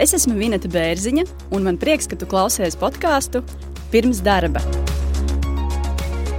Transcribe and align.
Es 0.00 0.14
esmu 0.16 0.32
Vineta 0.38 0.68
Bērziņa, 0.72 1.26
un 1.52 1.66
man 1.66 1.76
prieks, 1.76 2.06
ka 2.08 2.16
tu 2.16 2.24
klausies 2.24 2.72
podkāstu 2.80 3.42
pirms 3.92 4.22
darba. 4.24 4.62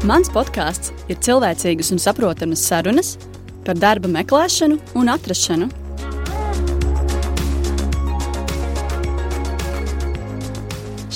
Mans 0.09 0.31
podkāsts 0.33 0.89
ir 1.13 1.19
cilvēcīgas 1.21 1.91
un 1.93 2.01
saprotamas 2.01 2.63
sarunas 2.65 3.11
par 3.61 3.77
darba 3.77 4.09
meklēšanu 4.09 4.79
un 4.97 5.13
atrašanu. 5.13 5.69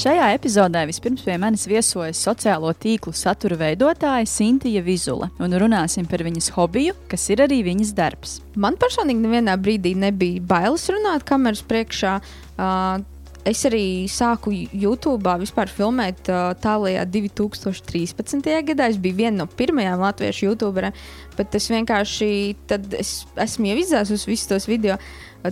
Šajā 0.05 0.25
epizodē 0.35 0.83
vispirms 0.85 1.23
pie 1.25 1.33
manis 1.41 1.63
viesojas 1.65 2.19
sociālo 2.21 2.69
tīklu 2.77 3.09
satura 3.17 3.55
veidotāja 3.57 4.27
Sintīna 4.29 4.83
Vizula, 4.85 5.31
un 5.41 5.55
runāsim 5.57 6.05
par 6.05 6.21
viņas 6.21 6.51
hobiju, 6.53 6.93
kas 7.09 7.23
ir 7.33 7.41
arī 7.41 7.63
viņas 7.65 7.95
darbs. 7.97 8.35
Man 8.53 8.77
personīgi 8.77 9.23
nevienā 9.23 9.55
brīdī 9.57 9.95
nebija 9.97 10.45
bailes 10.45 10.85
runāt 10.93 11.25
kameras 11.25 11.65
priekšā. 11.65 12.19
Uh, 12.21 13.01
es 13.49 13.65
arī 13.65 14.05
sāku 14.05 14.53
YouTube 14.53 15.33
vispār 15.41 15.73
filmēt 15.73 16.29
uh, 16.29 16.53
tālākajā 16.61 17.09
2013. 17.09 18.53
gadā. 18.69 18.93
Es 18.93 19.01
biju 19.01 19.23
viena 19.23 19.39
no 19.41 19.49
pirmajām 19.49 20.05
latviešu 20.05 20.51
youtuberiem, 20.51 20.93
bet 21.33 21.57
es 21.57 21.73
vienkārši 21.73 22.29
es 23.01 23.15
esmu 23.49 23.73
jau 23.73 23.81
izdzēsis 23.81 24.29
visus 24.29 24.53
tos 24.53 24.69
video. 24.69 25.01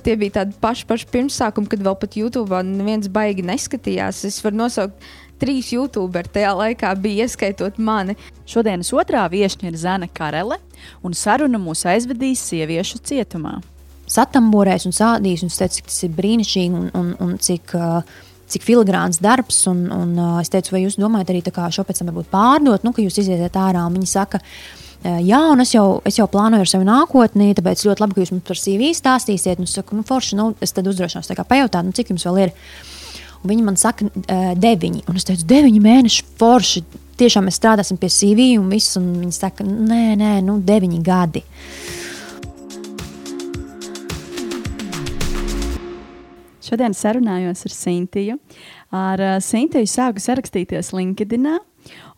Tie 0.01 0.15
bija 0.17 0.39
tādi 0.39 0.55
paši, 0.61 0.87
paši 0.89 1.09
pirmsākumi, 1.13 1.69
kad 1.69 1.83
vēl 1.85 1.97
pat 1.99 2.17
YouTube 2.17 2.61
neviens 2.65 3.09
baigi 3.13 3.45
neskatījās. 3.45 4.23
Es 4.29 4.39
varu 4.45 4.63
nosaukt 4.63 5.05
trīs 5.41 5.73
YouTuberi 5.73 6.31
tajā 6.33 6.53
laikā, 6.57 6.93
bija 7.03 7.27
ieskaitot 7.27 7.77
mani. 7.77 8.15
Šodienas 8.49 8.93
otrā 8.95 9.25
viesne 9.31 9.69
ir 9.69 9.79
Zana 9.79 10.07
Karele, 10.07 10.59
un 11.03 11.15
saruna 11.17 11.61
mūs 11.61 11.85
aizvedīs 11.89 12.43
sieviešu 12.49 13.01
cietumā. 13.05 13.59
Satamborējis 14.13 14.87
un 14.89 14.95
sādījis, 14.95 15.45
un 15.45 15.51
es 15.51 15.59
teicu, 15.59 15.79
cik 15.79 15.89
tas 15.89 16.03
ir 16.07 16.13
brīnišķīgi 16.17 16.79
un, 16.79 16.93
un, 16.99 17.17
un 17.23 17.35
cik. 17.41 17.75
Uh, 17.77 18.21
cik 18.53 18.65
filigrāns 18.67 19.17
darbs. 19.23 19.63
Un, 19.71 19.85
un, 19.93 20.13
uh, 20.19 20.39
es 20.43 20.51
teicu, 20.53 20.75
vai 20.75 20.83
jūs 20.83 20.99
domājat 21.01 21.31
arī 21.33 21.41
šo 21.73 21.85
pēc 21.87 22.01
tam 22.01 22.11
varbūt 22.11 22.29
pārdot, 22.29 22.83
nu, 22.85 22.93
ka 22.93 23.01
jūs 23.01 23.17
iziet 23.23 23.57
ārā. 23.57 23.85
Viņi 23.93 24.09
saka, 24.09 24.41
Jā, 25.03 25.39
un 25.51 25.59
es 25.59 25.73
jau, 25.73 25.99
es 26.07 26.15
jau 26.15 26.29
plānoju 26.31 26.63
ar 26.63 26.69
savu 26.69 26.85
nākotni, 26.87 27.49
tāpēc 27.57 27.81
ļoti 27.83 28.03
labi, 28.03 28.15
ka 28.15 28.23
jūs 28.23 28.31
mums 28.31 28.45
par 28.47 28.59
CV 28.59 28.93
stāstīsiet. 28.95 29.59
Un 29.59 29.67
es 29.67 29.73
saku, 29.75 29.97
nu, 29.99 30.05
forši, 30.07 30.37
nu, 30.39 30.45
es 30.63 30.71
tad 30.71 30.87
uzdrošinos 30.87 31.27
pajautāt, 31.49 31.83
nu, 31.83 31.91
cik 31.95 32.13
jums 32.13 32.23
vēl 32.29 32.45
ir. 32.45 32.53
Un 33.43 33.51
viņi 33.51 33.65
man 33.67 33.75
saka, 33.75 34.07
deviņi. 34.63 35.03
Un 35.11 35.19
es 35.19 35.27
teicu, 35.27 35.43
deviņi 35.49 35.81
mēneši, 35.83 36.23
forši. 36.39 36.85
Tiešām 37.19 37.49
mēs 37.49 37.59
strādāsim 37.59 37.99
pie 37.99 38.07
CV 38.07 38.53
un 38.61 38.71
viss. 38.71 38.95
Un 38.95 39.11
viņi 39.25 39.35
saka, 39.35 39.67
nē, 39.67 40.15
nē, 40.21 40.31
nu, 40.47 40.55
deviņi 40.63 41.01
gadi. 41.03 41.43
Šodien 46.63 46.95
sarunājos 46.95 47.67
ar 47.67 47.75
Sintiju. 47.75 48.39
Ar 48.95 49.27
Sintiju 49.43 49.91
sāku 49.91 50.23
sarakstīties 50.23 50.93
LinkedIn. 50.95 51.51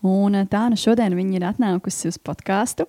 Un 0.05 0.37
eh, 0.37 0.45
tā 0.49 0.67
nu 0.69 0.77
šodien 0.77 1.15
viņa 1.17 1.37
ir 1.39 1.45
atnākusi 1.49 2.09
uz 2.11 2.17
podkāstu. 2.21 2.85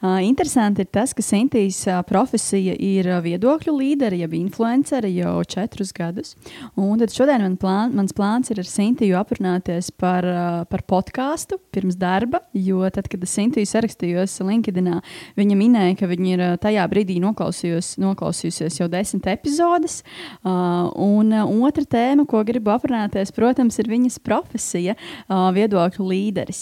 Uh, 0.00 0.20
interesanti 0.22 0.84
ir 0.84 0.90
tas, 0.92 1.12
ka 1.16 1.24
Sintīs 1.24 1.80
uh, 1.88 1.98
profesija 2.06 2.76
ir 2.78 3.08
viedokļu 3.24 3.74
līderi, 3.74 4.20
jeb 4.22 4.36
influenceri 4.38 5.10
jau 5.16 5.40
četrus 5.50 5.90
gadus. 5.96 6.36
Un 6.78 7.00
tad 7.00 7.14
šodien 7.14 7.42
man 7.42 7.56
plān, 7.60 7.96
mans 7.98 8.14
plāns 8.14 8.52
ir 8.52 8.62
ar 8.62 8.68
Sintiju 8.70 9.18
aprunāties 9.18 9.90
par, 9.90 10.26
uh, 10.26 10.60
par 10.70 10.84
podkāstu 10.86 11.58
pirms 11.74 11.98
darba, 11.98 12.42
jo 12.54 12.86
tad, 12.94 13.10
kad 13.10 13.26
es 13.26 13.34
Sintiju 13.34 13.66
sarakstījos 13.66 14.38
LinkedIn, 14.46 14.92
viņa 15.38 15.58
minēja, 15.58 15.98
ka 15.98 16.10
viņa 16.10 16.30
ir 16.36 16.44
tajā 16.62 16.86
brīdī 16.90 17.18
noklausījusies 17.22 18.78
jau 18.80 18.88
desmit 18.90 19.26
epizodes. 19.30 20.00
Un 20.44 21.32
otra 21.34 21.84
tēma, 21.96 22.26
ko 22.28 22.42
gribu 22.46 22.72
aprunāties, 22.74 23.32
protams, 23.34 23.78
ir 23.80 23.90
viņas 23.90 24.18
profesija, 24.26 24.96
viedokļu 25.28 26.08
līderis. 26.10 26.59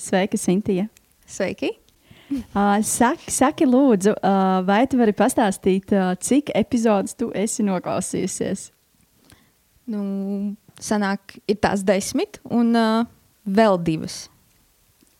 Sveika, 0.00 0.38
Sintija! 0.40 0.86
Sveiki! 1.28 1.74
Uh, 2.30 2.78
saki, 2.86 3.28
saki, 3.34 3.66
lūdzu, 3.68 4.14
uh, 4.16 4.60
vai 4.64 4.84
tu 4.88 4.96
vari 4.96 5.12
pastāstīt, 5.12 5.92
uh, 5.92 6.14
cik 6.16 6.52
epizodes 6.56 7.18
tu 7.18 7.28
esi 7.36 7.66
noklausījusies? 7.66 8.70
Nu, 9.90 10.00
sanāk, 10.80 11.36
ir 11.50 11.58
tās 11.60 11.84
desmit, 11.84 12.40
un 12.48 12.72
uh, 12.78 13.04
vēl 13.44 13.76
divas. 13.84 14.22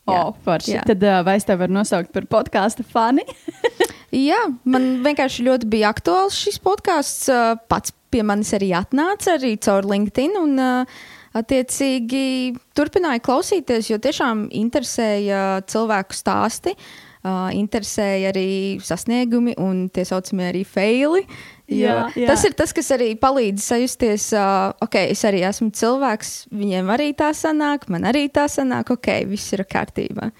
Oh. 0.09 0.33
Jā. 0.65 0.81
Tad 0.87 1.05
uh, 1.05 1.19
vai 1.27 1.37
es 1.37 1.45
tevi 1.45 1.61
varu 1.61 1.77
nosaukt 1.77 2.09
par 2.15 2.25
podkāstu 2.31 2.87
fani? 2.87 3.27
jā, 4.31 4.41
man 4.65 4.91
vienkārši 5.05 5.45
ļoti 5.45 5.69
bija 5.69 5.93
aktuāls 5.93 6.41
šis 6.41 6.57
podkāsts. 6.63 7.29
Uh, 7.29 7.53
pats 7.69 7.93
pie 8.09 8.25
manis 8.25 8.55
arī 8.57 8.73
atnāca 8.81 9.37
arī 9.37 9.59
caur 9.61 9.85
LinkedIn. 9.85 10.39
Un, 10.41 10.57
uh, 10.57 11.20
Attiecīgi, 11.31 12.57
turpināju 12.75 13.23
klausīties, 13.23 13.87
jo 13.87 13.99
tiešām 14.03 14.49
interesēja 14.51 15.61
cilvēku 15.71 16.17
stāsti. 16.17 16.75
Uh, 17.21 17.51
interesēja 17.53 18.31
arī 18.31 18.79
sasniegumi 18.81 19.53
un 19.61 19.83
tie 19.93 20.01
saucamie 20.09 20.47
arī 20.49 20.63
faili. 20.65 21.21
Jā, 21.69 22.07
jā. 22.17 22.25
Tas 22.31 22.41
ir 22.47 22.55
tas, 22.57 22.73
kas 22.73 22.89
arī 22.95 23.11
palīdz 23.21 23.61
sajusties, 23.61 24.25
uh, 24.33 24.73
ok, 24.81 24.97
es 25.13 25.21
arī 25.29 25.43
esmu 25.45 25.69
cilvēks, 25.77 26.31
viņiem 26.49 26.89
arī 26.89 27.11
tā 27.13 27.29
sanāk, 27.37 27.85
man 27.93 28.09
arī 28.09 28.25
tā 28.33 28.47
sanāk, 28.49 28.89
ok, 28.97 29.11
viss 29.29 29.53
ir 29.53 29.61
kārtībā. 29.69 30.31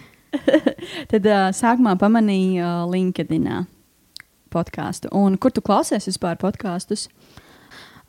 Tad 1.13 1.29
uh, 1.29 1.51
sākumā 1.53 1.93
pamanīju 2.01 2.65
uh, 2.65 2.89
LinkedIn 2.89 3.45
podkāstu. 4.51 5.13
Un 5.13 5.37
kur 5.37 5.53
tu 5.53 5.61
klausies 5.61 6.09
vispār 6.09 6.41
podkāstus? 6.41 7.07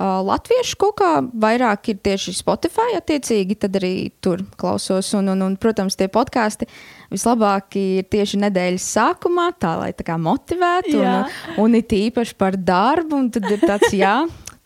Latviešu 0.02 0.78
kaut 0.80 0.96
kā 0.98 1.10
vairāk 1.22 1.92
ir 1.92 1.98
tieši 2.02 2.34
Spotify, 2.34 2.96
attiecīgi, 2.98 3.58
tad 3.62 3.76
arī 3.78 4.10
tur 4.24 4.42
klausos. 4.58 5.12
Un, 5.18 5.30
un, 5.34 5.44
un 5.46 5.56
protams, 5.60 5.96
tie 5.98 6.08
podkāsti 6.12 6.66
vislabāk 7.12 7.76
ir 7.78 8.08
tieši 8.10 8.40
nedēļas 8.42 8.88
sākumā, 8.96 9.50
tā 9.62 9.76
lai 9.78 9.92
tā 9.96 10.06
kā 10.08 10.16
motivētu. 10.18 10.96
Jā. 10.98 11.18
Un, 11.54 11.62
un 11.66 11.78
it 11.78 11.94
īpaši 11.94 12.36
par 12.40 12.58
darbu, 12.58 13.20
un 13.20 13.30
tad 13.34 13.46
ir 13.52 13.62
tāds, 13.62 13.92
jā, 13.94 14.16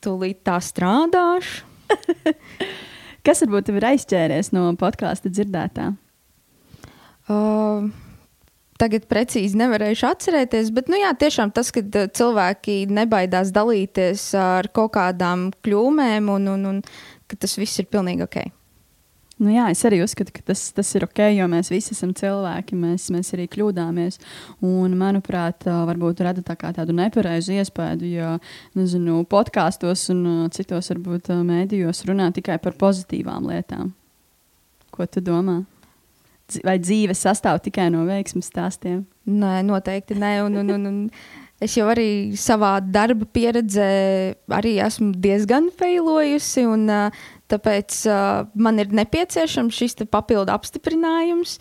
tūlīt 0.05 0.41
tā 0.47 0.57
strādāšu. 0.63 1.67
Kas 3.27 3.43
varbūt 3.43 3.75
ir 3.75 3.89
aizķēries 3.91 4.53
no 4.55 4.69
podkāstu 4.79 5.33
dzirdētā? 5.35 5.91
Uh, 7.27 7.89
tagad 8.81 9.07
precīzi 9.11 9.59
nevarēšu 9.61 10.11
atcerēties, 10.11 10.73
bet 10.77 10.91
nu, 10.93 10.99
jā, 11.01 11.13
tiešām 11.19 11.53
tas, 11.57 11.73
ka 11.75 11.83
eh, 11.85 12.11
cilvēki 12.17 12.85
nebaidās 12.93 13.53
dalīties 13.57 14.29
ar 14.41 14.71
kaut 14.77 14.95
kādām 14.99 15.51
kļūmēm 15.67 16.31
un, 16.33 16.53
un, 16.55 16.71
un 16.75 16.85
ka 17.27 17.39
tas 17.41 17.59
viss 17.59 17.83
ir 17.83 17.91
pilnīgi 17.93 18.27
ok. 18.27 18.39
Nu 19.37 19.51
jā, 19.53 19.67
es 19.69 19.83
arī 19.85 19.99
uzskatu, 20.01 20.33
ka 20.33 20.41
tas, 20.49 20.63
tas 20.73 20.89
ir 20.97 21.05
ok, 21.05 21.21
jo 21.37 21.45
mēs 21.53 21.69
visi 21.69 21.93
esam 21.93 22.15
cilvēki, 22.17 22.77
mēs, 22.81 23.11
mēs 23.13 23.35
arī 23.37 23.45
kļūdāmies. 23.53 24.17
Un, 24.65 24.95
manuprāt, 24.97 25.67
varbūt 25.69 26.23
rada 26.25 26.41
tā 26.41 26.57
tādu 26.57 26.97
nepareizu 26.97 27.59
iespēju, 27.59 28.09
jo 28.15 28.31
nezinu, 28.81 29.21
podkāstos 29.29 30.07
un 30.15 30.49
citos 30.57 30.89
varbūt 30.95 31.35
mēdījos 31.45 32.07
runā 32.09 32.31
tikai 32.33 32.57
par 32.65 32.81
pozitīvām 32.81 33.51
lietām. 33.53 33.93
Ko 34.89 35.05
tu 35.05 35.21
domā? 35.21 35.61
Vai 36.67 36.77
dzīve 36.83 37.17
sastāv 37.17 37.61
tikai 37.65 37.89
no 37.95 38.05
veiksmes 38.09 38.51
stāstiem? 38.53 39.05
Nē, 39.27 39.59
noteikti 39.67 40.17
nē. 40.19 40.37
Un, 40.47 40.61
un, 40.62 40.73
un, 40.77 40.87
un 40.91 41.65
es 41.65 41.75
jau 41.79 41.89
arī 41.91 42.37
savā 42.39 42.77
darba 42.81 43.27
pieredzē 43.27 43.89
arī 44.55 44.77
esmu 44.84 45.12
diezgan 45.23 45.71
feilojusi. 45.79 46.67
Un, 46.71 46.87
tāpēc 47.51 47.98
uh, 48.10 48.47
man 48.59 48.81
ir 48.83 48.95
nepieciešams 48.95 49.77
šis 49.77 50.01
papildu 50.10 50.54
apstiprinājums. 50.54 51.59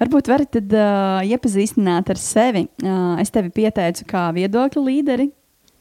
Varbūt 0.00 0.28
varat 0.28 0.52
tad, 0.58 0.74
uh, 0.76 1.22
iepazīstināt 1.24 2.12
ar 2.12 2.20
sevi. 2.20 2.66
Uh, 2.84 3.16
es 3.22 3.32
tevi 3.32 3.52
pieteicu 3.54 4.04
kā 4.10 4.28
viedokļu 4.36 4.84
līderi. 4.90 5.30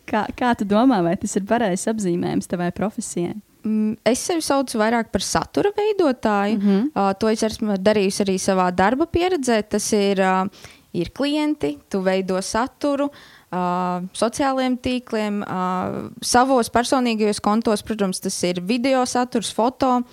Kā, 0.06 0.28
kā 0.38 0.54
tu 0.58 0.68
domā, 0.70 1.02
vai 1.04 1.16
tas 1.18 1.34
ir 1.36 1.48
pareizs 1.50 1.90
apzīmējums 1.90 2.50
tavai 2.50 2.70
profesijai? 2.78 3.34
Mm, 3.66 3.98
es 4.06 4.22
sevi 4.22 4.44
saucu 4.46 4.78
vairāk 4.78 5.12
par 5.14 5.24
satura 5.26 5.72
veidotāju. 5.76 6.58
Mm 6.58 6.66
-hmm. 6.66 6.90
uh, 6.96 7.14
to 7.20 7.30
es 7.30 7.44
esmu 7.44 7.78
darījusi 7.78 8.24
arī 8.26 8.38
savā 8.38 8.72
darba 8.72 9.06
pieredzē. 9.06 9.64
Tas 9.70 9.92
ir, 9.94 10.20
uh, 10.20 10.48
ir 10.94 11.10
klienti, 11.12 11.78
tu 11.90 12.02
veido 12.02 12.42
saturu. 12.42 13.10
Uh, 13.52 14.04
sociālajiem 14.14 14.78
tīkliem, 14.78 15.42
uh, 15.42 16.10
savos 16.22 16.70
personīgajos 16.70 17.42
kontos, 17.42 17.82
protams, 17.82 18.20
tas 18.20 18.44
ir 18.44 18.62
video 18.62 19.06
saturs, 19.06 19.54
foto. 19.54 19.88
Uh, 19.88 20.04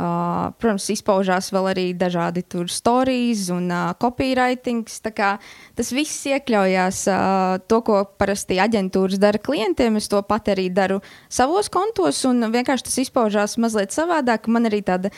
Uh, 0.00 0.48
protams, 0.56 0.88
izpaužās 0.90 1.50
vēl 1.52 1.66
arī 1.74 1.84
dažādi 1.94 2.42
tur 2.48 2.70
stāstījumi 2.72 3.52
un 3.54 3.68
uh, 3.72 3.92
copywritings. 4.00 4.98
Tas 5.04 5.92
viss 5.94 6.26
iekļaujās 6.28 7.04
uh, 7.12 7.60
to, 7.68 7.80
ko 7.86 8.02
parasti 8.18 8.58
aģentūras 8.62 9.20
dara 9.22 9.38
klientiem. 9.38 9.96
Es 10.00 10.10
to 10.12 10.20
pat 10.26 10.50
arī 10.52 10.68
daru 10.72 11.00
savos 11.32 11.70
kontos, 11.72 12.24
un 12.28 12.48
vienkārši 12.52 12.88
tas 12.88 12.98
izpaužās 13.04 13.58
mazliet 13.62 13.94
savādāk. 13.94 14.48
Man 14.52 14.68
arī 14.68 14.82
tāda 14.84 15.12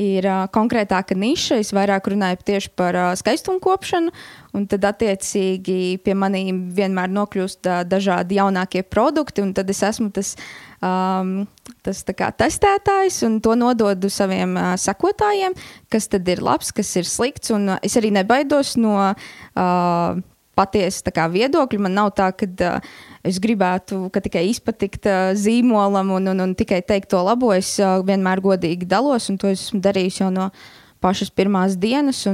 ir 0.00 0.26
uh, 0.26 0.46
konkrētāka 0.52 1.16
niša. 1.18 1.60
Es 1.60 1.74
vairāk 1.76 2.08
runāju 2.10 2.40
tieši 2.50 2.72
par 2.78 2.96
uh, 2.98 3.12
skaistumu 3.18 3.60
kopšanu, 3.62 4.14
un 4.56 4.66
tad, 4.70 4.86
attiecīgi, 4.88 6.00
pie 6.04 6.16
maniem 6.18 6.68
vienmēr 6.76 7.12
nokļūst 7.12 7.70
uh, 7.70 7.82
dažādi 7.88 8.40
jaunākie 8.40 8.82
produkti, 8.86 9.44
un 9.44 9.54
tad 9.56 9.70
es 9.70 9.82
esmu 9.86 10.10
tas 10.14 10.36
um, 10.84 11.46
tas 11.84 12.02
kā 12.16 12.30
testētājs 12.36 13.22
un 13.28 13.38
to 13.44 13.54
nododu 13.58 14.10
saviem 14.12 14.56
uh, 14.58 14.72
sekotājiem, 14.80 15.56
kas 15.92 16.10
tad 16.12 16.28
ir 16.28 16.42
labs, 16.44 16.72
kas 16.76 16.90
ir 17.00 17.08
slikts. 17.08 17.52
Un, 17.56 17.68
uh, 17.74 17.80
es 17.84 17.96
arī 18.00 18.12
nebaidos 18.14 18.76
no 18.80 18.96
uh, 19.00 20.20
patiesa 20.60 21.28
viedokļa. 21.32 21.80
Man 21.80 21.96
nav 21.96 22.12
tā, 22.18 22.30
ka 22.36 22.48
uh, 22.48 22.90
es 23.26 23.40
gribētu 23.42 24.08
ka 24.12 24.22
tikai 24.24 24.46
izpatikt 24.50 25.08
uh, 25.08 25.32
zīmolam 25.36 26.12
un, 26.16 26.32
un, 26.32 26.46
un 26.46 26.56
tikai 26.58 26.82
teikt 26.86 27.10
to 27.12 27.20
labo. 27.24 27.52
Es 27.56 27.78
uh, 27.80 28.00
vienmēr 28.04 28.42
godīgi 28.44 28.88
dalos, 28.88 29.30
un 29.30 29.38
to 29.40 29.50
esmu 29.52 29.80
darījis 29.84 30.22
jau 30.24 30.32
no 30.34 30.50
pašas 31.00 31.32
pirmās 31.32 31.78
dienas. 31.80 32.26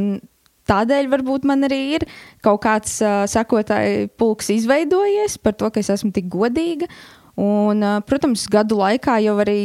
Tādēļ 0.67 1.07
varbūt 1.13 1.45
man 1.47 1.63
arī 1.69 1.81
ir 1.99 2.07
kaut 2.43 2.65
kāds 2.65 2.99
uh, 3.05 3.23
sekotāju 3.31 4.09
pulks 4.19 4.51
izveidojies 4.51 5.39
par 5.39 5.55
to, 5.55 5.71
ka 5.71 5.83
es 5.83 5.93
esmu 5.95 6.11
tik 6.15 6.27
godīga. 6.33 6.91
Un, 7.37 7.85
protams, 8.09 8.47
gadu 8.49 8.79
laikā 8.81 9.19
jau 9.25 9.37
arī 9.43 9.61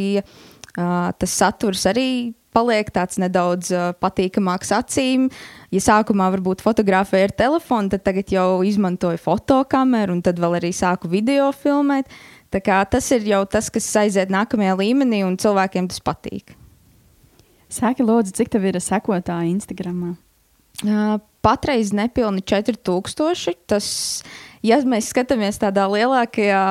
tas 0.75 1.31
saturs 1.31 1.85
arī 1.87 2.33
paliek 2.51 2.89
tāds 2.91 3.19
nedaudz 3.19 3.71
patīkamāks 4.03 4.73
acīm. 4.75 5.29
Ja 5.71 5.81
sākumā 5.83 6.27
varbūt 6.35 6.63
fotografēju 6.63 7.29
ar 7.29 7.35
telefonu, 7.35 7.91
tad 7.93 8.03
tagad 8.07 8.31
jau 8.31 8.61
izmantoju 8.67 9.19
fotokameru 9.23 10.17
un 10.17 10.23
tad 10.25 10.39
vēl 10.39 10.59
arī 10.59 10.73
sāku 10.75 11.11
video 11.11 11.51
filmēt. 11.55 12.11
Tas 12.51 13.11
ir 13.15 13.23
jau 13.29 13.45
tas, 13.47 13.69
kas 13.71 13.87
aiziet 14.01 14.31
nākamajā 14.31 14.75
līmenī, 14.81 15.23
un 15.23 15.39
cilvēkiem 15.39 15.87
tas 15.87 16.03
patīk. 16.03 16.57
Saki, 17.71 18.03
lūdzu, 18.03 18.35
cik 18.35 18.51
tev 18.51 18.65
ir 18.67 18.81
sekotāji 18.83 19.53
Instagram? 19.53 20.17
Uh, 20.83 21.21
patreiz 21.45 21.91
nepilni 21.95 22.43
4000. 22.45 23.57
Tas, 23.69 23.89
ja 24.65 24.79
mēs 24.87 25.11
skatāmies 25.11 25.59
tādā 25.61 25.87
lielākajā 25.91 26.63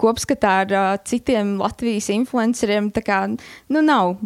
kopskatā 0.00 0.52
ar 0.64 0.74
uh, 0.74 0.92
citiem 1.04 1.58
Latvijas 1.60 2.10
influenceriem, 2.12 2.90
tā 2.94 3.04
kā 3.04 3.22
nu, 3.30 3.82
nav 3.84 4.16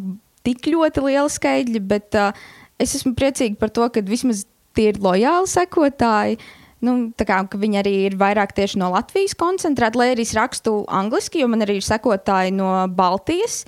tik 0.46 0.68
ļoti 0.70 1.06
liela 1.08 1.30
skaidļa, 1.32 1.86
bet 1.88 2.18
uh, 2.20 2.44
es 2.80 2.94
esmu 2.98 3.14
priecīga 3.18 3.58
par 3.60 3.72
to, 3.74 3.88
ka 3.90 4.04
vismaz 4.06 4.44
tie 4.74 4.92
ir 4.92 5.00
lojāli 5.02 5.50
sekotāji. 5.50 6.38
Nu, 6.84 6.98
kā, 7.16 7.38
viņi 7.48 7.78
arī 7.80 7.94
ir 8.10 8.18
vairāk 8.20 8.52
tieši 8.52 8.76
no 8.82 8.90
Latvijas 8.92 9.32
koncentrēti, 9.40 9.96
lai 9.96 10.10
arī 10.12 10.26
es 10.26 10.34
rakstu 10.36 10.82
angliski, 10.92 11.40
jo 11.40 11.48
man 11.48 11.64
arī 11.64 11.78
ir 11.80 11.86
sekotāji 11.86 12.52
no 12.52 12.70
Baltijas. 12.92 13.62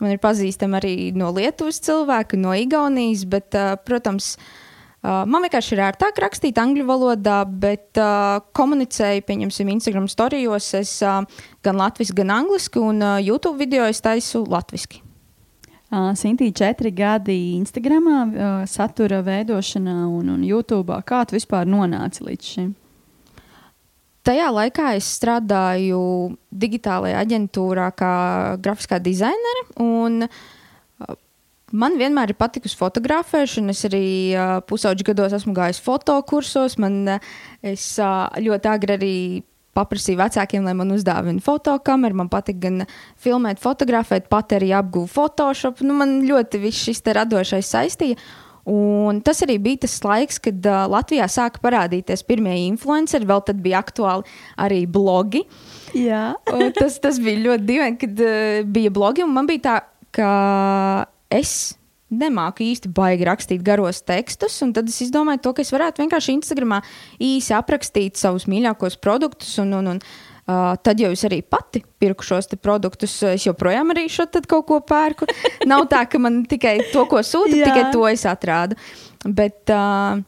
Man 0.00 0.14
ir 0.14 0.22
pazīstami 0.22 0.78
arī 0.80 0.94
no 1.14 1.28
Lietuvas 1.36 1.78
cilvēki, 1.84 2.40
no 2.40 2.56
Igaunijas, 2.56 3.26
bet, 3.30 3.52
uh, 3.54 3.76
protams, 3.84 4.32
uh, 4.38 4.61
man 5.02 5.42
vienkārši 5.42 5.74
ir 5.74 5.82
ērtāk 5.88 6.18
rakstīt 6.22 6.58
angļu 6.62 6.84
valodā, 6.86 7.40
bet 7.46 7.98
uh, 7.98 8.38
komunicēju, 8.54 9.24
pieņemsim, 9.26 9.72
Instagram 9.74 10.06
storijos 10.10 10.68
es 10.78 10.92
uh, 11.02 11.24
gan 11.66 11.80
latviešu, 11.80 12.14
gan 12.20 12.30
angliski, 12.30 12.78
un 12.78 13.02
uh, 13.02 13.16
YouTube 13.18 13.58
video 13.58 13.88
es 13.90 14.02
taisu 14.04 14.44
latviešu. 14.46 15.02
Uh, 15.92 16.12
Sintīna 16.16 16.54
četri 16.56 16.94
gadi 16.94 17.34
Instagram, 17.58 18.06
uh, 18.06 18.54
satura 18.70 19.20
veidošanā 19.26 19.98
un, 20.06 20.30
un 20.36 20.46
YouTube. 20.46 20.94
Kā 21.04 21.24
tu 21.26 21.36
vispār 21.36 21.66
nonāci 21.68 22.22
līdz 22.28 22.54
šim? 22.54 22.70
Tajā 24.22 24.48
laikā 24.54 24.94
es 24.94 25.10
strādāju 25.18 26.00
digitālajā 26.54 27.26
aģentūrā, 27.26 27.90
kā 27.98 28.16
grafiskā 28.62 29.02
dizainere. 29.02 29.66
Un, 29.82 30.28
uh, 30.30 30.42
man 31.72 31.96
vienmēr 32.00 32.32
ir 32.32 32.38
patikusi 32.38 32.78
fotografēšana. 32.78 33.72
Es 33.74 33.86
arī 33.88 34.04
uh, 34.36 34.58
pusauģi 34.68 35.08
gados 35.08 35.34
esmu 35.36 35.54
gājis 35.56 35.80
fotokursos. 35.84 36.78
Man, 36.82 37.00
uh, 37.16 37.32
es 37.64 37.86
uh, 38.00 38.28
ļoti 38.42 38.70
agri 38.72 38.96
arī 38.98 39.16
paprasīju 39.76 40.20
vecākiem, 40.20 40.66
lai 40.68 40.76
man 40.76 40.92
uzdāvina 40.92 41.42
fotokameru. 41.42 42.20
Man 42.22 42.30
patīk 42.32 42.60
gan 42.62 42.84
filmēt, 43.20 43.60
fotografēt, 43.62 44.28
pat 44.32 44.52
arī 44.58 44.72
apgūt 44.76 45.12
Photoshop. 45.12 45.82
Nu, 45.86 45.96
man 45.98 46.20
ļoti 46.28 46.60
viss 46.62 46.88
šis 46.88 47.04
radošais 47.08 47.74
saistīja. 47.74 48.20
Un 48.68 49.18
tas 49.26 49.40
arī 49.42 49.56
bija 49.58 49.80
tas 49.82 49.96
laiks, 50.06 50.36
kad 50.42 50.66
uh, 50.70 50.84
Latvijā 50.92 51.26
sāka 51.26 51.58
parādīties 51.64 52.22
pirmie 52.28 52.54
influenceri. 52.68 53.26
Vēl 53.26 53.42
tad 53.48 53.62
bija 53.64 53.80
aktuāli 53.82 54.28
arī 54.62 54.84
blogi. 54.86 55.42
Tas, 56.76 57.00
tas 57.02 57.18
bija 57.22 57.42
ļoti 57.48 57.66
dīvaini, 57.72 57.98
kad 58.04 58.22
uh, 58.22 58.60
bija 58.76 58.92
blogi. 58.94 59.26
Man 59.26 59.50
bija 59.50 59.64
tā, 59.66 59.74
ka 60.14 60.28
es 61.32 61.74
nemāku 62.12 62.64
īsti 62.66 62.90
baigi 62.92 63.26
rakstīt 63.28 63.62
garos 63.64 64.02
tekstus, 64.04 64.58
un 64.64 64.74
tad 64.76 64.90
es 64.90 65.00
izdomāju 65.04 65.42
to, 65.46 65.54
ka 65.56 65.64
es 65.64 65.72
varētu 65.72 66.04
vienkārši 66.04 66.36
Instagramā 66.36 66.82
īsi 67.22 67.54
aprakstīt 67.56 68.20
savus 68.20 68.46
mīļākos 68.50 68.98
produktus. 69.02 69.56
Un, 69.62 69.78
un, 69.80 69.96
un, 69.96 70.04
Uh, 70.42 70.72
tad 70.82 70.98
jau 70.98 71.06
es 71.14 71.20
arī 71.22 71.36
pati 71.46 71.84
pirku 72.02 72.24
šos 72.26 72.48
produktus. 72.58 73.12
Es 73.22 73.44
joprojām 73.46 73.92
arī 73.94 74.08
šo 74.10 74.24
kaut 74.50 74.64
ko 74.66 74.80
pērku. 74.82 75.28
Nav 75.70 75.84
tā, 75.86 76.00
ka 76.10 76.18
man 76.18 76.40
tikai 76.50 76.80
to, 76.90 77.04
ko 77.06 77.20
sūta, 77.22 77.54
tikai 77.54 77.92
to 77.94 78.02
es 78.10 78.24
atrādu. 78.26 78.74
Bet 79.22 79.70
uh, 79.70 80.18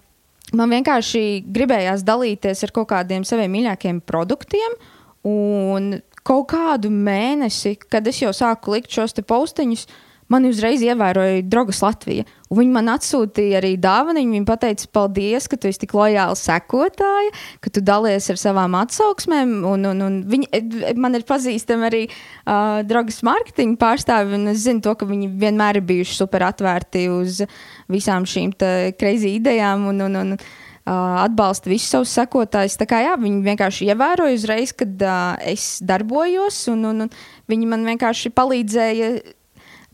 man 0.55 0.77
vienkārši 0.77 1.43
gribējās 1.51 2.07
dalīties 2.07 2.63
ar 2.63 2.75
kaut 2.79 2.93
kādiem 2.95 3.27
saviem 3.27 3.51
mīļākajiem 3.59 3.99
produktiem. 4.07 4.79
Un 5.27 5.97
kaut 6.23 6.47
kādu 6.55 6.95
mēnesi, 6.95 7.75
kad 7.83 8.07
es 8.07 8.23
jau 8.23 8.31
sāku 8.31 8.79
likt 8.79 8.95
šos 8.95 9.19
postiņus, 9.19 9.89
uh, 9.91 10.14
mani 10.33 10.51
uzreiz 10.53 10.83
ievēroja 10.85 11.43
Drogas 11.49 11.81
Latvija. 11.85 12.25
Viņi 12.55 12.73
man 12.75 12.91
atsūtīja 12.93 13.59
arī 13.59 13.75
dāvanu. 13.81 14.23
Viņa 14.31 14.57
teica, 14.63 14.89
paldies, 14.95 15.49
ka 15.51 15.59
tu 15.61 15.69
esi 15.71 15.83
tik 15.85 15.95
lojāli 15.97 16.39
sekotāja, 16.39 17.33
ka 17.65 17.73
tu 17.75 17.83
dalies 17.85 18.29
ar 18.31 18.41
savām 18.41 18.77
atsauksmēm. 18.79 19.57
Un, 19.69 19.87
un, 19.91 20.03
un 20.07 20.19
viņi, 20.31 20.51
e, 20.55 20.95
man 21.01 21.19
ir 21.19 21.27
pazīstami 21.29 21.89
arī 21.89 22.03
uh, 22.09 22.83
Drogas 22.87 23.23
mārketinga 23.27 23.81
pārstāvi, 23.81 24.39
un 24.39 24.53
es 24.55 24.65
zinu 24.67 24.85
to, 24.85 24.95
ka 24.99 25.09
viņi 25.09 25.33
vienmēr 25.41 25.81
ir 25.81 25.89
bijuši 25.89 26.21
super 26.21 26.47
atvērti 26.51 27.09
uz 27.13 27.43
visām 27.91 28.29
šīm 28.29 28.55
crazy 28.99 29.39
idejām. 29.41 29.89
Un, 29.91 30.07
un, 30.09 30.21
un, 30.23 30.37
atbalsta 30.85 31.71
visus 31.71 31.89
savus 31.95 32.11
sekotājus. 32.13 32.77
Jā, 32.77 33.15
viņi 33.17 33.39
vienkārši 33.47 33.87
ievēroja 33.89 34.37
uzreiz, 34.37 34.75
kad 34.77 35.01
uh, 35.01 35.33
es 35.41 35.79
darbojos, 35.81 36.67
un, 36.69 36.85
un, 36.91 37.07
un 37.07 37.15
viņi 37.49 37.71
man 37.71 37.87
vienkārši 37.89 38.35
palīdzēja 38.37 39.09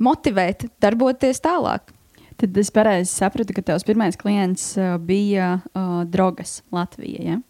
motivēt, 0.02 0.66
darboties 0.82 1.42
tālāk. 1.44 1.92
Tad 2.40 2.56
es 2.56 2.72
pareizi 2.72 3.12
sapratu, 3.12 3.52
ka 3.56 3.64
tavs 3.72 3.84
pirmais 3.84 4.16
klients 4.16 4.72
uh, 4.80 4.96
bija 4.96 5.58
uh, 5.60 6.02
Drogas 6.08 6.62
Latvijā. 6.72 7.34
Ja? 7.34 7.40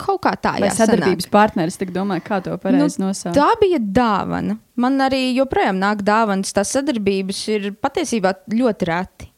Kaut 0.00 0.20
kā 0.24 0.34
tā, 0.36 0.54
jā, 0.60 0.68
sadarbības 0.76 1.24
sanāk. 1.24 1.32
partneris. 1.32 1.78
Domāju, 1.92 2.24
kā 2.24 2.40
to 2.44 2.56
pareizi 2.60 3.00
nu, 3.00 3.08
nosaukt. 3.08 3.36
Tā 3.36 3.48
bija 3.60 3.80
dāvana. 3.80 4.58
Man 4.76 5.00
arī 5.00 5.30
joprojām 5.36 5.78
nāk 5.80 6.02
dāvanas. 6.04 6.52
Tās 6.56 6.74
sadarbības 6.76 7.40
ir 7.54 7.70
patiesībā 7.80 8.34
ļoti 8.52 8.88
reti. 8.90 9.30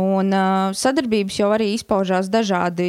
Un 0.00 0.32
uh, 0.32 0.70
sadarbības 0.76 1.40
jau 1.40 1.50
arī 1.52 1.72
izpaužās 1.74 2.30
dažādi. 2.32 2.88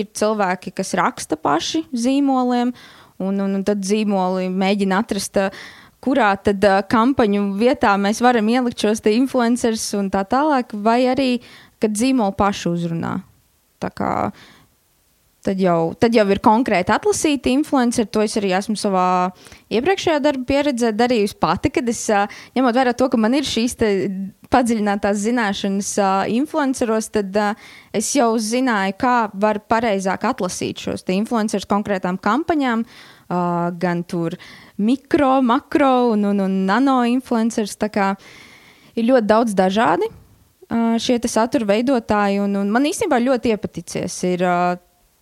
Ir 0.00 0.10
cilvēki, 0.16 0.74
kas 0.76 0.92
raksta 0.98 1.38
paši 1.40 1.86
zīmoliem, 1.96 2.74
un, 3.20 3.40
un, 3.40 3.60
un 3.60 3.64
tad 3.64 3.84
zīmoli 3.86 4.50
mēģina 4.52 5.00
atrast 5.04 5.40
uh, 5.40 5.62
kurā 6.04 6.30
tad 6.42 6.64
uh, 6.64 6.80
kampaņu 6.90 7.50
vietā 7.60 7.96
mēs 8.00 8.22
varam 8.24 8.48
ielikt 8.48 8.86
šos 8.86 9.04
influencerus 9.10 9.88
un 9.98 10.12
tā 10.12 10.24
tālāk, 10.28 10.72
vai 10.72 11.02
arī, 11.12 11.32
kad 11.82 11.96
zīmolu 11.96 12.36
pašu 12.38 12.74
uzrunā. 12.76 13.18
Tā 13.80 13.88
kā 13.96 14.10
Tad 15.40 15.56
jau, 15.56 15.94
tad 15.96 16.12
jau 16.12 16.26
ir 16.28 16.38
konkrēti 16.44 16.92
atlasīti 16.92 17.54
influenceri. 17.56 18.10
To 18.12 18.20
es 18.20 18.34
arī 18.36 18.50
esmu 18.58 18.74
savā 18.76 19.04
iepriekšējā 19.72 20.18
darba 20.20 20.44
pieredzē 20.50 20.90
darījusi 20.92 21.38
pati, 21.40 21.70
kad 21.72 21.88
es, 21.88 22.02
ņemot 22.58 22.76
vērā 22.76 22.92
to, 22.92 23.08
ka 23.08 23.16
man 23.20 23.38
ir 23.38 23.48
šīs 23.48 23.78
padziļinātās 24.52 25.22
zināšanas 25.22 25.94
influenceros, 26.34 27.08
tad 27.14 27.38
es 27.96 28.10
jau 28.18 28.34
zināju, 28.36 28.98
kā 29.00 29.14
var 29.32 29.62
pareizāk 29.64 30.28
atlasīt 30.28 30.84
šos 30.84 31.08
influencerus 31.08 31.68
konkrētām 31.70 32.20
kampaņām, 32.20 32.84
gan 33.30 34.02
tur 34.04 34.36
mikro, 34.76 35.38
makro 35.42 36.10
un, 36.14 36.26
un, 36.32 36.44
un 36.46 36.58
nano 36.66 37.00
influencerus. 37.06 37.78
Ir 38.98 39.06
ļoti 39.06 39.26
daudz 39.30 39.54
dažādi 39.54 40.10
šie 41.00 41.16
satura 41.26 41.66
veidotāji, 41.66 42.38
un, 42.42 42.54
un 42.60 42.70
man 42.70 42.86
īstenībā 42.86 43.18
ļoti 43.22 43.54
iepaticies. 43.54 44.18
Ir, 44.30 44.46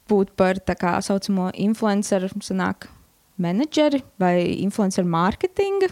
būt 0.08 0.32
par 0.38 0.60
tā 0.64 0.76
kā 0.78 0.96
saucamo 1.04 1.50
influenceru, 1.60 2.30
sanāk, 2.44 2.88
menedžeri 3.38 4.00
vai 4.20 4.40
influenceru 4.64 5.08
mārketinga 5.10 5.90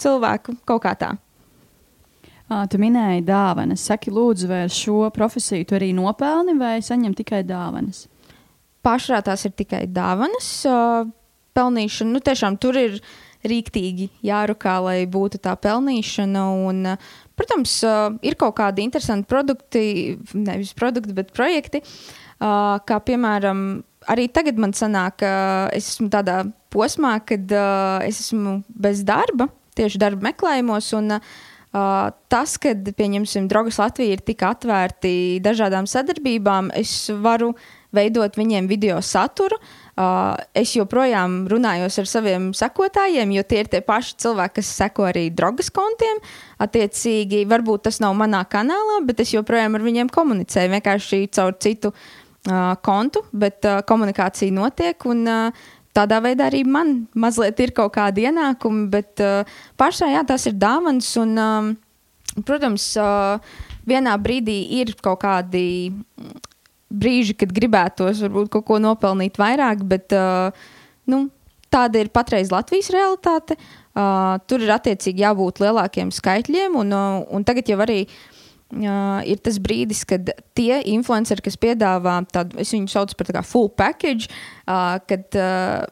cilvēku 0.00 0.56
kaut 0.68 0.84
kā 0.86 0.94
tā. 0.98 1.10
Tu 2.70 2.80
minēji 2.82 3.22
dāvanas. 3.28 3.84
Saki, 3.86 4.10
lūdzu, 4.10 4.48
vai 4.50 4.64
ar 4.66 4.72
šo 4.74 5.04
profesiju 5.14 5.68
tu 5.68 5.76
arī 5.78 5.92
nopelni 5.94 6.56
vai 6.58 6.80
saņem 6.82 7.14
tikai 7.18 7.44
dāvanas? 7.46 8.08
Pašā 8.82 9.20
tās 9.22 9.44
ir 9.46 9.54
tikai 9.54 9.84
dāvanas. 9.86 10.48
Uh, 11.50 11.56
pelnīšana, 11.56 12.14
nu 12.14 12.22
tiešām 12.24 12.58
tur 12.60 12.78
ir 12.78 13.00
rīktīgi 13.46 14.10
jārukā, 14.26 14.76
lai 14.84 14.98
būtu 15.10 15.40
tā 15.42 15.54
pelnīšana. 15.60 16.46
Un, 16.68 16.82
uh, 16.92 17.12
protams, 17.38 17.78
uh, 17.86 18.08
ir 18.26 18.36
kaut 18.40 18.58
kādi 18.60 18.84
interesanti 18.84 19.28
produkti, 19.30 19.84
nevis 20.36 20.74
produkti, 20.76 21.16
bet 21.16 21.32
projekti. 21.36 21.82
Uh, 22.40 22.78
kā 22.88 23.00
piemēram 23.04 23.82
arī 24.08 24.28
tagad 24.32 24.60
man 24.60 24.74
sanāk, 24.76 25.20
ka 25.20 25.32
es 25.76 25.94
esmu 25.94 26.08
tādā 26.12 26.42
posmā, 26.72 27.18
kad 27.26 27.52
uh, 27.52 28.00
es 28.06 28.22
esmu 28.26 28.60
bez 28.68 29.04
darba, 29.08 29.50
tieši 29.76 30.00
darba 30.00 30.30
meklējumos. 30.30 30.92
Un, 31.00 31.16
uh, 31.16 32.12
tas, 32.32 32.56
ka, 32.60 32.72
pieņemsim, 32.76 33.48
Drogas 33.50 33.80
Latvija 33.80 34.16
ir 34.16 34.24
tik 34.24 34.44
atvērti 34.44 35.40
dažādām 35.44 35.88
sadarbībām, 35.88 36.72
es 36.76 36.94
varu 37.22 37.54
veidot 37.94 38.36
viņiem 38.38 38.68
video 38.70 39.00
saturu. 39.04 39.58
Uh, 40.00 40.38
es 40.56 40.70
joprojām 40.72 41.42
runājos 41.50 41.98
ar 42.00 42.06
saviem 42.08 42.44
sekotājiem, 42.56 43.34
jo 43.36 43.42
tie 43.44 43.58
ir 43.60 43.68
tie 43.68 43.80
paši 43.84 44.14
cilvēki, 44.22 44.54
kas 44.60 44.70
seko 44.78 45.08
arī 45.10 45.26
drogas 45.34 45.68
kontiem. 45.76 46.22
Attiecīgi, 46.62 47.42
varbūt 47.50 47.84
tas 47.88 47.98
nav 48.00 48.14
manā 48.16 48.40
kanālā, 48.48 49.00
bet 49.04 49.20
es 49.20 49.34
joprojām 49.34 49.76
ar 49.76 49.84
viņiem 49.84 50.12
komunicēju 50.14 50.72
vienkārši 50.72 51.20
caur 51.36 51.58
citu 51.60 51.90
uh, 51.92 52.72
kontu, 52.86 53.26
bet 53.36 53.66
uh, 53.68 53.82
komunikācija 53.84 54.54
notiek. 54.56 55.04
Un, 55.10 55.26
uh, 55.28 55.68
tādā 55.96 56.22
veidā 56.24 56.48
arī 56.48 56.62
man 56.64 56.94
mazliet 57.12 57.60
ir 57.60 57.74
kaut 57.76 57.92
kādi 57.98 58.24
ienākumi, 58.30 58.86
bet 58.94 59.20
uh, 59.20 59.58
pašā 59.80 60.14
jā, 60.14 60.24
tas 60.24 60.48
ir 60.48 60.56
dāvans. 60.56 61.10
Un, 61.20 61.36
um, 61.36 61.74
protams, 62.46 62.94
uh, 62.96 63.36
vienā 63.90 64.16
brīdī 64.22 64.62
ir 64.80 64.94
kaut 65.04 65.20
kādi 65.26 65.66
brīži, 66.90 67.36
kad 67.38 67.52
gribētos 67.54 68.22
varbūt 68.26 68.50
kaut 68.54 68.66
ko 68.68 68.80
nopelnīt 68.82 69.38
vairāk, 69.40 69.84
bet 69.86 70.14
nu, 71.10 71.20
tāda 71.70 72.02
ir 72.02 72.10
patreiz 72.10 72.50
Latvijas 72.50 72.90
realitāte. 72.94 73.56
Tur 73.94 74.64
ir 74.64 74.74
attiecīgi 74.74 75.22
jābūt 75.22 75.62
lielākiem 75.62 76.10
skaitļiem, 76.14 76.76
un, 76.82 76.94
un 76.94 77.46
tagad 77.46 77.70
jau 77.70 77.78
arī 77.82 78.02
uh, 78.06 79.20
ir 79.26 79.40
tas 79.42 79.58
brīdis, 79.58 80.04
kad 80.06 80.30
tie 80.54 80.80
influenceri, 80.92 81.42
kas 81.42 81.58
piedāvā 81.60 82.20
tādu, 82.30 82.58
es 82.62 82.70
viņu 82.74 82.90
saucu 82.90 83.16
par 83.18 83.32
tā 83.34 83.42
full 83.46 83.70
package, 83.70 84.30
uh, 84.66 84.98
kad 85.06 85.26
uh, 85.38 85.86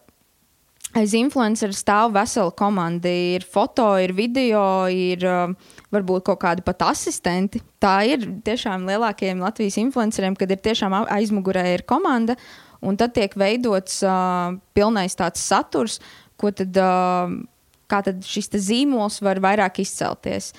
aiz 0.96 1.14
influenceru 1.16 1.74
stāv 1.76 2.14
vesela 2.16 2.52
komanda. 2.54 3.10
Ir 3.10 3.44
foto, 3.46 3.90
ir 4.00 4.14
video, 4.16 4.62
ir 4.88 5.24
uh, 5.26 5.74
varbūt 5.94 6.26
kaut 6.28 6.40
kādi 6.44 6.64
pat 6.66 6.86
asistenti. 6.88 7.60
Tā 7.82 8.00
ir 8.08 8.24
tiešām 8.46 8.88
lielākajiem 8.88 9.42
Latvijas 9.44 9.78
influenceriem, 9.82 10.36
kad 10.38 10.50
ir 10.52 10.62
tiešām 10.64 10.96
aizmugurē 11.04 11.66
ir 11.74 11.84
komanda, 11.88 12.38
un 12.80 12.98
tad 12.98 13.14
tiek 13.16 13.34
veidots 13.38 14.00
uh, 14.06 14.56
pilnais 14.76 15.18
tāds 15.18 15.44
saturs, 15.44 15.98
ko 16.40 16.52
tad, 16.54 16.76
uh, 16.80 17.36
kā 17.90 18.02
tad 18.06 18.24
šis 18.26 18.52
zīmols 18.68 19.20
var 19.24 19.42
vairāk 19.44 19.82
izcelties. 19.84 20.52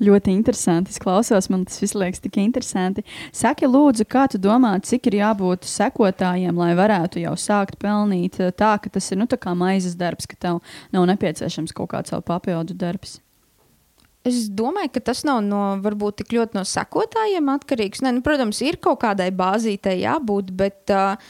Ļoti 0.00 0.32
interesanti. 0.32 0.94
Es 0.94 1.00
klausos, 1.02 1.50
man 1.52 1.66
tas 1.68 1.80
viss 1.82 1.96
liekas 1.98 2.22
tik 2.24 2.38
interesanti. 2.40 3.04
Saki, 3.36 3.68
lūdzu, 3.68 4.06
kā 4.08 4.24
tu 4.32 4.40
domā, 4.40 4.72
cik 4.80 5.10
ir 5.10 5.18
jābūt 5.18 5.68
sekotājiem, 5.68 6.56
lai 6.56 6.70
varētu 6.78 7.20
jau 7.20 7.34
sākt 7.36 7.76
pelnīt 7.82 8.38
tā, 8.56 8.70
ka 8.80 8.92
tas 8.92 9.10
ir 9.12 9.20
nu, 9.20 9.28
maizes 9.60 9.98
darbs, 10.00 10.24
ka 10.30 10.38
tev 10.40 10.62
nav 10.96 11.04
nepieciešams 11.12 11.76
kaut 11.76 11.92
kāds 11.92 12.14
vēl 12.14 12.24
papildu 12.24 12.78
darbs? 12.80 13.18
Es 14.24 14.48
domāju, 14.52 14.94
ka 14.96 15.04
tas 15.12 15.20
nav 15.24 15.42
no, 15.44 15.60
varbūt 15.84 16.20
tik 16.20 16.34
ļoti 16.36 16.56
no 16.56 16.64
sekotājiem 16.64 17.52
atkarīgs. 17.52 18.00
Ne, 18.04 18.12
nu, 18.16 18.24
protams, 18.24 18.60
ir 18.64 18.80
kaut 18.80 19.00
kādai 19.04 19.28
bāzītei 19.36 20.02
jābūt, 20.02 20.52
bet 20.56 20.92
uh, 20.96 21.20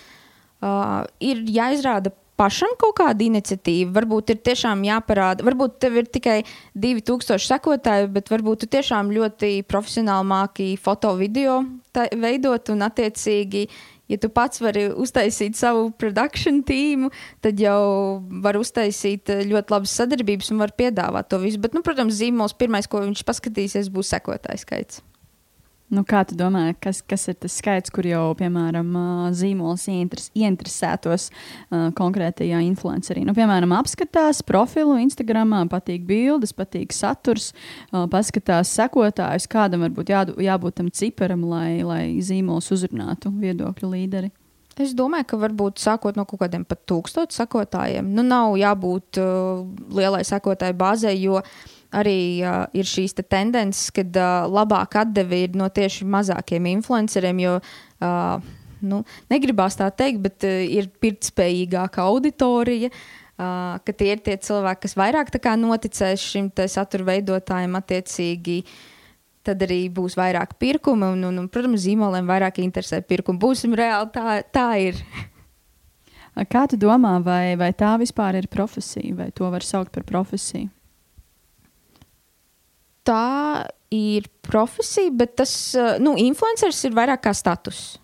uh, 0.62 1.02
ir 1.22 1.42
jāizrāda 1.50 2.14
pašam 2.40 2.72
kaut 2.80 2.96
kāda 3.02 3.26
iniciatīva. 3.26 3.92
Varbūt 3.98 4.34
ir 4.34 4.40
tiešām 4.48 4.82
jāparāda, 4.88 5.44
varbūt 5.46 5.78
tev 5.84 6.00
ir 6.00 6.08
tikai 6.08 6.40
2000 6.74 7.44
sekotāji, 7.50 8.10
bet 8.16 8.32
varbūt 8.32 8.64
tu 8.64 8.72
tiešām 8.78 9.12
ļoti 9.12 9.54
profesionāli 9.68 10.28
māki 10.32 10.68
foto 10.80 11.12
video 11.20 11.60
veidot 11.94 12.70
un 12.72 12.86
attiecīgi 12.86 13.66
ja 14.10 14.18
tu 14.18 14.30
pats 14.32 14.62
vari 14.62 14.88
uztaisīt 14.90 15.58
savu 15.58 15.90
produkciju 16.00 16.64
tīmu, 16.66 17.10
tad 17.44 17.60
jau 17.62 18.22
var 18.42 18.58
uztaisīt 18.60 19.30
eh, 19.30 19.44
ļoti 19.50 19.76
labas 19.76 19.94
sadarbības 20.00 20.50
un 20.54 20.64
var 20.64 20.74
piedāvāt 20.78 21.30
to 21.30 21.38
visu. 21.42 21.62
Bet, 21.62 21.76
nu, 21.76 21.84
protams, 21.86 22.18
zīmols 22.18 22.56
pirmais, 22.58 22.90
ko 22.90 23.04
viņš 23.04 23.22
paskatīsies, 23.28 23.92
būs 23.94 24.10
sekotājs 24.16 24.66
skaits. 24.66 25.04
Nu, 25.90 26.04
kā 26.06 26.20
tu 26.22 26.36
domā, 26.38 26.68
kas, 26.78 27.00
kas 27.02 27.26
ir 27.32 27.34
tas 27.42 27.56
skaits, 27.58 27.90
kur 27.90 28.06
jau, 28.06 28.22
piemēram, 28.38 28.92
zīmols 29.34 29.88
ieinteres, 29.90 30.28
ieinteresētos 30.38 31.24
uh, 31.32 31.88
konkrētajā 31.98 32.60
influencerī? 32.68 33.24
Nu, 33.26 33.34
piemēram, 33.34 33.74
apskatās 33.74 34.44
profilu 34.46 35.00
Instagram, 35.02 35.56
patīk 35.72 36.04
bildes, 36.06 36.54
patīk 36.54 36.94
saturs, 36.94 37.48
uh, 37.90 38.04
paskatās 38.12 38.70
sekotājus, 38.78 39.48
kādam 39.50 39.82
varbūt 39.88 40.12
jā, 40.14 40.22
jābūt 40.50 40.78
tam 40.78 40.92
ciparam, 40.94 41.42
lai, 41.50 41.80
lai 41.82 42.04
zīmols 42.22 42.70
uzrunātu 42.76 43.34
viedokļu 43.42 43.90
līderi. 43.90 44.30
Es 44.80 44.94
domāju, 44.96 45.26
ka 45.32 45.40
varbūt 45.42 45.82
sākot 45.82 46.14
no 46.16 46.22
kaut 46.24 46.44
kādiem 46.44 46.62
pat 46.64 46.84
tūkstošiem 46.88 47.34
sekotājiem, 47.34 48.14
nu 48.14 48.22
nav 48.22 48.54
jābūt 48.62 49.18
uh, 49.18 49.66
lielai 49.98 50.22
sekotāju 50.28 50.78
bāzei, 50.78 51.18
jo 51.18 51.42
uh, 51.42 51.52
arī 51.96 52.42
uh, 52.44 52.64
ir 52.76 52.86
šīs 52.86 53.16
te 53.18 53.24
tendences, 53.26 53.90
kad 53.94 54.14
uh, 54.18 54.46
labāk 54.50 54.96
atdeve 55.02 55.44
ir 55.46 55.56
no 55.58 55.68
tieši 55.72 56.06
mazākiem 56.06 56.68
influenceriem, 56.76 57.42
jo 57.42 57.56
uh, 57.60 58.52
nu, 58.86 59.02
negribās 59.32 59.78
tā 59.78 59.90
teikt, 59.90 60.22
bet 60.26 60.46
uh, 60.46 60.60
ir 60.64 60.90
pirktspējīgāka 61.02 62.06
auditorija. 62.06 62.92
Uh, 63.40 63.80
ka 63.86 63.92
tie 63.96 64.12
ir 64.14 64.22
tie 64.24 64.36
cilvēki, 64.36 64.84
kas 64.84 64.96
vairāk 65.00 65.30
noticēs 65.56 66.20
šim 66.20 66.50
satura 66.68 67.06
veidotājam, 67.14 67.76
attiecīgi 67.78 68.62
tad 69.42 69.62
arī 69.64 69.88
būs 69.88 70.16
vairāk 70.20 70.58
pirkumu. 70.60 71.14
Un, 71.14 71.24
un, 71.24 71.38
un, 71.40 71.48
protams, 71.48 71.80
zīmoliem 71.86 72.28
vairāk 72.28 72.60
interesē 72.60 73.00
pirkumu. 73.00 73.40
Būsim 73.40 73.74
reāli, 73.74 74.10
tā, 74.12 74.42
tā 74.52 74.68
ir. 74.78 75.00
Kā 76.52 76.66
tu 76.70 76.76
domā, 76.76 77.16
vai, 77.24 77.56
vai 77.58 77.72
tā 77.72 77.96
vispār 78.00 78.38
ir 78.38 78.46
profesija, 78.52 79.16
vai 79.16 79.30
to 79.34 79.48
var 79.50 79.64
saukt 79.66 79.92
par 79.96 80.04
profesiju? 80.08 80.68
Tā 83.10 83.66
ir 83.90 84.28
profesija, 84.46 85.10
bet 85.12 85.36
tas, 85.40 85.74
eh, 85.74 85.98
nu, 86.02 86.14
influenceris 86.18 86.84
ir 86.86 86.96
vairāk 86.96 87.26
kā 87.26 87.34
status. 87.34 87.98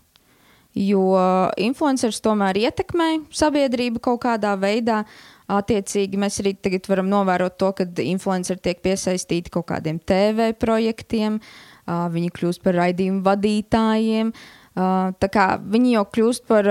Jo 0.76 1.16
influenceris 1.56 2.20
tomēr 2.20 2.58
ietekmē 2.66 3.30
sabiedrību 3.32 4.02
kaut 4.04 4.20
kādā 4.26 4.52
veidā. 4.60 5.06
Attiecīgi, 5.48 6.18
mēs 6.20 6.36
arī 6.42 6.52
tagad 6.60 6.84
varam 6.90 7.08
novērot 7.08 7.56
to, 7.56 7.70
ka 7.72 7.86
influenceri 8.02 8.60
tiek 8.60 8.82
piesaistīti 8.84 9.48
kaut 9.54 9.68
kādiem 9.70 9.96
TV 10.04 10.50
projektiem, 10.52 11.40
viņi 11.86 12.30
kļūst 12.34 12.60
par 12.66 12.76
raidījumu 12.82 13.22
vadītājiem. 13.24 14.34
Tā 14.74 15.28
kā 15.32 15.46
viņi 15.62 15.94
jau 15.94 16.04
kļūst 16.12 16.46
par 16.50 16.68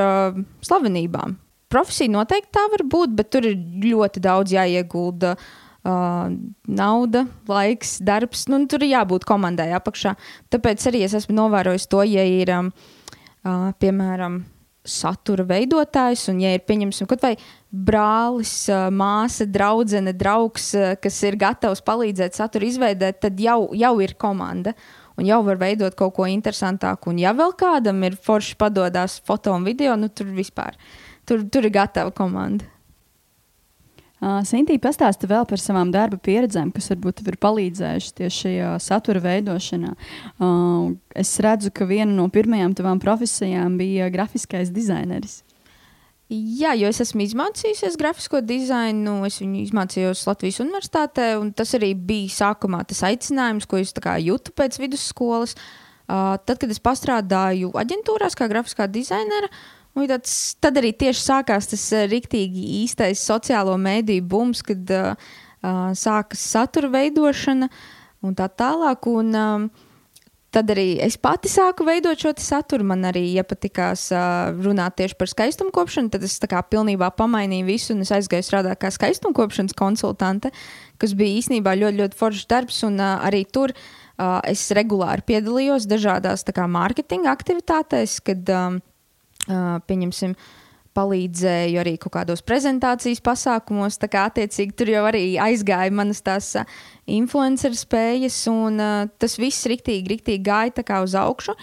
slavenībām. 0.61 1.39
Profesija 1.71 2.11
noteikti 2.11 2.53
tā 2.59 2.67
var 2.75 2.85
būt, 2.85 3.15
bet 3.15 3.31
tur 3.33 3.47
ir 3.47 3.57
ļoti 3.57 4.21
daudz 4.21 4.53
jāiegulda 4.53 5.33
uh, 5.33 5.64
uh, 5.85 6.33
nauda, 6.67 7.25
laiks, 7.49 7.99
darbs. 8.05 8.47
Nu, 8.51 8.59
tur 8.69 8.83
ir 8.85 8.95
jābūt 8.95 9.27
komandai 9.27 9.69
apakšā. 9.77 10.15
Tāpēc 10.53 10.89
arī 10.91 11.05
es 11.05 11.15
esmu 11.17 11.37
novērojis 11.37 11.87
to, 11.91 12.03
ja 12.09 12.25
ir 12.25 12.51
um, 12.57 12.73
uh, 13.45 13.71
piemēram 13.81 14.43
satura 14.85 15.45
veidotājs, 15.49 16.27
un, 16.29 16.43
ja 16.43 16.51
ir 16.53 16.61
pieņemsim, 16.67 17.07
kaut 17.09 17.23
vai 17.25 17.33
brālis, 17.73 18.67
māsa, 18.93 19.47
draudzene, 19.49 20.13
draugs, 20.13 20.67
kas 21.01 21.17
ir 21.25 21.39
gatavs 21.41 21.81
palīdzēt 21.85 22.37
satura 22.37 22.67
izveidēt, 22.69 23.17
tad 23.25 23.41
jau, 23.41 23.71
jau 23.73 23.95
ir 24.05 24.13
komanda. 24.21 24.75
Un 25.15 25.25
jau 25.25 25.39
var 25.47 25.57
veidot 25.57 25.95
kaut 25.95 26.11
ko 26.17 26.25
interesantāku. 26.27 27.13
Un, 27.13 27.21
ja 27.23 27.31
vēl 27.33 27.55
kādam 27.57 28.03
ir 28.03 28.17
forši 28.19 28.57
padodas 28.59 29.15
foto 29.25 29.53
un 29.55 29.63
video, 29.65 29.95
nu 29.95 30.09
tur 30.11 30.27
vispār 30.35 30.75
tur, 31.25 31.43
tur 31.49 31.65
ir 31.65 31.73
gatava 31.73 32.13
komanda. 32.15 32.67
Uh, 34.25 34.39
Sintīna 34.41 34.81
pastāsta 34.81 35.27
vēl 35.29 35.43
par 35.45 35.61
savām 35.61 35.91
darba 35.93 36.17
pieredzēm, 36.25 36.71
kas 36.73 36.89
varbūt 36.89 37.19
ir 37.29 37.35
palīdzējušas 37.45 38.15
tieši 38.17 38.39
šajā 38.41 38.69
satura 38.81 39.21
veidošanā. 39.21 39.91
Uh, 40.41 40.95
es 41.13 41.35
redzu, 41.45 41.69
ka 41.69 41.85
viena 41.85 42.09
no 42.09 42.25
pirmajām 42.33 42.73
tavām 42.79 43.01
profesijām 43.03 43.75
bija 43.77 44.07
grafiskais 44.09 44.71
dizaineris. 44.73 45.43
Jā, 46.33 46.71
jo 46.73 46.89
es 46.89 47.03
esmu 47.05 47.21
izmācījusies 47.21 47.99
grafisko 48.01 48.41
dizainu, 48.41 49.19
es 49.29 49.37
viņu 49.43 49.61
izmācījos 49.67 50.25
Latvijas 50.25 50.57
Universitātē, 50.63 51.35
un 51.37 51.53
tas 51.53 51.75
arī 51.77 51.91
bija 51.93 52.33
sākumā 52.39 52.81
tas 52.89 53.03
aicinājums, 53.05 53.69
ko 53.69 53.77
es 53.77 53.93
jūtu 53.93 54.57
pēc 54.57 54.81
vidusskolas. 54.81 55.53
Uh, 56.05 56.33
tad, 56.41 56.57
kad 56.61 56.69
es 56.69 56.81
strādāju 56.81 57.71
aģentūrās 57.77 58.33
kā 58.37 58.49
grafiskā 58.49 58.89
dizainere, 58.89 59.53
uh, 59.53 59.84
Tāds, 59.95 60.31
tad 60.59 60.75
arī 60.75 60.91
tieši 60.91 61.21
sākās 61.23 61.69
tas 61.71 61.83
uh, 61.95 62.03
riktīgi 62.11 62.65
īstais 62.81 63.21
sociālo 63.23 63.77
mēdīju 63.79 64.25
bums, 64.27 64.59
kad 64.65 64.91
uh, 64.91 65.13
uh, 65.63 65.91
sākas 65.95 66.43
satura 66.51 66.91
veidošana 66.91 67.69
un 68.25 68.35
tā 68.35 68.49
tālāk. 68.51 69.07
Un, 69.07 69.31
um, 69.39 69.67
tad 70.55 70.71
arī 70.71 70.97
es 71.03 71.17
pati 71.19 71.49
sāku 71.51 71.87
veidot 71.87 72.19
šo 72.19 72.33
saturu. 72.39 72.85
Man 72.87 73.07
arī 73.07 73.23
iepatikās 73.39 74.07
uh, 74.15 74.55
runāt 74.65 74.97
tieši 74.99 75.17
par 75.19 75.31
skaistumkopšanu. 75.31 76.13
Tad 76.13 76.25
es 76.27 76.37
kā, 76.39 76.61
pilnībā 76.71 77.11
pamainīju 77.17 77.67
visu 77.67 77.93
un 77.95 78.05
es 78.05 78.13
aizgāju 78.15 78.47
strādāt 78.47 78.79
kā 78.81 78.91
skaistumkopšanas 78.93 79.75
konsultante, 79.79 80.51
kas 81.01 81.15
bija 81.17 81.41
īstenībā 81.41 81.75
ļoti, 81.81 82.01
ļoti 82.03 82.19
foršs 82.19 82.49
darbs. 82.51 82.81
Un 82.87 82.99
uh, 82.99 83.15
arī 83.27 83.45
tur 83.47 83.75
uh, 83.75 84.41
es 84.47 84.67
regulāri 84.75 85.23
piedalījos 85.27 85.87
dažādās 85.91 86.47
kā, 86.51 86.67
mārketinga 86.71 87.31
aktivitātēs, 87.35 88.19
kad 88.27 88.53
um, 88.55 88.83
pieņemsim, 89.47 90.35
palīdzēju 90.95 91.79
arī 91.81 91.95
kaut 91.99 92.13
kādos 92.15 92.43
prezentācijas 92.45 93.21
pasākumos. 93.23 93.99
Tā 93.99 94.09
kā 94.11 94.27
attiecīgi 94.29 94.75
tur 94.79 94.91
jau 94.93 95.03
arī 95.09 95.35
aizgāja 95.41 95.91
manas 95.91 96.23
tās 96.23 96.53
influenceru 97.05 97.77
spējas, 97.77 98.37
un 98.51 98.79
tas 99.19 99.35
viss 99.41 99.67
riktīgi, 99.69 100.15
riktīgi 100.15 100.45
gāja 100.45 101.01
uz 101.03 101.17
augšu. 101.19 101.57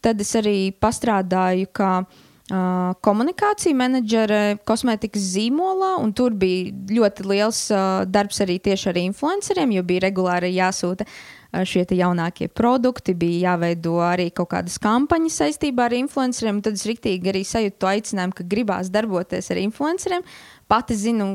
Tad 0.00 0.20
es 0.22 0.30
arī 0.38 0.70
pastrādāju, 0.78 1.66
kā 1.74 1.92
uh, 2.04 2.92
komunikācija 3.02 3.74
menedžere 3.74 4.60
kosmētikas 4.68 5.24
zīmolā, 5.34 5.96
un 5.98 6.12
tur 6.14 6.36
bija 6.38 6.70
ļoti 6.94 7.26
liels 7.26 7.64
uh, 7.74 8.04
darbs 8.06 8.38
arī 8.46 8.60
tieši 8.62 8.92
ar 8.92 9.00
influenceriem, 9.02 9.74
jo 9.74 9.82
bija 9.82 10.06
regulāri 10.06 10.52
jāsūta 10.54 11.02
uh, 11.02 11.37
šie 11.52 11.86
jaunākie 11.96 12.48
produkti, 12.52 13.14
bija 13.16 13.52
jāveido 13.54 13.96
arī 14.04 14.28
kaut 14.34 14.50
kādas 14.52 14.76
kampaņas 14.82 15.40
saistībā 15.42 15.88
ar 15.88 15.96
influenceriem. 15.96 16.60
Tad 16.64 16.76
es 16.76 16.84
rīktīgi 16.88 17.32
arī 17.32 17.42
sajūtu 17.48 17.78
to 17.80 17.90
aicinājumu, 17.90 18.36
ka 18.36 18.46
gribās 18.48 18.92
darboties 18.92 19.50
ar 19.54 19.60
influenceriem. 19.62 20.26
Pati 20.68 20.96
zinu 21.00 21.28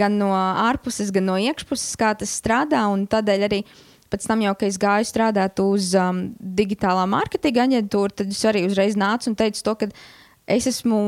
gan 0.00 0.16
no 0.18 0.32
ārpuses, 0.32 1.12
gan 1.12 1.28
no 1.28 1.36
iekšpuses, 1.36 1.92
kā 2.00 2.14
tas 2.16 2.32
strādā, 2.40 2.86
tādēļ 3.12 3.48
arī 3.50 3.60
pēc 4.12 4.26
tam, 4.28 4.42
jau, 4.44 4.54
kad 4.58 4.68
es 4.68 4.80
gāju 4.80 5.08
strādāt 5.08 5.60
uz 5.62 5.92
um, 5.96 6.24
digitālā 6.36 7.06
mārketinga 7.08 7.66
aģentūru, 7.68 8.16
tad 8.20 8.32
es 8.32 8.42
arī 8.48 8.66
uzreiz 8.68 8.98
nācu 9.00 9.30
un 9.30 9.38
teicu 9.40 9.64
to, 9.64 9.76
ka 9.80 9.88
es 10.50 10.66
esmu 10.68 10.98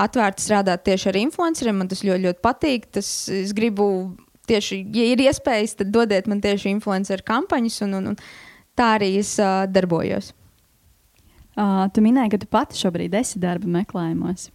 atvērta 0.00 0.42
strādāt 0.42 0.84
tieši 0.86 1.10
ar 1.10 1.20
influenceriem. 1.24 1.82
Man 1.82 1.90
tas 1.90 2.04
ļoti, 2.06 2.24
ļoti 2.28 2.44
patīk. 2.44 2.88
Tas, 2.94 3.10
es 3.32 3.52
gribu 3.56 3.88
tieši, 4.48 4.80
ja 4.94 5.06
ir 5.12 5.22
iespējas, 5.24 5.76
tad 5.80 5.92
dodiet 5.94 6.28
man 6.30 6.42
tieši 6.44 6.72
influenceru 6.74 7.24
kampaņas, 7.26 7.80
un, 7.86 7.98
un, 8.00 8.10
un 8.12 8.18
tā 8.78 8.94
arī 8.98 9.14
es 9.20 9.36
uh, 9.42 9.64
darbojos. 9.70 10.32
Uh, 11.54 11.86
tu 11.94 12.02
minēji, 12.02 12.32
ka 12.34 12.42
tu 12.42 12.50
pati 12.50 12.78
šobrīd 12.80 13.14
esi 13.14 13.40
darba 13.42 13.70
meklējumos. 13.76 14.48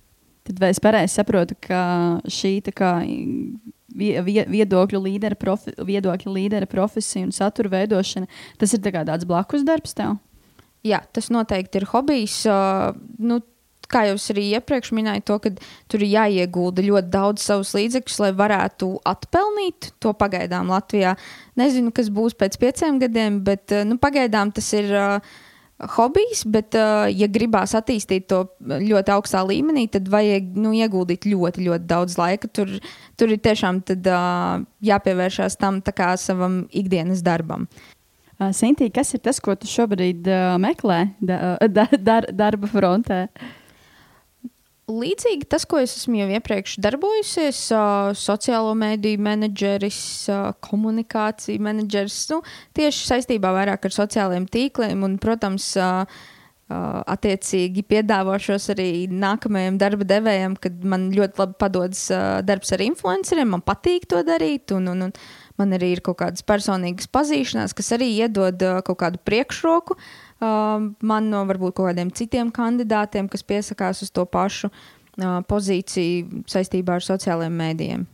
Tad 0.50 0.60
vai 0.60 0.72
es 0.74 0.81
pareizi 0.84 1.19
saprotu, 1.19 1.55
ka 1.63 1.81
šī 2.27 2.58
kā, 2.75 2.96
viedokļu 3.96 5.01
līdera, 5.05 5.38
profi, 5.39 5.75
viedokļu 5.86 6.34
līdera 6.34 6.67
profesija 6.69 7.27
un 7.27 7.31
satura 7.36 7.72
veidošana, 7.77 8.27
tas 8.60 8.74
ir 8.74 8.84
tā 8.84 8.91
tāds 8.98 9.27
blakus 9.29 9.63
darbs 9.67 9.96
tev? 9.98 10.17
Jā, 10.86 11.01
tas 11.13 11.27
noteikti 11.31 11.81
ir 11.81 11.88
hobijs. 11.91 12.41
Uh, 12.48 12.96
nu, 13.19 13.41
kā 13.89 14.05
jau 14.10 14.15
es 14.19 14.29
arī 14.34 14.46
iepriekš 14.58 14.93
minēju, 14.96 15.25
to, 15.27 15.38
ka 15.43 15.51
tur 15.91 16.05
ir 16.05 16.13
jāiegulda 16.13 16.86
ļoti 16.86 17.12
daudz 17.13 17.46
savus 17.50 17.74
līdzekļus, 17.77 18.22
lai 18.24 18.31
varētu 18.38 18.93
atpelnīt 19.10 19.91
to 20.03 20.13
pagaidām 20.17 20.72
Latvijā. 20.72 21.15
Nezinu, 21.60 21.93
kas 21.96 22.12
būs 22.13 22.38
pēc 22.39 22.58
pieciem 22.62 23.01
gadiem, 23.01 23.43
bet 23.46 23.75
nu, 23.89 24.00
pagaidām 24.01 24.55
tas 24.55 24.74
ir. 24.77 24.91
Uh, 24.93 25.38
hobijs, 25.79 26.41
bet, 26.43 26.75
uh, 26.75 27.05
ja 27.08 27.29
gribās 27.31 27.72
attīstīt 27.77 28.25
to 28.27 28.41
ļoti 28.60 29.13
augstā 29.13 29.46
līmenī, 29.48 29.86
tad 29.91 30.10
vajag 30.12 30.50
nu, 30.60 30.74
ieguldīt 30.75 31.24
ļoti, 31.29 31.63
ļoti 31.69 31.88
daudz 31.88 32.17
laika. 32.19 32.50
Tur, 32.51 32.74
tur 33.15 33.31
ir 33.31 33.39
tiešām 33.46 33.79
tad, 33.88 34.10
uh, 34.12 34.65
jāpievēršās 34.84 35.55
tam 35.60 35.79
kā 35.79 36.12
savam 36.19 36.65
ikdienas 36.75 37.24
darbam. 37.24 37.69
Sintīna, 38.39 38.91
kas 38.96 39.13
ir 39.15 39.24
tas, 39.24 39.39
ko 39.43 39.55
tu 39.60 39.67
šobrīd 39.67 40.27
uh, 40.27 40.58
meklē 40.60 41.00
da, 41.24 41.55
da, 41.67 41.88
dar, 41.96 42.27
darba 42.36 42.67
frontē? 42.72 43.25
Uh, 43.27 43.55
Līdzīgi 44.89 45.46
tas, 45.46 45.67
ko 45.69 45.77
es 45.84 45.93
esmu 46.00 46.17
jau 46.17 46.27
iepriekš 46.34 46.79
darbojusies, 46.81 47.60
uh, 47.75 48.10
sociālo 48.17 48.72
mediju 48.77 49.22
menedžeris, 49.22 50.01
uh, 50.34 50.50
komunikācija 50.65 51.62
menedžeris, 51.62 52.24
nu, 52.34 52.41
tieši 52.77 53.05
saistībā 53.12 53.53
vairāk 53.53 53.86
ar 53.86 53.96
sociālajiem 54.00 54.50
tīkliem 54.50 55.05
un, 55.05 55.22
protams, 55.22 55.71
uh, 55.78 56.19
Uh, 56.69 56.99
attiecīgi 57.10 57.82
piedāvāšos 57.89 58.67
arī 58.69 59.08
nākamajam 59.10 59.80
darba 59.82 60.06
devējam, 60.06 60.54
kad 60.54 60.84
man 60.86 61.08
ļoti 61.17 61.41
labi 61.41 61.56
padodas 61.58 62.04
uh, 62.13 62.43
darbs 62.45 62.69
ar 62.75 62.84
influenceriem. 62.86 63.49
Man 63.56 63.63
patīk 63.65 64.06
to 64.12 64.19
darīt, 64.28 64.69
un, 64.78 64.86
un, 64.91 65.08
un 65.08 65.15
man 65.58 65.73
arī 65.73 65.95
ir 65.95 66.04
kaut 66.06 66.19
kādas 66.21 66.45
personīgas 66.45 67.10
pazīšanās, 67.10 67.73
kas 67.73 67.89
arī 67.97 68.12
iedod 68.19 68.62
uh, 68.62 68.84
kaut 68.86 68.99
kādu 69.02 69.17
priekšroku 69.25 69.97
uh, 69.97 70.29
man 70.39 71.30
no 71.32 71.43
varbūt 71.49 71.75
kaut 71.75 71.89
kādiem 71.91 72.13
citiem 72.15 72.52
kandidātiem, 72.56 73.28
kas 73.32 73.43
piesakās 73.43 74.04
uz 74.06 74.12
to 74.15 74.23
pašu 74.25 74.69
uh, 74.69 75.39
pozīciju 75.47 76.45
saistībā 76.49 76.99
ar 76.99 77.06
sociālajiem 77.06 77.60
mēdījiem. 77.63 78.06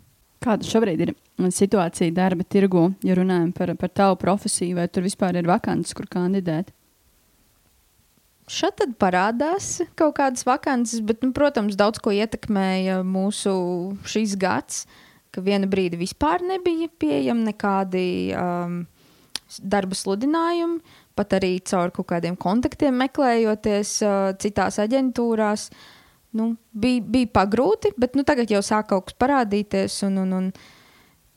Kāda 0.45 0.67
šobrīd 0.67 1.03
ir 1.05 1.13
situācija 1.53 2.13
darba 2.15 2.45
tirgu, 2.47 2.89
ja 3.05 3.15
runājam 3.17 3.51
par, 3.55 3.73
par 3.79 3.91
tavu 3.93 4.17
profesiju, 4.21 4.77
vai 4.79 4.88
tur 4.88 5.05
vispār 5.05 5.39
ir 5.39 5.49
vakances, 5.49 5.95
kur 5.97 6.09
kandidēt? 6.11 6.71
Šeit 8.45 8.83
parādās 9.01 9.79
kaut 9.97 10.19
kādas 10.19 10.45
vakances, 10.45 11.01
bet, 11.01 11.23
nu, 11.25 11.31
protams, 11.33 11.77
daudz 11.77 11.97
ko 11.97 12.13
ietekmēja 12.13 12.99
mūsu 13.01 13.55
šīs 14.05 14.35
gads, 14.38 14.83
ka 15.33 15.41
viena 15.41 15.67
brīdi 15.67 15.97
vispār 15.97 16.45
nebija 16.45 16.91
pieejami 17.01 17.49
nekādi 17.49 18.05
um, 18.38 18.83
darba 19.65 19.97
sludinājumi 19.97 20.77
pat 21.17 21.38
arī 21.39 21.58
caur 21.65 21.93
kaut 21.95 22.10
kādiem 22.12 22.38
kontaktiem 22.39 22.95
meklējoties 23.06 23.97
uh, 24.06 24.32
citās 24.41 24.80
aģentūrās. 24.84 25.69
Nu, 26.36 26.51
bija, 26.75 26.99
bija 26.99 27.32
pagrūti, 27.38 27.93
bet 27.99 28.17
nu, 28.19 28.25
tagad 28.28 28.51
jau 28.51 28.60
sāk 28.65 28.89
kaut 28.91 29.08
kas 29.08 29.19
parādīties, 29.23 30.01
un, 30.08 30.19
un, 30.25 30.34
un 30.36 30.49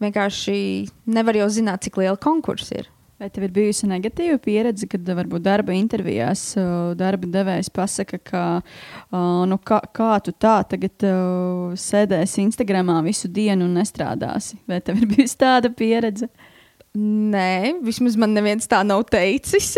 vienkārši 0.02 0.56
nevar 1.14 1.38
jau 1.38 1.50
zināt, 1.54 1.86
cik 1.86 2.00
liela 2.02 2.18
konkursa 2.18 2.80
ir. 2.80 2.90
Vai 3.18 3.26
tev 3.34 3.48
ir 3.48 3.54
bijusi 3.54 3.86
negatīva 3.90 4.36
pieredze, 4.42 4.86
kad 4.90 5.02
varbūt 5.02 5.42
darba 5.42 5.74
intervijās 5.74 6.52
darba 6.98 7.26
devējs 7.26 7.70
pasaka, 7.74 8.20
ka 8.22 8.42
nu, 9.50 9.58
kā, 9.66 9.80
kā 9.94 10.12
tu 10.22 10.34
tā 10.38 10.60
tagad 10.70 11.06
sēdēsi 11.82 12.44
Instagramā 12.44 13.00
visu 13.06 13.26
dienu 13.26 13.66
un 13.66 13.74
nestrādāsi? 13.80 14.60
Vai 14.70 14.78
tev 14.86 15.02
ir 15.02 15.10
bijusi 15.10 15.34
tāda 15.38 15.72
pieredze? 15.74 16.30
Uh, 16.30 16.47
Nē, 16.96 17.78
vismaz 17.84 18.16
man 18.18 18.32
neviens 18.32 18.68
tā 18.70 18.80
nav 18.86 19.04
teicis. 19.12 19.74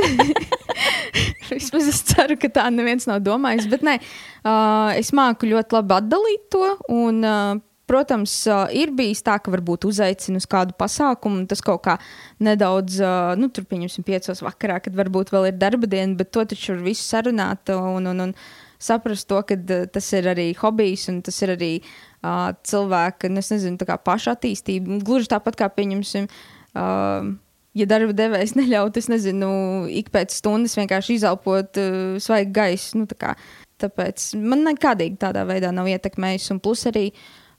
vismaz 1.51 1.89
es 1.91 2.05
ceru, 2.07 2.37
ka 2.39 2.51
tā 2.61 2.69
neviens 2.73 3.09
nav 3.11 3.19
domājis. 3.27 3.67
Bet 3.71 3.83
nē, 3.87 3.97
uh, 3.99 4.93
es 4.95 5.11
māku 5.17 5.51
ļoti 5.51 5.77
labi 5.77 5.97
atdalīt 5.99 6.47
to. 6.55 6.69
Un, 6.95 7.21
uh, 7.27 7.59
protams, 7.91 8.33
ir 8.77 8.93
bijis 8.95 9.25
tā, 9.27 9.35
ka 9.43 9.51
varbūt 9.51 9.89
uzaicinu 9.89 10.39
uz 10.39 10.47
kādu 10.47 10.77
pasākumu, 10.79 11.43
un 11.43 11.49
tas 11.51 11.59
kaut 11.65 11.83
kā 11.89 11.97
nedaudz, 12.39 13.01
nu, 13.41 13.49
tur 13.51 13.67
pieņemsim, 13.67 14.07
piecos 14.07 14.45
vakarā, 14.47 14.77
kad 14.85 14.95
varbūt 14.95 15.33
vēl 15.35 15.49
ir 15.49 15.57
darba 15.59 15.91
diena, 15.91 16.15
bet 16.15 16.31
to 16.31 16.45
taču 16.53 16.77
var 16.77 16.85
visu 16.85 17.03
sarunāt 17.03 17.73
un, 17.75 18.07
un, 18.13 18.23
un 18.29 18.37
saprast 18.79 19.27
to, 19.27 19.41
ka 19.43 19.59
tas 19.91 20.13
ir 20.15 20.31
arī 20.31 20.53
hobijs 20.61 21.09
un 21.11 21.19
tas 21.27 21.43
ir 21.43 21.57
arī 21.57 21.73
uh, 21.81 22.53
cilvēka, 22.63 23.33
nu, 23.33 23.43
es 23.43 23.51
nezinu, 23.57 23.81
tā 23.83 23.91
kā 23.91 23.99
paša 23.99 24.37
attīstība. 24.39 25.03
Gluži 25.03 25.33
tāpat 25.35 25.59
kā 25.59 25.73
pieņemsim. 25.75 26.31
Uh, 26.31 26.60
Uh, 26.77 27.35
ja 27.77 27.87
darba 27.91 28.15
devējs 28.17 28.57
neļautu, 28.61 29.03
es 29.03 29.11
nezinu, 29.13 29.51
ik 29.91 30.13
pēc 30.15 30.35
stundas 30.37 30.77
vienkārši 30.79 31.21
izelpot 31.21 31.83
uh, 31.83 32.17
svaigu 32.23 32.55
gaisu. 32.61 33.03
Nu, 33.03 33.11
tā 33.11 33.35
tāpēc 33.81 34.33
man 34.37 34.67
nekādīgi 34.69 35.21
tādā 35.21 35.47
veidā 35.49 35.71
nav 35.75 35.89
ietekmējis. 35.91 36.51
Un 36.55 36.61
plus 36.63 36.85
arī 36.91 37.07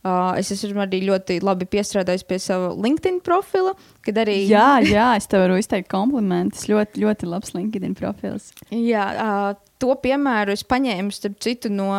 uh, 0.05 0.33
es 0.39 0.51
esmu 0.53 0.83
arī 0.85 1.01
ļoti 1.07 1.39
labi 1.45 1.67
piestrādājis 1.71 2.27
pie 2.27 2.39
sava 2.43 2.71
LinkedIn 2.75 3.21
profila. 3.25 3.73
Arī... 4.11 4.37
Jā, 4.49 4.69
jā, 4.97 5.07
es 5.19 5.29
tev 5.31 5.45
varu 5.45 5.59
izteikt 5.61 5.89
komplimentus. 5.91 6.67
Ļoti, 6.71 7.03
ļoti 7.05 7.31
labs 7.31 7.55
LinkedIn 7.57 7.97
profils. 7.99 8.51
Jā, 8.69 9.07
uh, 9.15 9.49
to 9.81 9.95
piemēru 10.03 10.53
es 10.53 10.65
paņēmu 10.67 11.15
starp 11.15 11.41
citu 11.41 11.73
no 11.73 11.91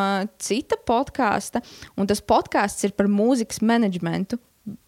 cita 0.42 0.78
podkāsta, 0.86 1.64
un 1.98 2.10
tas 2.10 2.22
podkāsts 2.22 2.86
ir 2.86 2.96
par 2.98 3.10
mūzikas 3.10 3.62
menedžmentu. 3.64 4.38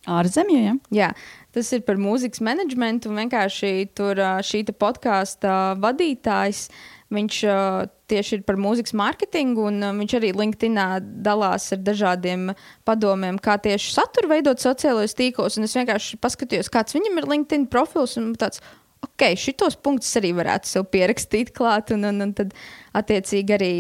Ārzemē, 0.07 0.59
ja? 0.63 0.73
Jā, 0.95 1.07
tas 1.55 1.71
ir 1.77 1.85
par 1.87 1.99
mūzikas 2.01 2.43
menedžmentu. 2.45 3.13
Vienkārši 3.15 3.89
tur 3.97 4.19
šī 4.45 4.65
podkāsta 4.75 5.75
vadītājs. 5.81 6.67
Viņš 7.15 7.37
tieši 8.11 8.39
ir 8.39 8.43
par 8.47 8.57
mūzikas 8.59 8.95
mārketingu, 8.99 9.69
un 9.71 9.85
viņš 10.01 10.15
arī 10.19 10.33
LinkedInā 10.35 10.87
dalās 11.23 11.69
ar 11.77 11.83
dažādiem 11.85 12.49
padomiem, 12.89 13.39
kā 13.39 13.55
tieši 13.63 13.93
saturu 13.95 14.33
veidot 14.33 14.63
sociālajos 14.63 15.15
tīklos. 15.19 15.59
Es 15.61 15.77
vienkārši 15.79 16.19
paskatījos, 16.23 16.73
kāds 16.75 16.97
viņam 16.97 17.21
ir 17.21 17.29
LinkedIn 17.31 17.69
profils. 17.71 18.17
Tāds, 18.41 18.65
ok, 19.05 19.29
šitos 19.39 19.79
punktus 19.79 20.11
arī 20.19 20.33
varētu 20.35 20.73
sev 20.73 20.89
pierakstīt 20.91 21.55
klāt, 21.55 21.95
un, 21.95 22.09
un, 22.11 22.25
un 22.25 22.35
tad 22.35 22.57
attiecīgi 22.97 23.57
arī 23.59 23.75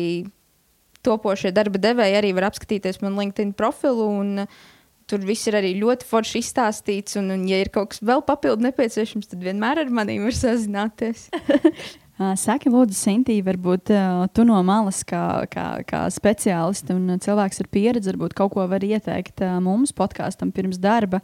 topošie 1.04 1.50
darba 1.52 1.80
devēji 1.82 2.20
arī 2.20 2.30
var 2.36 2.48
apskatīties 2.52 3.02
man 3.02 3.18
LinkedIn 3.18 3.52
profilu. 3.58 4.06
Un, 4.22 4.46
uh, 4.46 4.62
Tur 5.10 5.24
viss 5.28 5.48
ir 5.50 5.58
arī 5.58 5.74
ļoti 5.80 6.06
forši 6.08 6.40
izstāstīts, 6.40 7.18
un, 7.20 7.28
un 7.34 7.44
ja 7.48 7.58
ir 7.60 7.72
kaut 7.74 7.92
kas 7.92 8.00
vēl 8.04 8.24
papildu 8.24 8.64
nepieciešams, 8.70 9.28
tad 9.32 9.44
vienmēr 9.44 9.82
ar 9.84 9.92
maniem 9.92 10.24
var 10.28 10.38
sazināties. 10.38 11.28
Uh, 12.14 12.36
saki, 12.38 12.70
lūdzu, 12.70 12.94
Sintī, 12.94 13.40
varbūt 13.42 13.90
uh, 13.90 14.20
tu 14.30 14.44
no 14.46 14.60
malas, 14.62 15.00
kā, 15.02 15.48
kā, 15.50 15.64
kā 15.82 16.04
speciālists 16.14 16.92
un 16.94 17.16
cilvēks 17.18 17.58
ar 17.64 17.68
pieredzi, 17.74 18.12
varbūt 18.12 18.36
kaut 18.38 18.52
ko 18.54 18.68
var 18.70 18.86
ieteikt 18.86 19.42
uh, 19.42 19.56
mums 19.58 19.90
podkāstam 19.98 20.52
pirms 20.54 20.78
darba, 20.78 21.18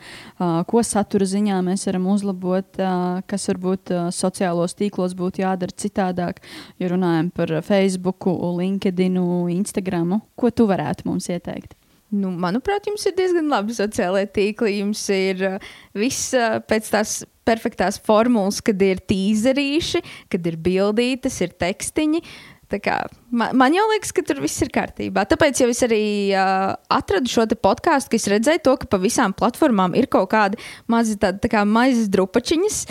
ko 0.67 0.83
satura 0.83 1.29
ziņā 1.31 1.61
mēs 1.63 1.87
varam 1.87 2.09
uzlabot, 2.11 2.83
kas 3.31 3.49
varbūt 3.53 3.95
sociālos 4.17 4.75
tīklos 4.75 5.15
būtu 5.15 5.45
jādara 5.45 5.79
citādāk, 5.79 6.43
ja 6.83 6.91
runājam 6.91 7.31
par 7.39 7.55
Facebook, 7.63 8.27
LinkedIn, 8.59 9.21
Instagram. 9.61 10.19
Ko 10.35 10.51
tu 10.51 10.67
varētu 10.67 11.07
mums 11.07 11.31
ieteikt? 11.31 11.79
Nu, 12.11 12.33
manuprāt, 12.35 12.89
jums 12.91 13.05
ir 13.07 13.15
diezgan 13.15 13.51
labi 13.53 13.75
sociālai 13.77 14.25
tīkli. 14.35 14.81
Jums 14.81 15.05
ir 15.15 15.45
uh, 15.47 15.75
viss 15.95 16.33
uh, 16.35 16.59
pēc 16.67 16.89
tās 16.91 17.21
perfektās 17.47 18.01
formulas, 18.03 18.59
kad 18.63 18.81
ir 18.83 19.03
tīzerīši, 19.11 20.03
kad 20.31 20.49
ir 20.51 20.59
bildītes, 20.61 21.39
ir 21.45 21.55
tekstiņi. 21.61 22.23
Kā, 22.71 23.01
man, 23.35 23.57
man 23.59 23.75
jau 23.75 23.83
liekas, 23.91 24.13
ka 24.15 24.23
tur 24.23 24.39
viss 24.43 24.63
ir 24.63 24.71
kārtībā. 24.71 25.25
Tāpēc 25.27 25.63
jau 25.63 25.67
es 25.73 25.81
arī 25.83 26.03
uh, 26.39 26.77
atradu 26.95 27.31
šo 27.31 27.49
podkāstu, 27.59 28.13
ka 28.13 28.19
es 28.21 28.29
redzēju 28.31 28.63
to, 28.67 28.77
ka 28.79 28.91
pa 28.91 29.01
visām 29.03 29.35
platformām 29.35 29.97
ir 29.99 30.07
kaut 30.11 30.31
kādi 30.35 30.61
mazi 30.91 31.17
tādi 31.19 31.43
tā 31.43 31.51
kā 31.51 31.65
maizes 31.67 32.11
drupačiņas. 32.15 32.85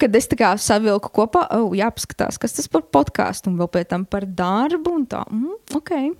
Kad 0.00 0.20
es 0.20 0.28
tā 0.28 0.40
kā 0.40 0.52
savilku 0.60 1.12
kopā, 1.14 1.46
oh, 1.56 1.72
jāpaskatās, 1.76 2.40
kas 2.40 2.56
tas 2.58 2.68
par 2.68 2.84
podkāstu 2.92 3.52
un 3.52 3.56
vēl 3.60 3.72
pēc 3.76 3.92
tam 3.94 4.04
par 4.08 4.28
darbu 4.28 4.98
un 4.98 5.08
tā. 5.08 5.24
Mm, 5.32 5.56
okay. 5.80 6.12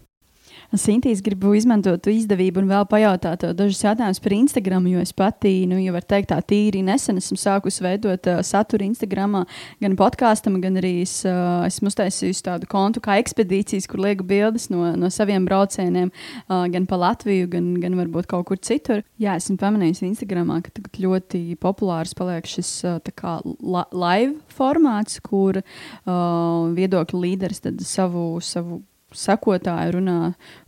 Sintīs 0.81 1.21
gribu 1.23 1.53
izmantot 1.55 2.07
izdevību 2.11 2.63
un 2.63 2.71
vēl 2.71 2.87
pajautāt 2.91 3.45
dažus 3.55 3.83
jautājumus 3.85 4.21
par 4.25 4.35
Instagram, 4.35 4.87
jo 4.91 5.03
es 5.05 5.13
pati, 5.15 5.53
nu, 5.71 5.79
jau 5.83 5.93
var 5.95 6.07
teikt, 6.09 6.31
tā 6.33 6.39
tīri 6.43 6.81
nesen 6.87 7.21
esmu 7.21 7.39
sākusi 7.39 7.85
veidot 7.85 8.29
uh, 8.31 8.41
saturu 8.47 8.87
Instagramā, 8.89 9.45
gan 9.85 9.97
podkāstam, 9.99 10.57
gan 10.63 10.81
arī 10.81 10.97
es, 11.05 11.21
uh, 11.29 11.63
esmu 11.69 11.93
uztaisījusi 11.93 12.47
tādu 12.49 12.69
kontu 12.71 13.03
kā 13.05 13.19
ekspedīcijas, 13.23 13.87
kur 13.91 14.03
lieku 14.03 14.27
bildes 14.27 14.67
no, 14.73 14.89
no 14.99 15.11
saviem 15.15 15.47
braucieniem, 15.47 16.11
uh, 16.11 16.65
gan 16.73 16.89
pa 16.91 16.99
Latviju, 17.05 17.51
gan, 17.53 17.71
gan 17.83 17.99
varbūt 18.01 18.31
kaut 18.31 18.49
kur 18.51 18.59
citur. 18.59 19.05
Jā, 19.21 19.37
esmu 19.39 19.59
pamanījusi 19.61 20.09
Instagramā, 20.11 20.59
ka 20.65 20.75
tagad 20.75 20.99
ļoti 21.05 21.45
populārs 21.63 22.17
paliek 22.19 22.49
šis 22.51 22.73
uh, 22.89 23.13
kā 23.15 23.37
la 23.63 23.87
live 23.93 24.41
formāts, 24.57 25.21
kur 25.23 25.61
uh, 25.61 26.67
viedokļu 26.75 27.23
līderis 27.29 27.63
savu, 27.85 28.27
savu 28.43 28.83
sekotāju 29.19 29.97
runā, 29.99 30.19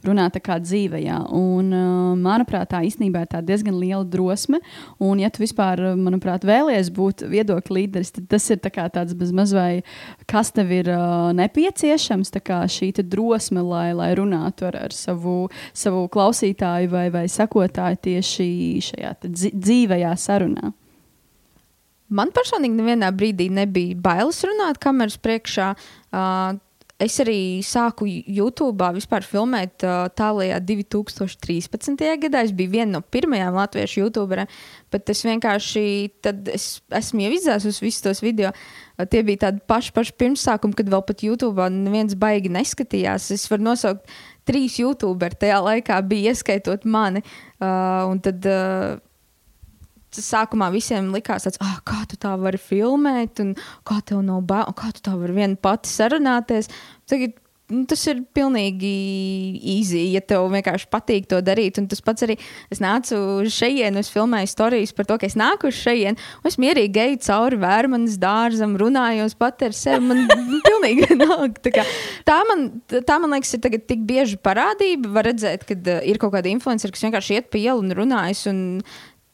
runā 0.07 0.27
tā 0.35 0.43
kā 0.45 0.59
dzīvē. 0.63 1.03
Un, 1.35 1.73
uh, 1.75 2.13
manuprāt, 2.21 2.71
tā 2.73 2.83
īstenībā 2.87 3.25
ir 3.25 3.33
tā 3.33 3.43
diezgan 3.45 3.77
liela 3.81 4.05
drosme. 4.05 4.61
Un, 5.03 5.21
ja 5.23 5.31
tu 5.31 5.43
vispār, 5.43 5.83
manuprāt, 5.99 6.47
vēlies 6.47 6.91
būt 6.95 7.27
viedokļu 7.31 7.79
līderis, 7.79 8.15
tad 8.17 8.31
tas 8.33 8.49
ir 8.53 8.63
tā 8.65 8.73
tāds 8.73 9.17
bezmaz 9.19 9.55
vai 9.57 9.83
kas 10.31 10.53
tev 10.57 10.73
ir 10.75 10.91
uh, 10.95 11.33
nepieciešams, 11.37 12.33
šī 12.77 12.93
drosme, 13.03 13.63
lai, 13.63 13.91
lai 13.97 14.13
runātu 14.17 14.67
ar, 14.69 14.77
ar 14.87 14.95
savu, 14.95 15.49
savu 15.77 16.07
klausītāju 16.13 16.91
vai, 16.93 17.07
vai 17.11 17.27
sekotāju 17.31 18.03
tieši 18.09 18.49
šajā 18.91 19.15
dzīvajā 19.27 20.17
sarunā. 20.21 20.73
Man 22.07 22.31
personīgi 22.31 22.79
nevienā 22.79 23.09
brīdī 23.11 23.49
nebija 23.51 23.97
bailes 23.99 24.39
runāt 24.47 24.79
kameras 24.83 25.17
priekšā. 25.19 25.73
Uh, 26.15 26.59
es 27.03 27.17
arī 27.21 27.61
sāku 27.65 28.07
YouTube 28.09 28.89
vispār 28.97 29.25
filmēt 29.27 29.85
uh, 29.85 30.07
tālākajā 30.17 30.61
2013. 30.65 32.05
gadā. 32.23 32.43
Es 32.47 32.55
biju 32.57 32.73
viena 32.73 32.97
no 32.97 33.03
pirmajām 33.03 33.57
latviešu 33.59 34.05
youtuberiem, 34.05 34.49
bet 34.93 35.13
es 35.13 35.21
vienkārši 35.27 35.85
es, 36.55 36.69
esmu 37.01 37.27
jau 37.27 37.35
izdzēsus 37.37 37.83
visus 37.85 38.05
tos 38.05 38.23
video. 38.25 38.53
Uh, 38.97 39.05
tie 39.05 39.21
bija 39.27 39.47
tādi 39.47 39.61
paši, 39.69 39.93
paši 39.97 40.17
pirmsākumi, 40.23 40.79
kad 40.79 40.93
vēl 40.93 41.05
pat 41.09 41.27
YouTube 41.27 41.69
neviens 41.75 42.17
baigi 42.19 42.53
neskatījās. 42.57 43.29
Es 43.37 43.49
varu 43.53 43.69
nosaukt 43.69 44.09
trīs 44.49 44.79
youtuberi 44.81 45.37
tajā 45.37 45.61
laikā, 45.69 46.01
bija 46.09 46.33
ieskaitot 46.33 46.89
mani. 46.89 47.25
Uh, 47.61 48.17
tad 48.25 48.49
uh, 48.49 48.97
sākumā 50.25 50.71
visiem 50.75 51.11
likās, 51.15 51.47
tāds, 51.49 51.61
ah, 51.65 51.79
kā 51.87 52.05
tu 52.11 52.19
tā 52.21 52.35
vari 52.41 52.61
filmēt, 52.61 53.43
un 53.45 53.57
kā 53.87 54.01
tev 54.07 54.23
nav 54.27 54.45
bail, 54.49 54.73
kā 54.77 54.93
tu 54.97 55.05
tā 55.05 55.17
vari 55.19 55.37
viena 55.37 55.59
pati 55.61 55.91
sarunāties. 55.93 56.71
Tagad, 57.11 57.37
nu, 57.73 57.83
tas 57.89 58.03
ir 58.11 58.21
pilnīgi 58.37 58.91
easy, 59.75 60.01
ja 60.15 60.23
tev 60.25 60.47
vienkārši 60.53 60.89
patīk 60.93 61.27
to 61.31 61.41
darīt. 61.45 61.81
Un 61.81 61.89
tas 61.91 62.03
pats 62.05 62.27
arī 62.27 62.37
es 62.73 62.81
nācu 62.83 63.19
šejienu, 63.53 64.03
es 64.03 64.11
filmēju 64.15 64.51
stāstus 64.53 64.95
par 64.97 65.09
to, 65.09 65.19
ka 65.21 65.29
es 65.29 65.37
nāku 65.39 65.73
šejienu, 65.75 66.21
un 66.43 66.51
es 66.51 66.59
mierīgi 66.63 67.03
eju 67.07 67.19
cauri 67.27 67.61
vērmanas 67.63 68.19
dārzam, 68.23 68.77
runājos 68.81 69.37
pat 69.39 69.67
ar 69.67 69.77
sevi. 69.77 70.05
Man 70.07 70.25
pilnīgi 70.69 71.19
nāk. 71.19 71.61
Tā, 71.65 71.75
kā, 71.81 71.87
tā, 72.29 72.39
man, 72.51 72.69
tā 72.95 73.19
man 73.23 73.37
liekas, 73.37 73.57
ir 73.59 73.81
tik 73.83 74.07
bieži 74.07 74.39
parādība. 74.43 75.13
Var 75.19 75.31
redzēt, 75.33 75.67
ka 75.69 75.77
uh, 75.79 76.01
ir 76.07 76.23
kaut 76.23 76.37
kāda 76.37 76.53
influencer, 76.53 76.95
kas 76.95 77.07
vienkārši 77.09 77.41
iet 77.41 77.53
pa 77.53 77.61
ielu 77.63 77.83
un 77.83 77.95
runājas. 77.97 78.47
Un 78.53 78.65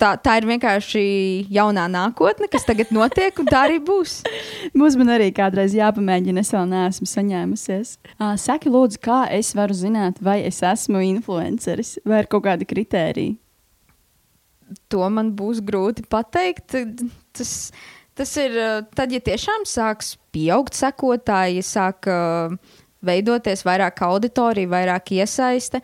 tā, 0.02 0.12
tā 0.18 0.36
ir 0.40 0.48
vienkārši 0.50 1.02
jaunā 1.52 1.86
nākotne, 1.90 2.48
kas 2.50 2.66
tagad 2.66 2.90
notiek, 2.94 3.36
un 3.38 3.48
tā 3.48 3.64
arī 3.68 3.78
būs. 3.84 4.20
Mums 4.78 4.98
man 5.00 5.14
arī 5.16 5.30
kādreiz 5.34 5.76
jāpamēģina, 5.76 6.42
es 6.42 6.52
vēl 6.54 6.68
neesmu 6.72 7.08
saņēmusies. 7.10 7.94
Uh, 8.16 8.34
saki, 8.40 8.72
lūdzu, 8.72 9.00
kā 9.02 9.22
es 9.34 9.52
varu 9.58 9.76
zināt, 9.76 10.20
vai 10.24 10.40
es 10.48 10.62
esmu 10.66 11.02
influenceris 11.12 11.96
vai 12.08 12.22
ir 12.22 12.30
kaut 12.32 12.46
kādi 12.48 12.68
kritēriji? 12.68 13.38
To 14.92 15.08
man 15.12 15.34
būs 15.36 15.60
grūti 15.64 16.04
pateikt. 16.08 16.78
Tas, 17.36 17.52
tas 18.16 18.32
ir 18.40 18.56
tad, 18.96 19.12
ja 19.12 19.20
tiešām 19.20 19.66
sāks 19.68 20.14
pieaugt 20.32 20.76
sekotāji, 20.78 21.64
sāk 21.66 22.08
uh, 22.08 22.56
veidoties 23.04 23.66
vairāk 23.68 24.00
auditorija, 24.06 24.72
vairāk 24.72 25.12
iesaiste. 25.18 25.82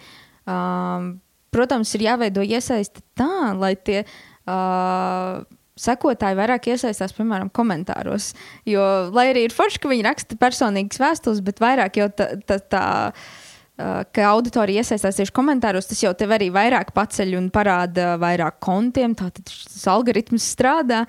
Um, 0.49 1.19
protams, 1.55 1.95
ir 1.97 2.07
jāveido 2.09 2.45
iesaiste 2.45 3.05
tā, 3.19 3.55
lai 3.59 3.75
tie. 3.77 4.05
Uh, 4.49 5.45
sekotāji 5.79 6.39
vairāk 6.39 6.71
iesaistās, 6.73 7.15
piemēram, 7.17 7.51
komentāros. 7.55 8.33
Jo, 8.69 8.83
lai 9.15 9.29
arī 9.33 9.47
ir 9.47 9.55
forši, 9.55 9.81
ka 9.83 9.91
viņi 9.93 10.07
raksta 10.07 10.39
personīgas 10.41 11.01
vēstules, 11.03 11.43
bet 11.47 11.63
vairāk 11.63 12.01
jau 12.01 12.09
tā, 12.19 12.29
tā, 12.49 12.59
tā 12.73 12.85
uh, 13.13 14.03
ka 14.15 14.29
auditorija 14.33 14.83
iesaistās 14.83 15.21
tieši 15.21 15.35
komentāros, 15.35 15.89
tas 15.91 16.03
jau 16.03 16.13
tev 16.19 16.35
arī 16.37 16.51
vairāk 16.55 16.93
paceļ 16.97 17.37
un 17.39 17.51
parāda 17.55 18.17
vairāk 18.21 18.59
kontiem. 18.65 19.17
Tātad 19.19 19.47
tas 19.49 19.89
algoritms 19.91 20.47
strādā. 20.57 21.05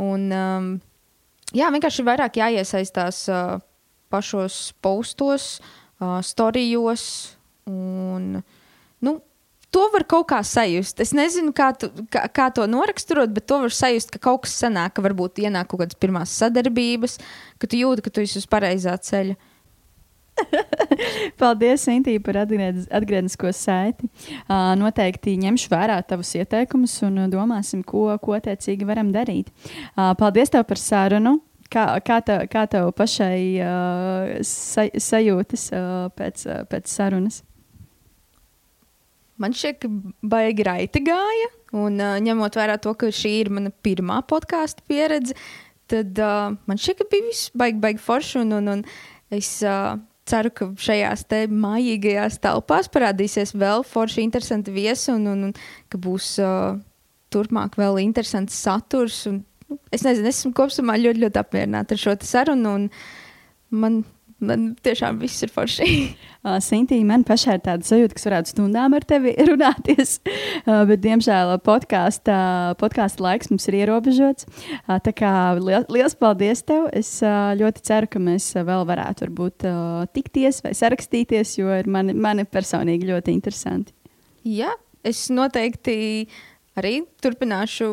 Un, 0.00 0.30
um, 0.34 0.70
jā, 1.54 1.70
vienkārši 1.70 2.02
ir 2.02 2.10
vairāk 2.10 2.40
jāiesaistās 2.42 3.26
uh, 3.30 3.58
pašos 4.10 4.62
postos, 4.82 5.52
uh, 6.00 6.18
storijos. 6.26 7.04
Un, 7.70 8.40
nu, 8.40 8.59
to 9.74 9.86
var 9.92 10.04
kaut 10.08 10.28
kā 10.32 10.40
sajust. 10.46 11.00
Es 11.02 11.12
nezinu, 11.16 11.52
kā, 11.56 11.70
tu, 11.78 11.90
kā, 12.12 12.24
kā 12.34 12.48
to 12.54 12.66
noraksturot, 12.70 13.32
bet 13.34 13.46
to 13.50 13.60
var 13.64 13.74
sajust, 13.74 14.12
ka 14.14 14.22
kaut 14.30 14.44
kas 14.46 14.56
sanāk, 14.62 14.96
ka 14.96 15.04
varbūt 15.04 15.42
ienāk 15.44 15.70
kaut 15.70 15.84
kādas 15.84 15.98
pirmās 16.00 16.34
sadarbības, 16.42 17.18
ka 17.60 17.70
tu 17.70 17.80
jūti, 17.80 18.04
ka 18.04 18.12
tu 18.14 18.24
esi 18.24 18.40
uz 18.42 18.48
pareizā 18.50 18.96
ceļa. 18.98 19.38
Paldies, 21.40 21.84
Intī, 21.92 22.16
par 22.22 22.38
atgrieznisko 22.40 23.52
saiti. 23.56 24.08
Uh, 24.46 24.72
noteikti 24.80 25.36
ņemšu 25.40 25.70
vērā 25.72 25.98
tavus 26.08 26.32
ieteikumus 26.38 26.96
un 27.06 27.26
domāsim, 27.32 27.84
ko, 27.86 28.08
ko 28.22 28.38
attiecīgi 28.38 28.88
varam 28.88 29.12
darīt. 29.14 29.52
Uh, 29.94 30.12
paldies 30.18 30.52
tev 30.52 30.66
par 30.68 30.80
sarunu. 30.80 31.38
Kā, 31.70 31.84
kā, 32.02 32.16
tev, 32.26 32.48
kā 32.50 32.64
tev 32.66 32.88
pašai 32.98 33.42
uh, 33.62 34.32
sa, 34.46 34.88
sajūtas 34.90 35.68
uh, 35.70 36.08
pēc, 36.18 36.42
uh, 36.48 36.64
pēc 36.66 36.90
sarunas? 36.90 37.44
Man 39.40 39.56
šķiet, 39.56 39.80
ka 39.80 39.88
baigi 40.34 40.66
raiti 40.66 41.02
gāja. 41.06 41.48
Un 41.80 41.96
uh, 42.02 42.18
ņemot 42.20 42.58
vērā 42.58 42.76
to, 42.82 42.92
ka 42.98 43.08
šī 43.14 43.32
ir 43.44 43.50
mana 43.54 43.72
pirmā 43.84 44.20
podkāstu 44.28 44.84
pieredze, 44.90 45.36
tad 45.90 46.18
uh, 46.20 46.52
man 46.68 46.80
šķiet, 46.80 47.00
ka 47.00 47.08
bija 47.12 47.28
viss 47.28 47.50
baigi, 47.56 47.80
baigi 47.82 48.02
forši. 48.04 48.40
Un, 48.42 48.52
un, 48.58 48.72
un 48.74 48.84
es 49.32 49.52
uh, 49.64 49.94
ceru, 50.28 50.52
ka 50.54 50.68
šajās 50.78 51.24
mājīgajās 51.50 52.40
telpās 52.44 52.90
parādīsies 52.92 53.54
vēl 53.56 53.84
forši, 53.86 54.24
interesanti 54.26 54.74
viesi 54.74 55.10
un, 55.14 55.26
un, 55.30 55.48
un 55.48 55.56
ka 55.90 56.00
būs 56.02 56.34
uh, 56.42 56.76
turpmāk 57.32 57.78
vēl 57.80 58.02
interesants 58.02 58.58
saturs. 58.60 59.22
Un, 59.30 59.42
nu, 59.70 59.80
es 59.94 60.04
nezinu, 60.06 60.28
esmu 60.30 60.52
kopumā 60.58 60.98
ļoti, 61.00 61.24
ļoti 61.24 61.42
apmierināta 61.42 61.96
ar 61.96 62.02
šo 62.04 62.16
sarunu. 62.26 62.76
Man 63.70 64.02
Man 64.40 64.70
tiešām 64.80 65.18
viss 65.20 65.44
ir 65.44 65.52
forši. 65.52 65.86
uh, 66.46 66.56
Sintīna, 66.64 67.06
man 67.12 67.24
pašai 67.28 67.58
ir 67.58 67.62
tāda 67.66 67.86
sajūta, 67.86 68.16
ka 68.16 68.24
varētu 68.28 68.54
stundām 68.54 68.96
ar 68.96 69.04
tevi 69.08 69.34
runāties, 69.50 70.16
uh, 70.64 70.82
bet, 70.88 71.02
diemžēl, 71.04 71.54
podkāstu 71.66 72.36
podkāst 72.80 73.20
laiks 73.20 73.52
mums 73.52 73.68
ir 73.70 73.80
ierobežots. 73.82 74.48
Uh, 74.80 74.98
tā 75.04 75.14
kā 75.16 75.32
li 75.60 75.80
liels 75.92 76.16
paldies 76.18 76.64
tev! 76.66 76.88
Es 76.96 77.18
uh, 77.24 77.52
ļoti 77.60 77.84
ceru, 77.86 78.10
ka 78.10 78.22
mēs 78.30 78.52
vēl 78.56 78.86
varētu 78.88 79.26
varbūt, 79.26 79.68
uh, 79.68 80.04
tikties 80.16 80.62
vai 80.64 80.76
sarakstīties, 80.78 81.58
jo 81.60 81.72
ir 81.76 81.90
mani, 81.90 82.16
mani 82.16 82.48
personīgi 82.48 83.12
ļoti 83.12 83.36
interesanti. 83.36 83.92
Jā, 84.48 84.72
es 85.04 85.26
noteikti 85.32 85.98
arī 86.78 87.00
turpināšu 87.22 87.88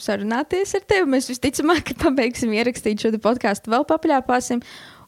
sarunāties 0.00 0.74
ar 0.78 0.84
tevi. 0.88 1.08
Mēs 1.14 1.28
visticamāk, 1.30 1.84
ka 1.90 1.98
pabeigsim 2.06 2.52
ierakstīt 2.56 3.04
šo 3.04 3.12
podkāstu, 3.22 3.72
vēl 3.72 3.86
papļāpāsim. 3.88 4.62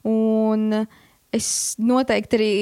Un 0.08 0.84
es 1.34 1.48
noteikti 1.80 2.38
arī 2.38 2.54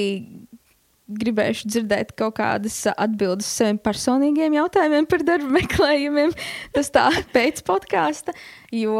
gribēšu 1.13 1.67
dzirdēt 1.67 2.13
kaut 2.17 2.37
kādas 2.37 2.75
atbildes 2.93 3.47
saviem 3.57 3.77
personīgiem 3.83 4.55
jautājumiem 4.55 5.07
par 5.09 5.25
darba 5.27 5.49
meklējumiem. 5.57 6.31
Tas 6.75 6.89
tā 6.93 7.09
pēc 7.33 7.61
podkāsta. 7.67 8.35
Jo 8.73 8.97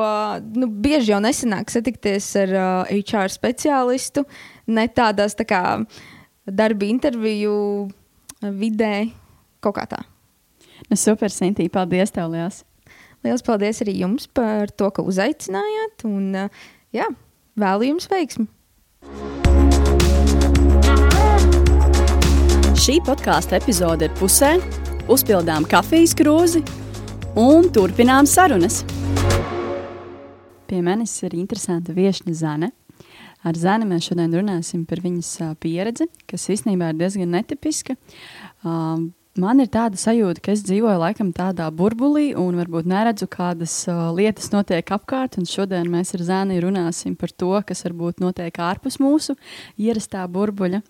nu, 0.57 0.67
bieži 0.67 1.13
jau 1.13 1.21
nesanāk 1.23 1.71
satikties 1.73 2.27
ar 2.43 2.55
uh, 2.57 2.91
HR 2.91 3.31
speciālistu, 3.33 4.25
ne 4.67 4.87
tādās 4.91 5.37
tā 5.39 5.47
kā 5.47 5.63
darba 6.43 6.89
interviju 6.89 7.55
vidē, 8.43 9.07
kaut 9.63 9.79
kā 9.79 9.87
tā. 9.95 10.03
Nu, 10.89 10.99
super, 10.99 11.31
Sintīna, 11.31 11.71
paldies 11.71 12.11
tev, 12.11 12.33
Lielas! 12.33 12.63
Lielas 13.23 13.45
paldies 13.45 13.79
arī 13.79 13.93
jums 14.01 14.25
par 14.27 14.67
to, 14.75 14.89
ka 14.91 15.05
uzaicinājāt. 15.07 16.03
Un, 16.09 16.25
uh, 16.35 16.65
jā, 16.91 17.07
vēlu 17.59 17.89
jums 17.91 18.09
veiksmi! 18.11 18.47
Šī 22.83 22.97
podkāstu 23.07 23.55
epizode 23.55 24.09
ir 24.09 24.15
pusē, 24.19 24.57
uzpildām 25.11 25.63
kafijas 25.71 26.11
krūzi 26.19 26.63
un 27.39 27.69
turpinām 27.71 28.27
sarunas. 28.27 28.81
Pie 30.67 30.81
manis 30.83 31.13
ir 31.23 31.35
interesanta 31.37 31.95
viesne 31.95 32.33
Zane. 32.35 32.73
Ar 33.43 33.59
Zani 33.59 33.87
mēs 33.87 34.09
šodien 34.09 34.35
runāsim 34.35 34.83
par 34.89 34.99
viņas 35.03 35.31
pieredzi, 35.63 36.09
kas 36.27 36.49
īstenībā 36.51 36.91
ir 36.91 36.99
diezgan 36.99 37.31
netipiska. 37.35 37.95
Man 39.41 39.63
ir 39.63 39.69
tāda 39.73 39.97
sajūta, 39.97 40.43
ka 40.45 40.51
es 40.53 40.61
dzīvoju 40.61 40.99
laikam 41.01 41.31
tādā 41.33 41.65
burbulī 41.73 42.35
un 42.37 42.53
varbūt 42.59 42.85
neredzu, 42.85 43.25
kādas 43.33 43.73
uh, 43.89 44.11
lietas 44.13 44.51
notiek 44.53 44.85
apkārt. 44.93 45.39
Šodien 45.49 45.89
mēs 45.89 46.13
ar 46.13 46.21
Zāni 46.27 46.59
runāsim 46.61 47.15
par 47.17 47.33
to, 47.33 47.49
kas 47.65 47.81
varbūt 47.87 48.21
notiek 48.21 48.59
ārpus 48.61 48.99
mūsu 49.01 49.33
ierastā 49.81 50.27
burbuļa. 50.29 50.83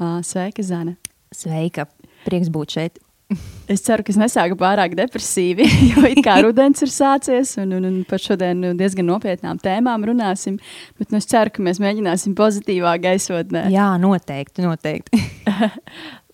Uh, 0.00 0.18
sveika, 0.26 0.66
Zana! 0.66 0.96
Sveika! 1.30 1.86
Prieks 2.26 2.50
būt 2.50 2.74
šeit! 2.74 2.98
Es 3.70 3.82
ceru, 3.82 4.04
ka 4.06 4.12
es 4.12 4.18
nesāku 4.18 4.54
pārāk 4.58 4.92
depresīvi, 4.98 5.64
jo 5.92 6.04
it 6.10 6.20
kā 6.26 6.36
rudens 6.44 6.82
ir 6.82 6.90
sācies, 6.90 7.54
un, 7.62 7.78
un, 7.78 7.86
un 7.86 7.96
par 8.06 8.22
šodien 8.22 8.66
diezgan 8.78 9.06
nopietnām 9.10 9.62
tēmām 9.62 10.10
runāsim. 10.10 10.58
Bet 10.98 11.14
nu, 11.14 11.22
es 11.22 11.30
ceru, 11.30 11.54
ka 11.54 11.62
mēs 11.66 11.82
mēģināsim 11.82 12.34
pozitīvā 12.38 12.98
gaisotnē. 13.02 13.68
Jā, 13.74 13.92
noteikti. 14.02 14.66
noteikti. 14.66 15.26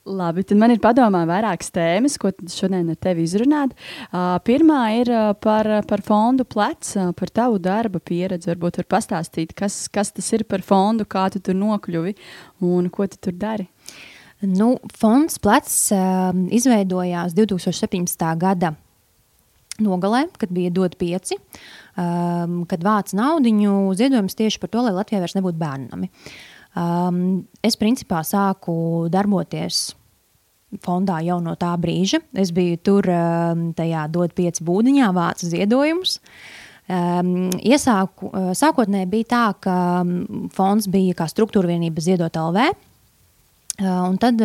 Labi, 0.03 0.43
tad 0.43 0.59
man 0.59 0.73
ir 0.75 0.81
padomā 0.83 1.21
vairākas 1.31 1.69
tēmas, 1.71 2.17
ko 2.19 2.33
šodien 2.51 2.89
ar 2.91 2.97
tevi 2.99 3.23
izrunāt. 3.23 3.77
Uh, 4.09 4.35
pirmā 4.43 4.81
ir 4.99 5.11
uh, 5.15 5.29
par, 5.39 5.69
par 5.87 6.03
fondu 6.03 6.43
plecs, 6.43 6.97
uh, 6.99 7.13
par 7.15 7.31
tavu 7.31 7.61
darba 7.63 8.01
pieredzi. 8.03 8.51
Varbūt 8.51 8.81
var 8.81 8.89
pastāstīt, 8.97 9.55
kas, 9.55 9.85
kas 9.95 10.11
tas 10.11 10.33
ir 10.35 10.43
par 10.51 10.67
fondu, 10.67 11.07
kā 11.07 11.29
tu 11.31 11.39
tur 11.39 11.55
nokļuvi 11.55 12.17
un 12.67 12.91
ko 12.91 13.07
tu 13.07 13.21
tur 13.23 13.39
dari. 13.39 13.69
Nu, 14.43 14.73
fonds 14.99 15.39
plecs 15.39 15.77
uh, 15.95 16.35
izveidojās 16.51 17.39
2017. 17.39 18.27
gada 18.43 18.75
nogalē, 19.83 20.27
kad 20.35 20.51
bija 20.51 20.75
dot 20.75 20.99
pieci, 20.99 21.39
um, 21.95 22.65
kad 22.67 22.83
vāca 22.83 23.17
naudiņu 23.23 23.95
ziedojums 23.99 24.35
tieši 24.39 24.61
par 24.63 24.75
to, 24.75 24.83
lai 24.83 24.97
Latvijā 24.99 25.23
vairs 25.23 25.39
nebūtu 25.39 25.63
bērnami. 25.63 26.11
Um, 26.73 27.43
es 27.61 27.77
principā 27.77 28.23
sāku 28.25 29.09
darboties 29.13 29.91
fondā 30.81 31.19
jau 31.27 31.37
no 31.45 31.53
tā 31.61 31.75
brīža. 31.81 32.23
Es 32.33 32.53
biju 32.55 32.79
tur 32.81 33.09
um, 33.13 33.67
tajā 33.77 34.07
dot 34.13 34.33
pieci 34.37 34.65
būdiņā, 34.65 35.11
vācu 35.13 35.51
ziedojumus. 35.53 36.19
Um, 36.93 37.51
iesāku, 37.61 38.31
uh, 38.33 38.55
sākotnēji 38.57 39.11
bija 39.13 39.29
tā, 39.35 39.45
ka 39.69 39.77
um, 40.01 40.49
fonds 40.55 40.89
bija 40.93 41.19
kā 41.21 41.29
struktūra 41.31 41.75
vienība 41.75 42.05
ziedot 42.05 42.41
LV, 42.41 42.73
Un 43.81 44.19
tad 44.21 44.37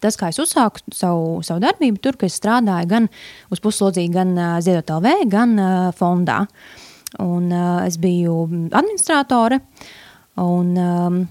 tas, 0.00 0.14
kā 0.14 0.28
es 0.30 0.38
uzsāku 0.38 0.94
savu, 0.94 1.40
savu 1.44 1.60
darbību, 1.64 1.98
tur, 2.00 2.14
es 2.22 2.36
strādāju 2.38 2.86
gan 2.88 3.08
uz 3.50 3.60
puslodzīgu, 3.60 4.12
gan 4.14 4.30
Ziedot 4.62 4.92
LV, 4.94 5.24
gan 5.32 5.56
fondā. 5.98 6.44
Un, 7.22 7.50
es 7.82 7.98
biju 7.98 8.44
administratore, 8.70 9.58
un 10.42 11.26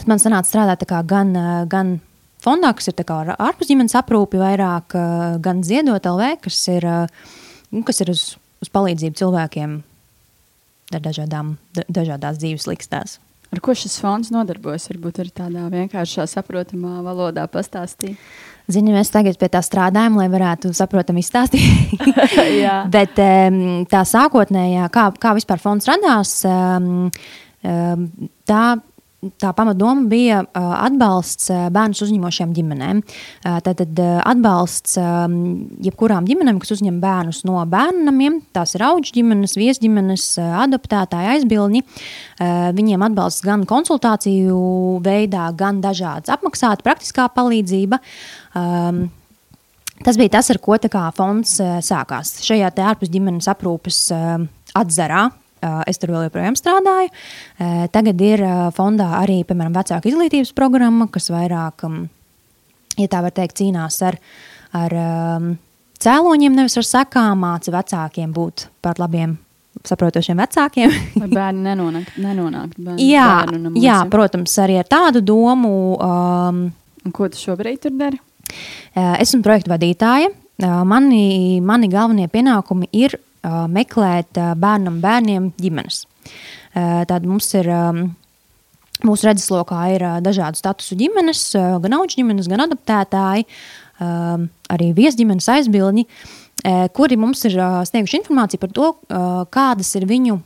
tad 0.00 0.10
man 0.10 0.22
sanāca 0.22 0.48
strādāt 0.48 0.86
gan, 1.08 1.32
gan 1.70 1.98
fondā, 2.44 2.72
kas 2.76 2.90
ir 2.90 3.04
ārpus 3.04 3.70
ģimenes 3.70 3.96
aprūpi, 4.00 4.40
vairāk, 4.40 4.96
gan 5.44 5.62
Ziedot 5.66 6.08
LV, 6.08 6.36
kas 6.46 6.60
ir, 6.72 6.86
nu, 7.70 7.84
kas 7.86 8.00
ir 8.04 8.12
uz, 8.14 8.26
uz 8.64 8.72
palīdzību 8.72 9.20
cilvēkiem 9.20 9.80
ar 10.94 11.02
dažādām, 11.04 11.56
dažādās 11.86 12.40
dzīves 12.40 12.66
likstās. 12.70 13.18
Ar 13.50 13.58
ko 13.58 13.74
šis 13.74 13.96
fonds 13.98 14.30
nodarbojas? 14.30 14.86
Varbūt 14.92 15.24
arī 15.24 15.32
tādā 15.34 15.64
vienkāršā, 15.72 16.26
saprotamā 16.30 17.00
valodā 17.02 17.48
pastāstīt. 17.50 18.18
Zini, 18.70 18.92
mēs 18.94 19.10
tagad 19.10 19.34
pie 19.40 19.48
tā 19.50 19.58
strādājam, 19.66 20.20
lai 20.20 20.28
varētu 20.30 20.70
saprotami 20.76 21.24
izstāstīt. 21.24 21.96
Bet 22.94 23.18
tā 23.90 24.02
sākotnējā, 24.06 24.86
kā, 24.94 25.08
kā 25.18 25.34
vispār 25.34 25.62
fonds 25.62 25.90
radās, 25.90 26.36
tā 28.46 28.62
tā 29.40 29.50
pamatdoma 29.56 30.06
bija 30.08 30.40
atbalsts 30.56 31.50
bērnus 31.74 32.00
uzņemošajām 32.06 32.54
ģimenēm. 32.56 33.02
Tātad 33.66 34.00
atbalsts 34.00 34.96
jebkurām 35.84 36.28
ģimenēm, 36.28 36.60
kas 36.62 36.72
uzņem 36.76 37.00
bērnus 37.02 37.42
no 37.48 37.60
bērnamiem, 37.68 38.40
tās 38.56 38.72
ir 38.76 38.84
auģu 38.88 39.12
ģimenes, 39.18 39.56
viesģimenes, 39.60 40.26
adoptētāji, 40.64 41.34
aizbildņi. 41.36 41.84
Viņiem 42.78 43.04
atbalsts 43.10 43.44
gan 43.44 43.66
konsultāciju 43.68 44.60
veidā, 45.04 45.50
gan 45.56 45.82
dažādas 45.84 46.32
apmaksāta 46.32 46.86
praktiskā 46.86 47.28
palīdzība. 47.36 48.00
Tas 50.00 50.16
bija 50.16 50.32
tas, 50.38 50.48
ar 50.48 50.56
ko 50.64 50.78
fonds 51.12 51.58
sākās. 51.60 52.38
Šajā 52.40 52.72
ārpus 52.72 53.12
ģimenes 53.12 53.50
aprūpes 53.52 54.08
atzarā, 54.80 55.26
Es 55.60 56.00
tur 56.00 56.14
vēl 56.14 56.28
joprojām 56.28 56.56
strādāju. 56.58 57.10
Tagad 57.92 58.22
ir 58.24 58.44
fondā 58.76 59.10
arī, 59.20 59.42
piemēram, 59.48 59.74
vecāku 59.76 60.08
izglītības 60.08 60.54
programma, 60.56 61.08
kas 61.12 61.28
vairāk, 61.32 61.84
ja 62.96 63.10
tā 63.12 63.20
var 63.26 63.34
teikt, 63.36 63.58
cīnās 63.60 64.00
ar, 64.08 64.16
ar 64.76 64.96
cēloņiem, 66.00 66.56
nevis 66.56 66.78
ar 66.80 66.88
sekām, 66.88 67.44
māca 67.44 67.76
vecākiem 67.76 68.32
būt 68.36 68.70
par 68.84 69.00
labiem 69.02 69.36
saprotošiem 69.86 70.40
vecākiem. 70.40 70.92
Lai 71.22 71.30
bērni 71.30 71.64
nenonāk, 71.68 72.12
nenonāk 72.20 72.74
bērnu, 72.76 72.98
jā, 73.04 73.28
bērnu 73.50 73.72
jā, 73.80 74.00
protams, 74.12 74.56
arī 74.62 74.80
ar 74.80 74.88
tādu 74.90 75.22
domu. 75.24 75.72
Um, 75.96 76.68
Un 77.00 77.16
ko 77.16 77.30
tu 77.32 77.40
šobrīd 77.40 77.80
tur 77.86 77.94
dari? 77.96 78.20
Esmu 78.94 79.40
projektu 79.44 79.72
vadītāja. 79.72 80.32
Mani, 80.84 81.60
mani 81.64 81.88
galvenie 81.88 82.26
pienākumi 82.28 82.90
ir 82.92 83.16
meklēt 83.44 84.40
bērnam, 84.60 84.98
bērniem 85.02 85.52
ģimenes. 85.60 86.04
Tad 86.74 87.28
mums 87.28 87.52
ir. 87.58 87.70
Mūsu 89.00 89.24
redzeslokā 89.30 89.78
ir 89.94 90.02
dažādu 90.20 90.58
statusu 90.60 90.92
ģimenes, 91.00 91.54
gan 91.56 91.94
auga 91.96 92.12
ģimenes, 92.12 92.50
gan 92.52 92.60
adaptētāji, 92.66 93.46
arī 93.96 94.88
viesģimenes 94.98 95.48
aizbildņi, 95.54 96.04
kuri 96.92 97.16
mums 97.16 97.46
ir 97.48 97.56
snieguši 97.88 98.18
informāciju 98.20 98.60
par 98.60 98.74
to, 98.76 98.90
kādas 99.56 99.94
ir 99.96 100.04
viņu 100.10 100.36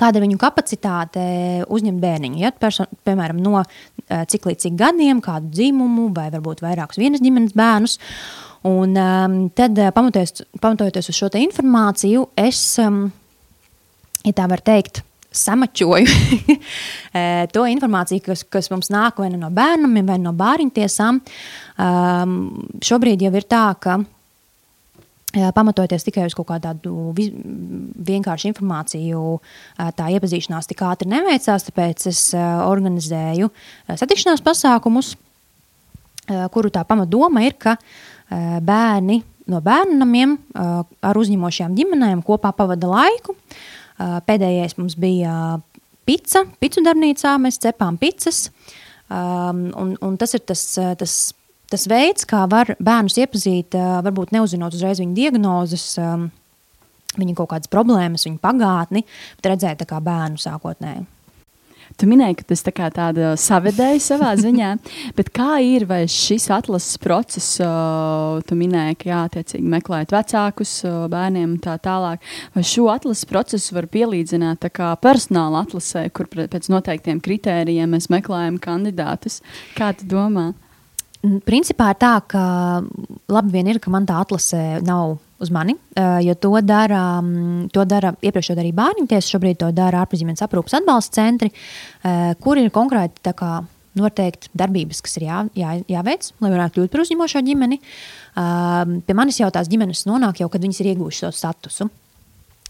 kāda 0.00 0.16
ir 0.16 0.24
viņu 0.24 0.38
kapacitāte 0.40 1.22
uzņemt 1.68 2.00
bērniņu. 2.00 2.40
Ja, 2.40 2.54
person, 2.56 2.88
piemēram, 3.04 3.42
no 3.44 3.60
cik 4.08 4.48
līdz 4.48 4.64
cik 4.64 4.78
gadiem, 4.80 5.20
kādu 5.20 5.52
dzimumu, 5.52 6.08
vai 6.16 6.30
varbūt 6.32 6.64
vairākus 6.64 7.00
vienas 7.02 7.20
ģimenes 7.20 7.52
bērnus. 7.52 7.98
Un 8.62 8.96
um, 8.96 9.48
tad, 9.50 9.78
uh, 9.78 9.90
pamatojoties, 9.90 10.44
pamatojoties 10.62 11.08
uz 11.10 11.16
šo 11.18 11.28
informāciju, 11.34 12.28
es, 12.38 12.60
um, 12.78 13.08
ja 14.22 14.32
tā 14.38 14.46
var 14.50 14.62
teikt, 14.62 15.00
samačoju 15.34 16.06
uh, 16.06 16.60
to 17.54 17.64
informāciju, 17.66 18.22
kas, 18.28 18.44
kas 18.46 18.70
mums 18.70 18.92
nāk 18.94 19.18
vai 19.18 19.32
nu 19.32 19.40
no 19.40 19.50
bērniem, 19.50 20.06
vai 20.06 20.18
no 20.22 20.30
bāriņtiesām. 20.38 21.18
Um, 21.82 22.36
šobrīd 22.84 23.24
jau 23.26 23.32
ir 23.34 23.48
tā, 23.50 23.64
ka 23.82 23.98
uh, 23.98 25.50
pamatoties 25.58 26.06
tikai 26.06 26.28
uz 26.30 26.38
kaut 26.38 26.52
kādu 26.52 26.94
vienkāršu 27.18 28.52
informāciju, 28.52 29.24
uh, 29.40 29.90
tā 29.98 30.12
iepazīšanās 30.14 30.70
tik 30.70 30.86
ātri 30.86 31.10
neveicās. 31.10 31.66
Tāpēc 31.66 32.06
es 32.14 32.24
organizēju 32.38 33.50
satikšanās 33.90 34.46
pasākumus, 34.46 35.16
kuru 36.54 36.70
tā 36.70 36.86
pamatdoma 36.86 37.42
ir, 37.42 37.58
ka 37.58 37.74
Eh, 37.74 38.11
bērni 38.64 39.22
no 39.50 39.60
bērnu 39.62 39.98
namiem 40.00 40.36
eh, 40.36 40.70
ar 41.02 41.18
uzņemošajām 41.18 41.76
ģimenēm 41.78 42.22
kopā 42.26 42.52
pavada 42.56 42.90
laiku. 42.90 43.34
Eh, 43.34 44.16
pēdējais 44.28 44.76
mums 44.78 44.96
bija 45.00 45.58
pica, 46.08 46.44
picu 46.62 46.84
darbnīcā, 46.84 47.36
mēs 47.42 47.60
cepām 47.62 48.00
picas. 48.00 48.48
Un, 49.12 49.90
un 50.00 50.14
tas 50.16 50.32
ir 50.32 50.40
tas, 50.48 50.60
tas, 50.96 51.14
tas 51.68 51.82
veids, 51.90 52.24
kā 52.24 52.46
var 52.48 52.70
bērnus 52.80 53.18
iepazīt, 53.20 53.76
varbūt 54.06 54.32
neuzinot 54.32 54.72
uzreiz 54.72 55.02
viņu 55.02 55.12
diagnozes, 55.18 55.84
viņa 57.20 57.34
kaut 57.36 57.50
kādas 57.50 57.68
problēmas, 57.68 58.24
viņa 58.24 58.40
pagātni, 58.40 59.04
bet 59.36 59.50
redzēt 59.52 59.84
kā 59.90 60.00
bērnu 60.00 60.40
sākotnēji. 60.40 61.04
Tu 62.00 62.08
minēji, 62.08 62.38
ka 62.40 62.46
tas 62.52 62.64
tā 62.64 62.72
kā 62.74 62.88
tāda 62.94 63.32
savedēja 63.40 64.00
savā 64.02 64.32
ziņā, 64.44 64.70
bet 65.18 65.32
kā 65.34 65.58
ir, 65.64 65.86
vai 65.90 66.02
šis 66.10 66.48
atlases 66.54 67.00
process, 67.02 67.58
tu 68.48 68.58
minēji, 68.58 68.98
ka 69.02 69.10
jātiecīgi 69.10 69.74
meklēt 69.76 70.14
vecākus 70.14 70.74
bērniem 71.12 71.56
un 71.56 71.60
tā 71.62 71.76
tālāk, 71.82 72.22
vai 72.56 72.64
šo 72.66 72.88
atlases 72.92 73.28
procesu 73.28 73.76
var 73.78 73.88
pielīdzināt 73.92 74.62
tā 74.66 74.72
kā 74.72 74.92
personāla 75.02 75.64
atlasē, 75.66 76.08
kur 76.14 76.30
pēc 76.32 76.70
noteiktiem 76.72 77.22
kritērijiem 77.22 77.96
mēs 77.96 78.10
meklējam 78.12 78.58
kandidātus? 78.62 79.40
Kā 79.76 79.92
tu 79.96 80.08
domā? 80.10 80.52
Principā 81.46 81.92
ir 81.92 81.98
tā, 82.02 82.16
ka 82.26 82.42
labi 83.30 83.52
vien 83.54 83.68
ir, 83.70 83.78
ka 83.78 83.92
man 83.94 84.08
tā 84.08 84.16
atlase 84.24 84.80
nav 84.82 85.20
uz 85.42 85.50
mani, 85.50 85.74
jo 86.22 86.34
to 86.38 86.52
dara, 86.62 87.02
to 87.74 87.84
dara 87.88 88.14
iepriekš 88.22 88.52
to 88.52 88.56
darīja 88.58 88.78
bērnu 88.78 89.06
tiesa, 89.10 89.34
šobrīd 89.34 89.58
to 89.60 89.70
dara 89.74 90.04
ārpusģimenes 90.04 90.44
aprūpas 90.46 90.78
atbalsta 90.78 91.18
centri, 91.18 91.50
kur 92.42 92.60
ir 92.60 92.70
konkrēti 92.74 93.34
kā, 93.36 93.56
noteikti 93.98 94.52
darbības, 94.56 95.02
kas 95.04 95.18
ir 95.18 95.26
jā, 95.26 95.40
jā, 95.58 95.74
jāveic, 95.90 96.30
lai 96.42 96.52
varētu 96.52 96.78
kļūt 96.78 96.92
par 96.92 97.02
uzņemošo 97.04 97.42
ģimeni. 97.48 97.80
Pie 99.06 99.16
manis 99.16 99.40
jau 99.40 99.50
tās 99.52 99.68
ģimenes 99.72 100.06
nonāk 100.08 100.40
jau, 100.42 100.48
kad 100.52 100.64
viņas 100.64 100.80
ir 100.80 100.94
ieguvušas 100.94 101.26
to 101.26 101.32
statusu. 101.36 101.88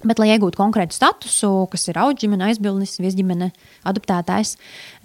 Bet, 0.02 0.18
lai 0.18 0.32
iegūtu 0.32 0.58
konkrētu 0.58 0.96
statusu, 0.96 1.52
kas 1.70 1.86
ir 1.92 2.00
audžģimene, 2.02 2.48
aizbildnis, 2.50 2.96
viesģimene, 2.98 3.52
adoptētājs, 3.86 4.56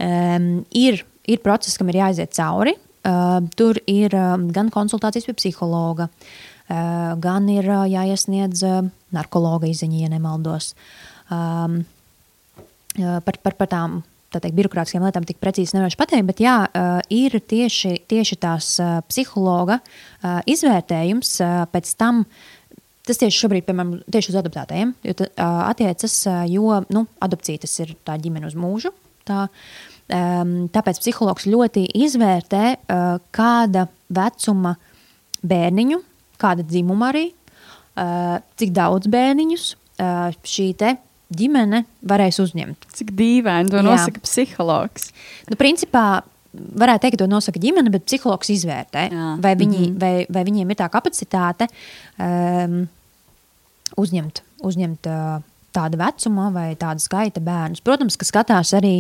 um, 0.01 0.47
ir, 0.73 1.03
ir 1.29 1.43
process, 1.45 1.77
kam 1.77 1.91
ir 1.93 1.99
jāiziet 1.99 2.33
cauri. 2.33 2.73
Uh, 3.07 3.37
tur 3.55 3.77
ir 3.87 4.11
uh, 4.17 4.33
gan 4.51 4.71
konsultācijas 4.73 5.29
pie 5.29 5.35
psihologa, 5.37 6.09
uh, 6.09 6.56
Eh, 6.56 6.56
gan 6.67 7.47
ir 7.51 7.67
eh, 7.67 7.85
jāiesniedz 7.93 8.63
eh, 8.67 8.91
narkologa 9.15 9.69
izziņa, 9.69 10.03
ja 10.03 10.11
nemaldos. 10.11 10.73
Um, 11.31 11.81
par, 12.97 13.37
par, 13.43 13.55
par 13.59 13.69
tām 13.71 14.01
teikt, 14.33 14.55
birokrātiskām 14.57 15.05
lietām 15.05 15.25
tik 15.27 15.39
precīzi 15.41 15.75
nevarēšu 15.75 15.97
pateikt, 15.99 16.25
bet 16.27 16.41
jā, 16.43 16.55
ir 17.13 17.35
tieši, 17.39 17.93
tieši 18.09 18.37
tās 18.41 18.69
psihologa 19.07 19.79
izvērtējums 20.49 21.31
pēc 21.73 21.91
tam. 21.97 22.23
Tas 23.07 23.21
tieši 23.21 23.39
šobrīd, 23.39 23.65
piemēram, 23.67 23.93
tieši 24.11 24.33
uz 24.33 24.39
adoptētajiem 24.41 24.91
attiecas, 25.45 26.17
jo 26.51 26.81
nu, 26.93 27.05
adopcija 27.23 27.63
tas 27.63 27.77
ir 27.85 27.95
tā 28.07 28.17
ģimene 28.21 28.49
uz 28.49 28.57
mūžu. 28.59 28.91
Tā, 29.29 29.47
tāpēc 30.09 31.01
psihologs 31.03 31.47
ļoti 31.47 31.87
izvērtē, 32.07 32.65
kāda 33.37 33.87
vecuma 34.09 34.75
bērniņu 35.45 36.01
kāda 36.41 36.65
dzimuma 36.67 37.11
arī, 37.11 37.27
uh, 37.97 38.37
cik 38.59 38.73
daudz 38.75 39.09
bērniņus 39.11 39.67
uh, 39.73 40.31
šī 40.47 40.71
ģimene 41.37 41.83
varēs 42.07 42.39
uzņemt. 42.43 42.87
Cik 42.95 43.11
dīvaini 43.17 43.71
to 43.71 43.83
nosaka 43.83 44.21
Jā. 44.21 44.25
psihologs. 44.25 45.09
Nu, 45.49 45.57
principā, 45.59 46.21
varētu 46.53 47.03
teikt, 47.03 47.17
ka 47.17 47.23
to 47.23 47.29
nosaka 47.31 47.59
ģimene, 47.59 47.91
bet 47.91 48.05
psihologs 48.07 48.51
izvērtē, 48.53 49.07
Jā. 49.11 49.33
vai, 49.43 49.53
viņi, 49.59 49.81
mm 49.81 49.89
-hmm. 49.89 49.99
vai, 49.99 50.25
vai 50.29 50.43
viņiem 50.47 50.71
ir 50.71 50.79
tā 50.79 50.87
kapacitāte 50.93 51.67
um, 52.17 52.87
uzņemt, 53.97 54.43
uzņemt 54.63 55.11
uh, 55.11 55.41
tāda 55.77 55.99
vecuma 55.99 56.47
vai 56.53 56.71
tāda 56.79 57.01
skaita 57.01 57.41
bērnus. 57.43 57.83
Protams, 57.85 58.17
ka 58.19 58.27
skatās 58.27 58.73
arī 58.77 58.95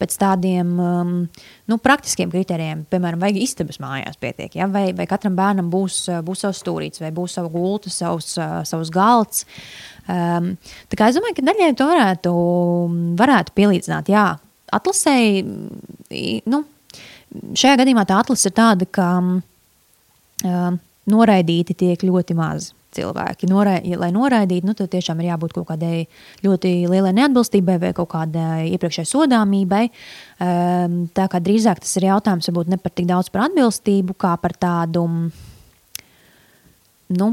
pēc 0.00 0.16
tādiem 0.20 0.74
nu, 0.76 1.78
praktiskiem 1.82 2.32
kritērijiem, 2.32 2.84
piemēram, 2.92 3.22
vai 3.22 3.32
istabas 3.40 3.80
mājās 3.82 4.20
pietiek, 4.20 4.54
ja? 4.58 4.68
vai, 4.70 4.90
vai 4.96 5.08
katram 5.10 5.36
bērnam 5.38 5.70
būs, 5.72 6.04
būs 6.26 6.44
savs 6.44 6.60
stūrītis, 6.62 7.02
vai 7.04 7.12
būs 7.14 7.38
sava 7.38 7.50
gulta, 7.52 7.92
savs, 7.92 8.34
savs 8.68 8.92
galds. 8.92 9.46
Um, 10.10 10.52
tā 10.90 10.98
kā 10.98 11.08
es 11.08 11.18
domāju, 11.18 11.38
ka 11.38 11.46
daļai 11.46 11.72
to 11.78 11.88
varētu, 11.88 12.34
varētu 13.20 13.56
pielīdzināt. 13.56 14.12
Jā, 14.12 14.26
atlasēji, 14.74 15.44
nu, 16.50 16.64
šajā 17.54 17.80
gadījumā 17.80 18.06
tā 18.08 18.20
atlase 18.22 18.50
ir 18.50 18.56
tāda, 18.58 18.88
ka 18.90 19.08
um, 19.22 20.78
noraidīti 21.12 21.78
tiek 21.84 22.06
ļoti 22.06 22.38
mazi 22.38 22.81
cilvēki. 22.96 23.48
Norai, 23.50 23.78
lai 23.98 24.10
noraidītu, 24.14 24.68
nu, 24.68 24.74
tad 24.78 24.90
tiešām 24.92 25.20
ir 25.22 25.30
jābūt 25.32 25.54
kaut 25.56 25.68
kādai 25.72 26.06
ļoti 26.44 26.72
lielai 26.90 27.14
neatbilstībai 27.16 27.78
vai 27.82 27.92
kaut 27.96 28.10
kādai 28.12 28.72
iepriekšējai 28.72 29.10
sodāmībai. 29.12 29.84
Um, 30.42 30.98
tā 31.14 31.28
kā 31.32 31.40
drīzāk 31.42 31.82
tas 31.82 31.94
ir 32.00 32.10
jautājums 32.10 32.50
varbūt 32.50 32.72
ne 32.72 32.80
par 32.82 32.94
tik 32.94 33.08
daudz 33.10 33.32
par 33.32 33.46
atbilstību, 33.48 34.16
kā 34.20 34.34
par 34.42 34.56
tādu, 34.60 35.06
nu, 37.16 37.30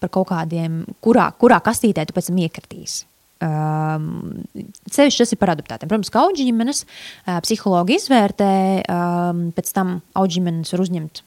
par 0.00 0.12
kaut 0.14 0.30
kādiem, 0.32 0.84
kurā, 1.04 1.28
kurā 1.40 1.60
kastītē 1.64 2.06
tu 2.06 2.16
pēc 2.16 2.30
tam 2.30 2.40
iekritīsi. 2.46 3.04
Um, 3.36 4.44
Ceļš 4.88 5.20
tas 5.20 5.32
ir 5.34 5.38
par 5.40 5.52
adaptētiem. 5.52 5.90
Protams, 5.90 6.08
ka 6.12 6.22
auga 6.24 6.38
ģimenes 6.40 6.86
uh, 6.86 7.36
psihologi 7.44 7.98
izvērtē, 8.00 8.52
um, 8.88 9.48
pēc 9.56 9.72
tam 9.76 9.98
auga 10.16 10.32
ģimenes 10.38 10.72
var 10.72 10.84
uzņemt 10.86 11.20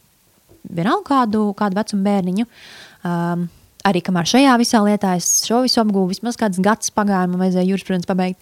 vienalga 0.75 1.05
kādu, 1.05 1.43
kādu 1.57 1.77
vecumu 1.77 2.07
bērniņu. 2.07 2.47
Uh, 2.47 2.88
Um, 3.07 3.47
arī 3.88 4.01
kamēr 4.05 4.27
šajā 4.29 4.53
visā 4.59 4.81
lietā 4.83 5.15
es 5.19 5.27
šo 5.47 5.62
visu 5.63 5.81
apgūvu, 5.81 6.12
vismaz 6.13 6.38
kāds 6.39 6.59
gads 6.63 6.91
pagāja, 6.95 7.29
man 7.31 7.41
vajadzēja 7.43 7.71
jurisprudence 7.71 8.09
pabeigt. 8.09 8.39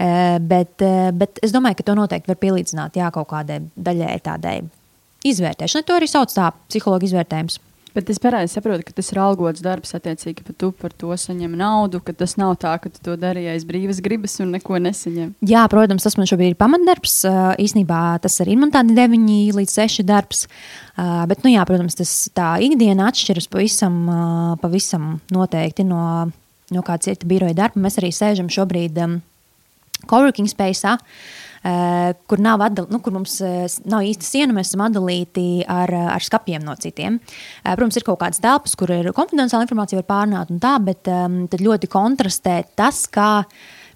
Uh, 0.00 0.38
bet, 0.40 0.76
uh, 0.80 1.10
bet 1.16 1.40
es 1.44 1.52
domāju, 1.54 1.80
ka 1.80 1.88
to 1.90 1.96
noteikti 1.98 2.32
var 2.32 2.40
pielīdzināt 2.40 2.96
jā, 3.00 3.10
kaut 3.14 3.28
kādai 3.32 3.60
daļai 3.76 4.14
tādai 4.24 4.60
izvērtēšanai. 5.28 5.86
To 5.86 5.98
arī 5.98 6.08
sauc 6.08 6.32
tā 6.32 6.48
psihologa 6.70 7.06
izvērtējums. 7.08 7.60
Bet 7.94 8.10
es 8.12 8.20
pareizi 8.22 8.54
saprotu, 8.54 8.84
ka 8.86 8.94
tas 8.94 9.10
ir 9.10 9.18
algots 9.22 9.62
darbs, 9.64 9.92
attiecīgi, 9.96 10.44
ka 10.46 10.54
tu 10.56 10.70
par 10.76 10.92
to 10.94 11.10
saņem 11.18 11.56
naudu, 11.58 11.98
ka 12.04 12.14
tas 12.16 12.36
nav 12.38 12.54
tā, 12.62 12.76
ka 12.82 12.92
tu 12.92 13.02
to 13.02 13.16
darīji 13.18 13.50
aiz 13.54 13.66
brīvas 13.66 13.98
gribas 14.04 14.36
un 14.42 14.52
neko 14.54 14.78
nesaņem. 14.82 15.32
Jā, 15.50 15.64
protams, 15.72 16.06
tas 16.06 16.18
man 16.20 16.28
šobrīd 16.30 16.54
ir 16.54 16.60
pamatdarbs. 16.60 17.16
Īsnībā 17.62 18.02
tas 18.22 18.38
arī 18.44 18.54
ir 18.54 18.62
man 18.62 18.74
tāds 18.74 18.94
9 18.96 19.26
līdz 19.58 19.76
6 19.80 20.06
darbs. 20.06 20.46
Bet, 20.96 21.42
nu 21.42 21.54
jā, 21.54 21.66
protams, 21.66 21.98
tas 21.98 22.14
tā 22.36 22.52
ikdiena 22.62 23.10
atšķiras 23.10 23.50
pavisam, 23.50 23.98
pavisam 24.62 25.12
noteikti 25.34 25.86
no, 25.88 26.30
no 26.70 26.86
kāda 26.86 27.10
cita 27.10 27.28
biroja 27.30 27.58
darba. 27.64 27.82
Mēs 27.82 27.98
arī 27.98 28.14
sēžam 28.14 28.52
šobrīd 28.52 29.02
um, 29.02 29.20
coworking 30.06 30.50
space. 30.50 30.86
Uh, 30.86 31.39
kur, 31.60 32.40
nav 32.40 32.62
atdal, 32.64 32.86
nu, 32.88 33.00
kur 33.04 33.12
mums 33.12 33.36
uh, 33.44 33.66
nav 33.90 34.06
īsta 34.08 34.24
siena, 34.24 34.54
mēs 34.56 34.70
esam 34.70 34.86
atdalīti 34.86 35.62
ar, 35.68 35.92
ar 36.16 36.24
skapiem 36.24 36.64
no 36.64 36.76
citiem. 36.80 37.18
Protams, 37.64 37.98
ir 38.00 38.06
kaut 38.06 38.20
kādas 38.22 38.40
telpas, 38.40 38.76
kur 38.80 38.92
ir 38.94 39.10
konfidenciāla 39.16 39.66
informācija, 39.66 40.00
var 40.00 40.08
pārnāt 40.08 40.54
un 40.54 40.62
tā, 40.62 40.76
bet 40.84 41.10
um, 41.12 41.42
tad 41.52 41.64
ļoti 41.64 41.90
kontrastē 41.92 42.62
tas, 42.80 43.04
kā, 43.12 43.32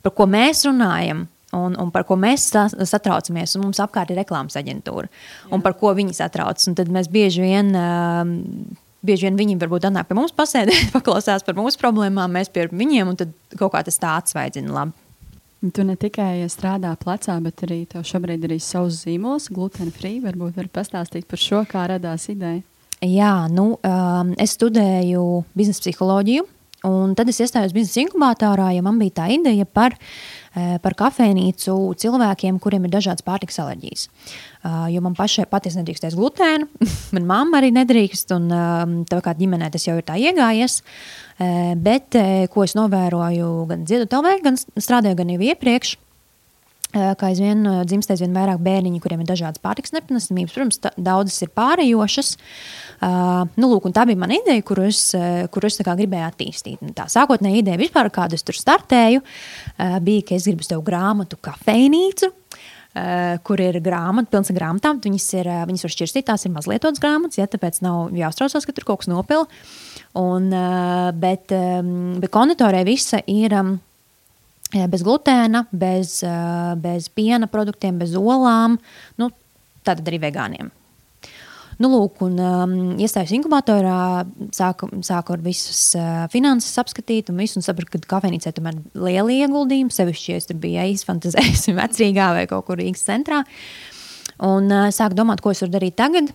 par 0.05 0.17
ko 0.17 0.29
mēs 0.31 0.67
runājam. 0.69 1.29
Un, 1.55 1.77
un 1.79 1.91
par 1.95 2.03
ko 2.03 2.17
mēs 2.19 2.49
satraucamies, 2.51 3.53
un 3.55 3.69
mums 3.69 3.79
apkārt 3.79 4.11
ir 4.11 4.17
reklāmas 4.19 4.57
aģentūra, 4.59 5.07
Jā. 5.07 5.53
un 5.55 5.63
par 5.63 5.77
ko 5.79 5.93
viņi 5.95 6.17
satraucas. 6.19 6.67
Tad 6.75 6.91
mēs 6.91 7.07
bieži 7.15 7.45
vien 7.45 7.71
uh, 7.79 8.27
bieži 9.05 9.29
vien 9.29 9.39
viņi 9.39 9.59
varbūt 9.61 9.89
atnāk 9.89 10.09
pie 10.09 10.17
mums, 10.19 10.35
pasēdēt, 10.37 10.91
paklausās 10.97 11.45
par 11.47 11.59
mūsu 11.59 11.81
problēmām, 11.81 12.33
mēs 12.35 12.51
pie 12.53 12.69
viņiem, 12.73 13.13
un 13.13 13.21
tad 13.21 13.35
kaut 13.59 13.75
kā 13.75 13.85
tas 13.87 14.01
tā 14.01 14.17
atsvaidzina 14.21 14.75
labi. 14.75 15.04
Tu 15.65 15.85
ne 15.87 15.95
tikai 15.97 16.45
strādā 16.53 16.91
plecā, 17.01 17.39
bet 17.41 17.63
arī 17.65 17.85
tev 17.89 18.03
šobrīd 18.05 18.43
ir 18.45 18.59
savs 18.61 18.99
zīmols, 19.07 19.49
gluten 19.55 19.89
free. 19.95 20.21
Varbūt 20.21 20.59
var 20.61 20.69
pastāstīt 20.69 21.25
par 21.31 21.41
šo, 21.41 21.63
kā 21.69 21.87
radās 21.89 22.29
ideja. 22.29 22.61
Jā, 23.05 23.33
nu, 23.53 23.75
um, 23.81 24.35
es 24.41 24.57
studēju 24.59 25.23
biznesa 25.57 25.87
psiholoģiju, 25.87 26.45
un 26.89 27.17
tad 27.17 27.33
es 27.33 27.41
iestājos 27.41 27.73
biznesa 27.77 28.05
inkubatorā, 28.05 28.71
jo 28.77 28.85
man 28.85 29.01
bija 29.01 29.23
tā 29.23 29.31
ideja 29.33 29.65
par, 29.65 29.97
uh, 29.97 30.44
par 30.55 30.95
kafejnīcu 30.99 31.75
cilvēkiem, 31.99 32.61
kuriem 32.63 32.87
ir 32.87 32.93
dažādas 32.95 33.25
pārtikas 33.27 33.59
alerģijas. 33.65 34.07
Uh, 34.65 34.87
jo 34.93 35.03
man 35.05 35.17
pašai 35.19 35.49
patiesi 35.51 35.81
nedrīkst 35.81 36.07
ēst 36.09 36.19
glutēnu, 36.19 36.69
man 37.17 37.27
mamma 37.29 37.59
arī 37.61 37.73
nedrīkst, 37.75 38.33
un 38.37 38.47
um, 38.55 38.97
tā 39.11 39.19
kā 39.25 39.35
ģimenē 39.39 39.73
tas 39.75 39.89
jau 39.89 39.99
ir 39.99 40.07
tā 40.07 40.17
iegājies. 40.21 40.81
Eh, 41.35 41.75
bet 41.75 42.15
eh, 42.15 42.47
ko 42.47 42.63
es 42.63 42.77
novēroju 42.79 43.49
gan 43.67 43.83
dziedu 43.83 44.07
telvē, 44.11 44.37
gan 44.45 44.55
strādāju 44.55 45.19
gan 45.19 45.33
jau 45.33 45.41
iepriekš, 45.43 45.97
eh, 45.97 46.04
kā 46.95 47.31
aizvien 47.31 47.65
dzimst 47.89 48.13
aizvien 48.15 48.35
vairāk 48.37 48.61
bērniņu, 48.65 49.01
kuriem 49.03 49.25
ir 49.25 49.31
dažādas 49.31 49.63
pārtiks 49.63 49.95
nepanesamības. 49.97 50.55
Protams, 50.55 50.81
daudzas 50.97 51.43
ir 51.43 51.51
pārējošas. 51.57 52.35
Uh, 53.05 53.43
nu, 53.59 53.69
lūk, 53.73 53.89
tā 53.95 54.07
bija 54.09 54.21
mana 54.21 54.39
ideja, 54.39 54.63
kuru 54.65 54.87
es, 54.89 55.01
kuru 55.53 55.69
es 55.69 55.81
gribēju 55.83 56.29
attīstīt. 56.29 56.85
Nu, 56.85 56.95
tā 56.97 57.09
sākotnēji 57.11 57.65
ideja 57.65 57.81
vispār, 57.81 58.09
kādu 58.15 58.39
es 58.39 58.47
tur 58.47 58.57
startēju, 58.57 59.25
uh, 59.25 59.99
bija, 60.05 60.29
ka 60.31 60.39
es 60.39 60.47
gribu 60.49 60.67
tev 60.69 60.87
grāmatu 60.87 61.41
kafejnīcu. 61.43 62.31
Uh, 62.31 62.45
kur 63.43 63.59
ir 63.59 63.81
grāmata, 63.83 64.31
pilns 64.31 64.53
ar 64.53 64.59
grāmatām. 64.61 65.01
Viņas, 65.03 65.25
ir, 65.35 65.49
viņas 65.67 65.83
var 65.83 65.93
šķirstīt, 65.97 66.27
tās 66.29 66.47
ir 66.47 66.53
mazlietotas 66.55 67.03
grāmatas, 67.03 67.41
ja 67.41 67.49
tāpēc 67.51 67.81
nav 67.83 68.15
jāuztraucās, 68.15 68.67
ka 68.69 68.75
tur 68.77 68.87
kaut 68.87 69.03
kas 69.03 69.11
nopilna. 69.11 69.49
Un, 70.15 70.47
eh, 70.55 71.11
bet, 71.19 71.51
bet 72.23 72.31
konditorē 72.31 72.85
visa 72.87 73.19
ir 73.27 73.57
bez 74.91 75.05
glutēna, 75.07 75.65
bez, 75.73 76.19
bez 76.83 77.11
piena 77.15 77.49
produktiem, 77.51 77.99
bez 78.01 78.17
olām. 78.19 78.79
Nu, 79.21 79.31
tātad 79.87 80.09
arī 80.11 80.23
vegāniem. 80.27 80.73
Nu, 81.83 81.89
lūk, 81.91 82.21
un 82.23 82.37
um, 82.39 82.75
iestājos 83.03 83.33
inkubatorā, 83.35 84.23
sāku, 84.55 84.89
sāku 85.07 85.35
ar 85.35 85.43
visas 85.43 85.81
uh, 85.99 86.27
finanses 86.31 86.79
apskatīt, 86.79 87.33
un 87.33 87.41
visu, 87.43 87.59
un 87.59 87.67
sapratu, 87.67 87.97
ka 87.97 88.13
kafejnīcē 88.15 88.53
tomēr 88.55 88.79
liela 88.95 89.35
ieguldījuma, 89.35 89.95
sevišķi, 89.95 90.31
ja 90.31 90.39
es 90.39 90.47
tur 90.51 90.61
biju 90.63 90.87
izfantazējis 90.95 91.67
vecrīgā 91.81 92.31
vai 92.39 92.47
kaut 92.51 92.69
kur 92.69 92.79
Rīgas 92.79 93.03
centrā. 93.09 93.43
Un 94.45 94.71
uh, 94.71 94.87
sāku 94.95 95.19
domāt, 95.19 95.43
ko 95.43 95.55
es 95.55 95.65
varu 95.65 95.75
darīt 95.75 95.99
tagad. 95.99 96.31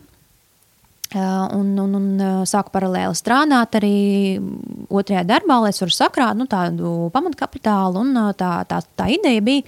Uh, 1.15 1.47
un, 1.57 1.77
un, 1.77 1.93
un 1.97 2.09
uh, 2.21 2.41
sāku 2.45 2.69
paralēli 2.69 3.17
strādāt 3.17 3.73
arī 3.79 4.37
otrajā 4.93 5.23
darbā, 5.25 5.55
lai 5.63 5.71
es 5.73 5.81
varu 5.81 5.93
sakrāt 5.95 6.37
nu, 6.37 6.45
tādu 6.45 7.07
pamatkapitālu. 7.15 8.03
Uh, 8.11 8.27
tā, 8.37 8.49
tā, 8.69 8.77
tā 8.93 9.07
ideja 9.15 9.41
bija 9.41 9.63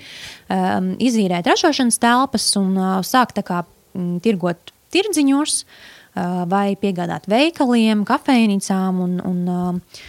um, 0.54 0.92
izīrēt 1.02 1.50
ražošanas 1.50 1.98
telpas 2.04 2.46
un 2.62 2.76
uh, 2.78 3.00
sākt 3.02 3.42
kā, 3.48 3.64
m, 3.98 4.20
tirgot 4.22 4.70
tirdziņos 4.94 5.56
uh, 5.64 6.44
vai 6.52 6.76
piegādāt 6.78 7.26
veikaliem, 7.32 8.04
kafejnīcām. 8.06 9.00
Un, 9.02 9.16
un, 9.26 9.40
uh, 9.50 10.04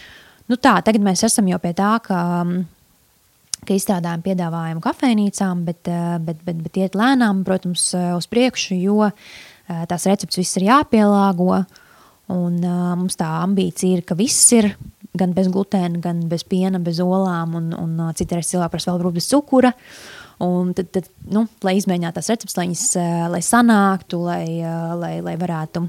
nu 0.53 0.59
tā, 0.61 0.74
tagad 0.85 1.01
mēs 1.07 1.24
esam 1.30 1.49
jau 1.49 1.61
pie 1.64 1.72
tā, 1.78 1.95
ka, 2.05 2.18
ka 3.64 3.78
izstrādājam 3.78 4.26
piedāvājumu 4.28 4.85
kafejnīcām, 4.85 5.64
bet, 5.64 5.89
bet, 6.28 6.45
bet, 6.45 6.61
bet 6.68 6.76
iet 6.85 7.01
lēnām, 7.01 7.41
protams, 7.49 7.89
uz 8.18 8.28
priekšu, 8.28 8.76
jo 8.85 8.99
uh, 9.07 9.16
Eh, 9.16 9.20
tās 9.91 10.07
receptes 10.11 10.41
viss 10.41 10.59
ir 10.61 10.68
jāpielāgo. 10.70 11.62
Un, 12.33 12.59
uh, 12.62 12.93
mums 12.97 13.18
tā 13.18 13.29
ambīcija 13.43 13.99
ir, 13.99 14.05
ka 14.07 14.16
viss 14.16 14.53
ir 14.57 14.73
gan 15.18 15.35
bez 15.37 15.51
glutēna, 15.53 16.01
gan 16.01 16.23
bez 16.31 16.47
piena, 16.49 16.81
bez 16.81 17.03
olām, 17.05 17.57
un, 17.59 17.73
un 17.77 17.99
uh, 18.01 18.12
citreiz 18.16 18.49
cilvēki 18.53 18.73
prasa 18.73 18.95
vēl 18.95 19.12
bez 19.18 19.29
cukura. 19.29 19.75
Un 20.43 20.73
tad, 20.75 20.89
tad 20.95 21.11
nu, 21.31 21.45
lai 21.62 21.77
izmēģinātu 21.79 22.18
tās 22.18 22.33
receptes, 22.33 22.57
lai 22.59 22.66
viņas 22.66 22.87
lai 23.31 23.43
sanāktu, 23.47 24.25
lai, 24.27 24.47
lai, 24.99 25.12
lai 25.23 25.37
varētu 25.39 25.85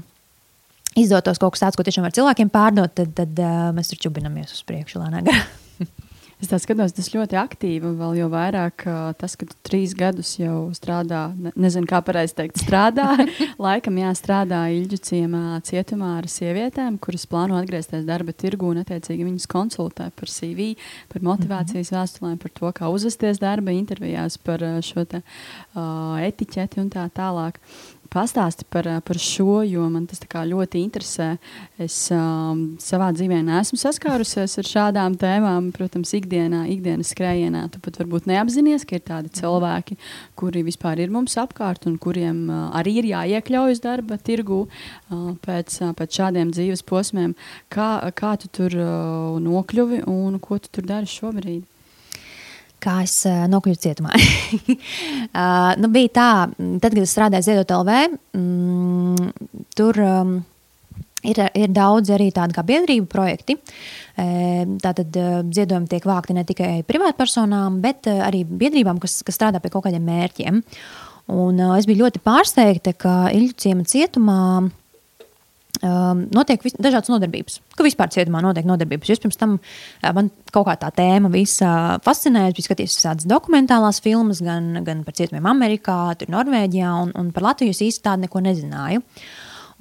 izdotos 1.00 1.40
kaut 1.42 1.56
kas 1.56 1.64
tāds, 1.64 1.80
ko 1.80 1.86
tiešām 1.86 2.06
var 2.06 2.14
cilvēkiem 2.14 2.52
pārdot, 2.54 2.94
tad, 2.94 3.16
tad 3.18 3.42
mēs 3.74 3.90
tur 3.90 4.04
čubinamies 4.06 4.54
uz 4.54 4.62
priekšu 4.68 5.02
lēnām. 5.02 5.32
Es 6.44 6.50
tā 6.50 6.58
skatos, 6.60 6.92
tas 6.92 7.06
ļoti 7.08 7.38
aktīvi, 7.40 7.86
un 7.88 7.94
vēl 7.96 8.18
jau 8.18 8.26
vairāk 8.28 8.82
tas, 9.16 9.32
ka 9.40 9.46
tu 9.48 9.54
trīs 9.64 9.94
gadus 9.96 10.34
jau 10.36 10.66
strādā, 10.76 11.22
ne, 11.40 11.54
nezinu, 11.56 11.88
kā 11.88 12.02
pareizi 12.04 12.34
teikt, 12.36 12.60
strādā. 12.60 13.06
Laikam 13.64 13.96
jāstrādā 13.96 14.58
Ilģu 14.76 14.98
ciemā 15.08 15.62
cietumā 15.64 16.18
ar 16.18 16.28
sievietēm, 16.28 16.98
kuras 17.00 17.24
plāno 17.30 17.56
atgriezties 17.56 18.04
darba 18.04 18.34
tirgu 18.36 18.68
un 18.74 18.82
attiecīgi 18.82 19.24
viņas 19.24 19.48
konsultē 19.48 20.10
par 20.12 20.28
CV, 20.34 20.74
par 21.08 21.24
motivācijas 21.24 21.88
mm 21.88 21.96
-hmm. 21.96 22.02
vēstulēm, 22.02 22.36
par 22.44 22.52
to, 22.60 22.72
kā 22.76 22.92
uzvesties 22.92 23.40
darba 23.40 23.72
intervijās, 23.72 24.36
par 24.36 24.60
šo 24.84 25.06
te, 25.08 25.22
uh, 25.24 26.20
etiķeti 26.28 26.80
un 26.84 26.92
tā 26.92 27.08
tālāk. 27.08 27.56
Pastāsti 28.14 28.62
par, 28.70 28.86
par 29.02 29.18
šo, 29.18 29.64
jo 29.66 29.88
man 29.90 30.04
tas 30.06 30.20
ļoti 30.22 30.78
interesē. 30.84 31.32
Es 31.82 31.96
um, 32.14 32.76
savā 32.78 33.08
dzīvē 33.16 33.40
neesmu 33.42 33.78
saskārusies 33.80 34.54
ar 34.62 34.68
šādām 34.70 35.16
tēmām. 35.18 35.72
Protams, 35.74 36.14
ikdienā, 36.14 36.62
ikdienas 36.70 37.10
skrējienā 37.10 37.64
tu 37.74 37.82
pat 37.82 37.98
varbūt 37.98 38.30
neapzinājies, 38.30 38.86
ka 38.86 39.00
ir 39.00 39.04
tādi 39.08 39.34
cilvēki, 39.34 39.98
kuri 40.38 40.62
vispār 40.62 41.02
ir 41.02 41.10
mums 41.10 41.34
apkārt 41.42 41.88
un 41.90 41.98
kuriem 41.98 42.46
uh, 42.46 42.70
arī 42.78 43.00
ir 43.02 43.10
jāiekļaujas 43.10 43.82
darba 43.82 44.20
tirgu 44.22 44.62
uh, 44.68 45.34
pēc, 45.42 45.80
uh, 45.82 45.92
pēc 45.98 46.22
šādiem 46.22 46.54
dzīves 46.54 46.86
posmiem. 46.86 47.34
Kā, 47.74 47.98
kā 48.14 48.36
tu 48.38 48.52
tur 48.54 48.78
uh, 48.78 49.42
nokļuvi 49.42 50.04
un 50.06 50.38
ko 50.38 50.62
tu 50.62 50.70
tur 50.70 50.86
dari 50.86 51.10
šobrīd? 51.10 51.73
Kā 52.84 53.00
es 53.04 53.16
uh, 53.28 53.44
nokļuvu 53.50 53.80
cietumā. 53.80 54.14
uh, 54.14 55.70
nu, 55.82 55.90
bija 55.94 56.12
tā, 56.18 56.30
tad, 56.56 56.90
kad 56.90 57.00
es 57.02 57.14
strādāju 57.14 57.48
Ziedot 57.48 57.72
LV, 57.78 58.18
mm, 58.36 59.30
tur 59.76 60.00
um, 60.04 60.36
ir, 61.24 61.40
ir 61.56 61.72
daudz 61.74 62.12
arī 62.14 62.28
tādu 62.34 62.56
kā 62.56 62.66
biedrību 62.66 63.08
projekti. 63.10 63.56
Uh, 64.14 64.76
tātad 64.84 65.16
uh, 65.20 65.40
ziedojumi 65.48 65.90
tiek 65.90 66.06
vākti 66.08 66.36
ne 66.36 66.46
tikai 66.46 66.76
privātpersonām, 66.88 67.80
bet 67.84 68.10
uh, 68.12 68.22
arī 68.28 68.44
biedrībām, 68.46 69.00
kas, 69.02 69.22
kas 69.26 69.40
strādā 69.40 69.62
pie 69.62 69.72
kaut 69.74 69.88
kādiem 69.88 70.04
mērķiem. 70.06 70.62
Un, 71.34 71.60
uh, 71.60 71.74
es 71.78 71.88
biju 71.88 72.04
ļoti 72.04 72.20
pārsteigta, 72.24 72.92
ka 72.96 73.18
Ilģu 73.32 73.60
ciema 73.64 73.88
cietumā 73.88 74.40
um, 75.84 76.24
notiek 76.34 76.62
vis, 76.64 76.74
dažādas 76.80 77.10
nodarbības. 77.12 77.58
Ka 77.76 77.86
vispār 77.86 78.10
cietumā 78.14 78.40
notiek 78.44 78.66
nodarbības. 78.68 79.12
Es 79.14 79.22
pirms 79.22 79.38
tam 79.40 79.56
uh, 79.58 80.12
man 80.16 80.30
kaut 80.54 80.66
kā 80.68 80.76
tā 80.80 80.90
tēma 80.96 81.30
visa 81.32 81.70
fascinēja. 82.04 82.52
Es 82.52 82.58
biju 82.58 82.68
skatījies 82.68 82.98
visādas 83.00 83.28
dokumentālās 83.30 84.00
filmas, 84.04 84.42
gan, 84.44 84.84
gan 84.86 85.02
par 85.06 85.16
cietumiem 85.18 85.48
Amerikā, 85.50 85.98
tur 86.20 86.32
Norvēģijā, 86.34 86.94
un, 87.06 87.12
un 87.20 87.32
par 87.34 87.50
Latviju 87.50 87.74
es 87.74 87.82
īsti 87.84 88.06
tādu 88.08 88.26
neko 88.26 88.44
nezināju. 88.44 89.04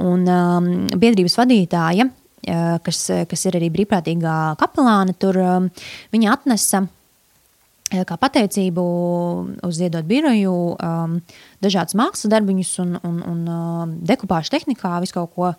Un 0.04 0.26
um, 0.28 0.72
biedrības 1.00 1.38
vadītāja, 1.40 2.10
uh, 2.10 2.76
kas, 2.86 3.06
kas 3.30 3.48
ir 3.50 3.60
arī 3.60 3.70
brīvprātīgā 3.74 4.38
kapelāne, 4.62 5.16
tur 5.20 5.40
um, 5.42 5.72
viņa 6.14 6.36
atnesa 6.38 6.86
kā 8.08 8.18
pateicību 8.20 8.84
uz 9.66 9.78
ziedot 9.78 10.06
biroju, 10.10 10.54
um, 10.74 11.18
dažādas 11.64 11.96
mākslas 11.98 12.32
darbiņus 12.34 12.72
un, 12.84 12.96
un, 13.06 13.20
un 13.30 13.42
uh, 13.50 13.84
dekupāžu 14.10 14.54
tehnikā, 14.56 14.96
visu 15.04 15.18
kaut 15.18 15.34
ko 15.36 15.50
uh, 15.52 15.58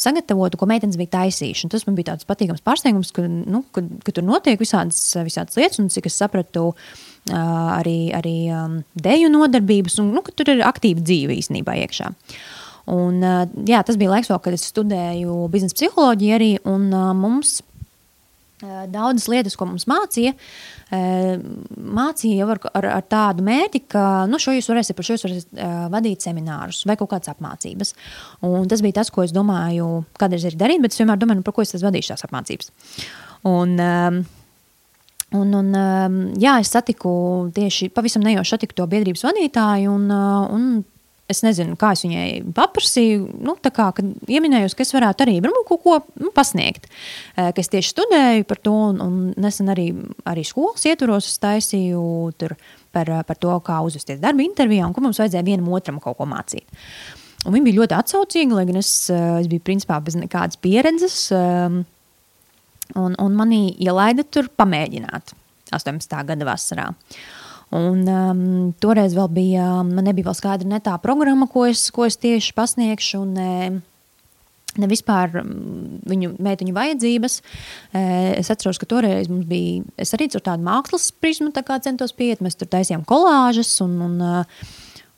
sagatavotu, 0.00 0.58
ko 0.60 0.68
meitenes 0.70 0.98
bija 1.00 1.12
taisījušas. 1.18 1.70
Tas 1.72 1.86
man 1.88 1.98
bija 1.98 2.12
tāds 2.12 2.28
patīkams 2.28 2.64
pārsteigums, 2.66 3.12
ka, 3.14 3.26
nu, 3.28 3.62
ka, 3.74 3.84
ka 4.06 4.16
tur 4.16 4.26
notiek 4.26 4.60
visādas, 4.60 5.00
visādas 5.26 5.58
lietas, 5.60 5.80
un 5.82 5.92
cik 5.94 6.10
es 6.10 6.18
sapratu, 6.20 6.72
uh, 6.74 7.36
arī, 7.78 7.98
arī 8.16 8.36
um, 8.54 8.80
deju 9.06 9.30
nodarbības, 9.34 10.00
un 10.02 10.10
nu, 10.16 10.24
ka 10.26 10.34
tur 10.34 10.54
ir 10.56 10.64
aktīva 10.66 11.04
dzīve 11.04 11.38
īstenībā 11.38 11.78
iekšā. 11.84 12.10
Un, 12.94 13.22
uh, 13.22 13.44
jā, 13.68 13.80
tas 13.86 13.96
bija 14.00 14.12
laiks, 14.16 14.32
vēl, 14.32 14.42
kad 14.44 14.56
es 14.58 14.66
studēju 14.68 15.46
biznesa 15.52 15.78
psiholoģiju 15.78 16.34
arī, 16.36 16.50
un 16.68 16.90
uh, 16.92 17.12
mums 17.16 17.60
daudzas 18.92 19.26
lietas, 19.32 19.56
ko 19.58 19.68
mums 19.70 19.86
mācīja, 19.90 20.34
mācīja 20.90 22.42
jau 22.42 22.50
ar, 22.54 22.60
ar, 22.80 22.88
ar 22.98 23.08
tādu 23.10 23.44
mērķi, 23.46 23.82
ka 23.94 24.04
nu, 24.30 24.40
šo 24.42 24.54
jūs 24.56 24.70
varēsiet, 24.70 24.96
par 24.98 25.08
šo 25.08 25.16
jūs 25.16 25.26
varēsiet 25.26 25.58
vadīt 25.94 26.26
seminārus 26.26 26.84
vai 26.88 26.98
kaut 27.00 27.12
kādas 27.14 27.32
apmācības. 27.34 27.94
Un 28.46 28.70
tas 28.70 28.84
bija 28.84 29.00
tas, 29.00 29.12
ko 29.14 29.26
es 29.26 29.34
domāju, 29.34 30.04
kādreiz 30.20 30.46
arī 30.48 30.60
darīt, 30.60 30.84
bet 30.84 30.94
es 30.94 31.02
vienmēr 31.02 31.20
domāju, 31.20 31.42
nu, 31.42 31.46
par 31.46 31.56
ko 31.56 31.66
es 31.66 31.74
vadīšu 31.74 32.14
tās 32.14 32.26
apmācības. 32.28 32.72
Un, 33.50 33.76
Un, 35.34 35.50
un, 35.50 35.70
jā, 36.38 36.52
es 36.62 36.70
satiku 36.70 37.10
tieši 37.54 37.88
pavisam 37.94 38.22
nejauši 38.22 38.54
satiku 38.54 38.76
to 38.78 38.84
biedrības 38.86 39.24
vadītāju, 39.26 39.90
un, 39.90 40.04
un 40.54 40.66
Es 41.30 41.40
nezinu, 41.40 41.72
kā 41.80 41.94
es 41.96 42.02
viņai 42.04 42.52
paprasīju, 42.52 43.22
nu, 43.46 43.54
kā, 43.64 43.86
kad 43.96 44.28
ieminējos, 44.28 44.74
ka 44.76 44.84
es 44.84 44.92
varētu 44.92 45.24
arī 45.24 45.38
varbūt, 45.40 45.64
kaut 45.70 45.80
ko 45.80 45.94
nu, 46.20 46.28
pasniegt. 46.36 46.90
Eh, 47.32 47.48
ka 47.48 47.62
es 47.62 47.72
tieši 47.72 47.94
studēju 47.94 48.44
par 48.50 48.60
to, 48.60 48.74
un, 48.90 49.00
un 49.00 49.14
nesen 49.40 49.72
arī, 49.72 49.88
arī 50.28 50.44
skolas 50.44 50.84
ietvaros 50.84 51.30
taisīju 51.40 52.02
par, 52.92 53.12
par 53.24 53.40
to, 53.40 53.54
kā 53.64 53.80
uzvesties 53.86 54.20
darba 54.20 54.44
intervijā, 54.44 54.84
un 54.84 54.92
ko 54.92 55.04
mums 55.06 55.22
vajadzēja 55.22 55.46
vienam 55.48 55.72
otram 55.72 56.02
kaut 56.04 56.18
ko 56.20 56.28
mācīt. 56.28 56.68
Un 57.44 57.56
viņi 57.56 57.68
bija 57.70 57.80
ļoti 57.80 57.96
atsaucīgi, 57.96 58.56
lai 58.56 58.66
gan 58.68 58.80
es, 58.80 58.92
eh, 59.12 59.24
es 59.40 59.48
biju 59.48 59.64
principā 59.64 60.00
bez 60.04 60.18
nekādas 60.20 60.60
pieredzes. 60.60 61.16
Ehm, 61.32 61.82
un, 63.00 63.16
un 63.16 63.40
manī 63.40 63.62
ielaida 63.80 64.28
tur 64.28 64.52
pamēģināt 64.52 65.32
18. 65.72 66.20
gada 66.28 66.48
vasarā. 66.48 66.90
Un, 67.74 68.04
um, 68.06 68.44
toreiz 68.82 69.16
vēl 69.16 69.30
bija, 69.34 69.70
man 69.88 70.06
nebija 70.06 70.28
vēl 70.28 70.36
skaidra 70.38 70.68
ne 70.68 70.78
tā 70.84 70.94
programma, 71.02 71.48
ko 71.50 71.64
es, 71.70 71.88
ko 71.94 72.04
es 72.06 72.18
tieši 72.20 72.54
pasniegšu. 72.54 73.22
Un, 73.24 73.34
ne, 73.34 73.82
ne 74.80 74.88
vispār 74.90 75.40
viņu 76.08 76.34
meitiņu 76.42 76.74
vajadzības. 76.74 77.38
Es 78.40 78.50
atceros, 78.52 78.80
ka 78.80 78.88
toreiz 78.90 79.30
mums 79.30 79.46
bija, 79.50 79.84
es 80.00 80.14
arī 80.16 80.28
ar 80.34 80.44
tādu 80.50 80.66
mākslas 80.66 81.10
prizmu 81.14 81.52
tā 81.54 81.64
centos 81.84 82.14
pieiet, 82.16 82.42
mēs 82.44 82.58
tur 82.58 82.70
taisījām 82.72 83.04
kolāžas 83.08 83.70
un, 83.84 84.00
un, 84.08 84.18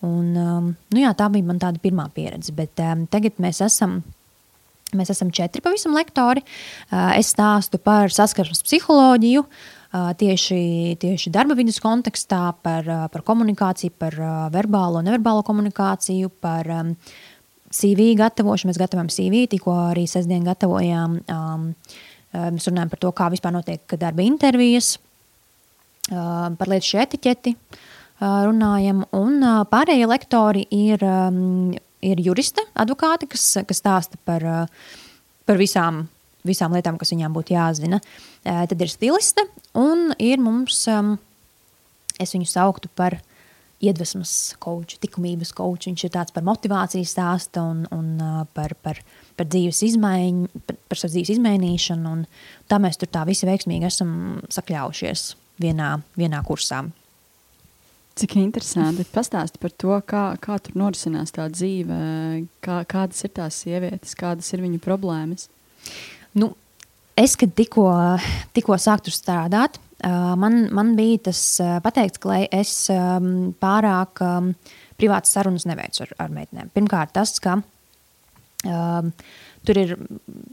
un 0.06 0.28
nu 0.36 1.00
jā, 1.02 1.14
tā 1.16 1.30
bija 1.32 1.48
man 1.48 1.62
tāda 1.62 1.82
pirmā 1.82 2.08
pieredze, 2.14 2.54
bet 2.56 2.84
um, 2.84 3.08
tagad 3.10 3.40
mēs 3.42 3.64
esam 3.64 4.02
Mēs 4.94 5.10
esam 5.10 5.32
četri 5.34 5.58
pavisam 5.64 5.96
lektori. 5.96 6.44
Es 7.18 7.32
stāstu 7.34 7.80
par 7.82 8.12
saskarsmes 8.14 8.62
psiholoģiju, 8.62 9.42
tieši, 10.18 10.96
tieši 11.00 11.32
darba 11.34 11.56
vidas 11.56 11.78
kontekstā, 11.82 12.40
par, 12.62 12.88
par 13.12 13.24
komunikāciju, 13.26 13.94
par 13.98 14.16
verbālo 14.54 15.00
un 15.00 15.08
neverbālo 15.08 15.44
komunikāciju, 15.46 16.30
par 16.42 16.68
CV 17.72 18.12
gatavošanu. 18.18 18.72
Mēs 18.72 18.80
gatavojam 18.80 19.10
CV, 19.12 19.46
tikko 19.52 19.74
arī 19.90 20.06
sestdien 20.10 20.46
gatavojām. 20.46 21.18
Mēs 22.36 22.68
runājam 22.68 22.92
par 22.92 23.02
to, 23.02 23.12
kā 23.16 23.28
vispār 23.32 23.54
notiek 23.56 23.96
darba 24.00 24.24
intervijas, 24.26 24.96
par 26.10 26.70
lietu 26.70 26.92
šī 26.92 27.02
etiķeti 27.06 27.54
runājam, 28.20 29.04
un 29.16 29.40
pārējie 29.70 30.08
lektori 30.08 30.64
ir, 30.72 31.02
ir 32.00 32.22
juristi, 32.24 32.64
advokāti, 32.78 33.28
kas, 33.32 33.48
kas 33.68 33.82
stāsta 33.82 34.20
par, 34.24 34.46
par 35.44 35.60
visām 35.60 36.06
visām 36.48 36.74
lietām, 36.76 36.98
kas 37.00 37.12
viņām 37.14 37.36
būtu 37.36 37.56
jāzina. 37.56 38.00
Tad 38.44 38.76
ir 38.80 38.92
stiliste 38.92 39.46
un 39.78 40.10
ir 40.22 40.42
mums, 40.42 40.84
es 42.16 42.34
viņu 42.36 42.48
sauktu 42.50 42.90
par 42.96 43.18
iedvesmas 43.84 44.56
kočs, 44.62 44.98
likumības 45.04 45.52
kočs. 45.56 45.90
Viņš 45.90 46.04
ir 46.06 46.12
tāds 46.14 46.34
par 46.34 46.44
motivācijas 46.46 47.12
stāstu 47.12 47.62
un, 47.62 47.82
un 47.92 48.46
par, 48.56 48.74
par, 48.82 49.00
par 49.36 49.48
dzīves 49.50 49.82
izmaiņu, 49.90 50.62
par, 50.68 50.78
par 50.88 51.00
savu 51.00 51.14
dzīves 51.14 51.34
izmainīšanu. 51.36 52.14
Tā 52.70 52.80
mēs 52.82 53.00
tur 53.00 53.12
tā 53.12 53.26
visi 53.28 53.48
veiksmīgi 53.48 53.90
esam 53.90 54.14
sakļaujušies 54.52 55.34
vienā, 55.62 55.96
vienā 56.18 56.40
kursā. 56.46 56.86
Cik 58.16 58.38
interesanti. 58.40 59.04
Pastāsti 59.12 59.60
par 59.60 59.74
to, 59.76 59.92
kā, 60.08 60.22
kā 60.40 60.56
tur 60.64 60.78
norisinās 60.80 61.34
tā 61.36 61.50
dzīve, 61.52 61.96
kā, 62.64 62.80
kādas 62.88 63.20
ir 63.26 63.34
tās 63.36 63.58
sievietes, 63.60 64.16
kādas 64.16 64.48
ir 64.56 64.64
viņu 64.64 64.80
problēmas. 64.80 65.50
Nu, 66.36 66.50
es, 67.18 67.36
kad 67.40 67.54
tikko, 67.56 67.88
tikko 68.56 68.78
sāku 68.80 69.12
strādāt, 69.14 69.80
man, 70.04 70.66
man 70.76 70.94
bija 70.98 71.30
tas 71.30 71.40
pateikts, 71.84 72.20
ka 72.22 72.42
es 72.44 72.74
pārāk 73.62 74.22
privātas 75.00 75.32
sarunas 75.36 75.66
neveicu 75.68 76.04
ar, 76.04 76.14
ar 76.26 76.32
meitenēm. 76.32 76.70
Pirmkārt, 76.76 77.14
tas, 77.16 77.36
ka 77.42 77.58
um, 77.60 79.10
tur 79.66 79.80
ir 79.80 79.96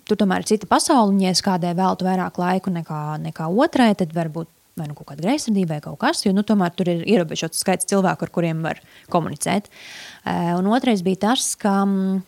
tur 0.08 0.20
tomēr 0.20 0.44
ir 0.44 0.50
cita 0.54 0.70
pasaule, 0.70 1.14
un 1.14 1.22
ja 1.24 1.32
es 1.34 1.44
kādai 1.46 1.74
veltu 1.78 2.08
vairāk 2.08 2.40
laiku 2.42 2.74
nekā, 2.74 3.04
nekā 3.24 3.48
otrai, 3.52 3.94
tad 4.00 4.16
varbūt 4.16 4.52
vai 4.80 4.88
nu 4.90 4.96
kaut 4.98 5.12
kāda 5.12 5.22
greizsirdība 5.22 5.76
vai 5.76 5.84
kaut 5.86 6.00
kas, 6.02 6.24
jo 6.26 6.32
nu, 6.34 6.42
tomēr 6.48 6.74
tur 6.74 6.90
ir 6.90 7.04
ierobežots 7.06 7.60
skaits 7.62 7.86
cilvēku, 7.92 8.26
ar 8.26 8.32
kuriem 8.34 8.64
var 8.66 8.80
komunicēt. 9.14 9.70
Uh, 10.26 10.56
un 10.58 10.72
otrais 10.74 11.04
bija 11.06 11.28
tas, 11.28 11.52
ka 11.62 11.84
um, 11.86 12.24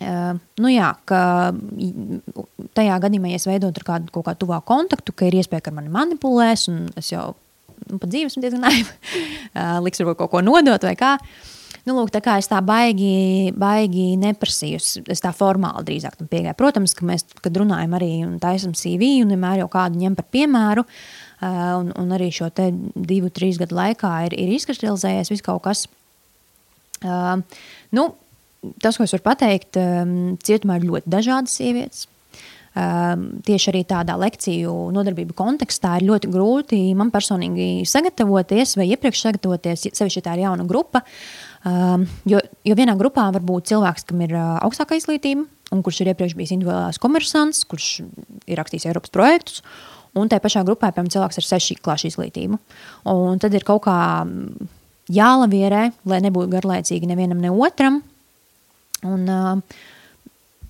nu 0.00 0.72
jā, 0.72 0.90
ka 1.08 1.20
tajā 2.74 2.98
gadījumā, 3.04 3.30
ja 3.30 3.40
es 3.40 3.48
veidotu 3.48 3.84
kādu 3.86 4.12
kaut 4.14 4.26
kādu 4.28 4.44
tuvāku 4.44 4.66
kontaktu, 4.72 5.14
ka 5.14 5.28
ir 5.28 5.38
iespēja, 5.38 5.68
ka 5.68 5.74
mani 5.74 5.92
manipulēs, 5.94 6.68
un 6.72 6.86
es 6.98 7.12
jau 7.12 7.32
nu, 7.88 7.98
pat 7.98 8.08
dzīves 8.10 8.34
esmu 8.34 8.44
diezgan 8.44 8.64
naiva, 8.66 8.94
liks 9.86 10.02
varbūt 10.02 10.22
kaut 10.22 10.32
ko 10.34 10.44
nodot 10.44 10.86
vai 10.86 10.96
kā. 10.98 11.16
Nu, 11.84 11.92
lūk, 11.98 12.08
tā 12.14 12.22
kā 12.24 12.38
es 12.40 12.48
tā 12.48 12.62
baigi, 12.64 13.52
baigi 13.60 14.14
neprasīju, 14.16 14.78
es 15.12 15.20
tā 15.20 15.34
formāli 15.36 15.84
drīzāk 15.84 16.14
tam 16.16 16.30
piegāju. 16.30 16.56
Protams, 16.56 16.94
ka 16.96 17.04
mēs, 17.04 17.26
kad 17.44 17.60
runājam 17.60 17.96
arī 17.98 18.08
un 18.24 18.38
taisam 18.40 18.72
CV, 18.78 19.18
un 19.20 19.34
vienmēr 19.34 19.60
jau 19.60 19.68
kādu 19.74 20.00
ņem 20.00 20.16
par 20.16 20.24
piemēru, 20.32 20.86
un, 21.44 21.92
un 22.00 22.14
arī 22.16 22.30
šo 22.32 22.48
te 22.56 22.70
divu, 22.72 23.28
trīs 23.28 23.60
gadu 23.60 23.76
laikā 23.76 24.14
ir, 24.30 24.38
ir 24.40 24.54
izkristalizējies 24.56 25.34
viss 25.34 25.44
kaut 25.44 25.60
kas. 25.66 25.84
Uh, 27.04 27.42
nu, 27.92 28.06
tas, 28.82 28.96
ko 28.96 29.06
es 29.06 29.14
varu 29.16 29.26
pateikt, 29.26 29.78
um, 29.80 30.34
cietumā 30.44 30.80
ir 30.80 30.88
ļoti 30.90 31.10
dažādas 31.14 31.56
sievietes. 31.58 32.08
Um, 32.74 33.28
tieši 33.46 33.68
arī 33.70 33.84
tādā 33.86 34.16
lekciju 34.18 34.72
nodarbību 34.96 35.36
kontekstā 35.38 35.92
ir 36.00 36.08
ļoti 36.08 36.26
grūti 36.34 36.78
man 36.98 37.12
personīgi 37.14 37.84
sagatavoties 37.86 38.72
vai 38.80 38.88
iepriekš 38.90 39.20
sagatavoties, 39.28 39.84
sevišķi 39.94 40.22
tā 40.26 40.34
ir 40.34 40.42
jauna 40.42 40.66
grupa. 40.66 41.04
Um, 41.62 42.08
jo, 42.26 42.40
jo 42.66 42.74
vienā 42.74 42.96
grupā 42.98 43.28
var 43.36 43.44
būt 43.46 43.70
cilvēks, 43.70 44.08
kam 44.08 44.24
ir 44.26 44.34
uh, 44.34 44.56
augstākā 44.66 44.98
izglītība, 44.98 45.46
un 45.70 45.84
kurš 45.86 46.02
ir 46.02 46.10
iepriekš 46.10 46.34
bijis 46.34 46.54
individuālās 46.56 46.98
komersants, 46.98 47.62
kurš 47.70 47.92
ir 48.02 48.58
rakstījis 48.58 48.88
Eiropas 48.90 49.14
projektus. 49.14 49.62
Un 50.18 50.30
tajā 50.30 50.42
pašā 50.42 50.64
grupā, 50.66 50.90
piemēram, 50.90 51.12
cilvēks 51.14 51.38
ar 51.38 51.46
sešu 51.46 51.78
klāšu 51.82 52.10
izglītību. 52.10 52.58
Un 53.10 53.38
tad 53.42 53.54
ir 53.54 53.66
kaut 53.66 53.84
kā 53.86 53.96
jālavierē, 55.14 55.84
lai 56.10 56.20
nebūtu 56.26 56.52
garlaicīgi 56.52 57.06
nevienam, 57.10 57.38
ne 57.42 57.54
otram, 57.54 58.02
Un, 59.04 59.26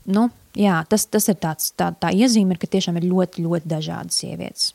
nu, 0.04 0.28
jā, 0.58 0.78
tas, 0.90 1.06
tas 1.06 1.28
ir 1.30 1.38
tāds, 1.42 1.72
tā, 1.78 1.92
tā 1.98 2.10
iezīme, 2.14 2.58
ka 2.58 2.70
tiešām 2.70 2.98
ir 3.00 3.10
ļoti, 3.10 3.44
ļoti 3.46 3.70
dažādas 3.70 4.22
sievietes. 4.22 4.72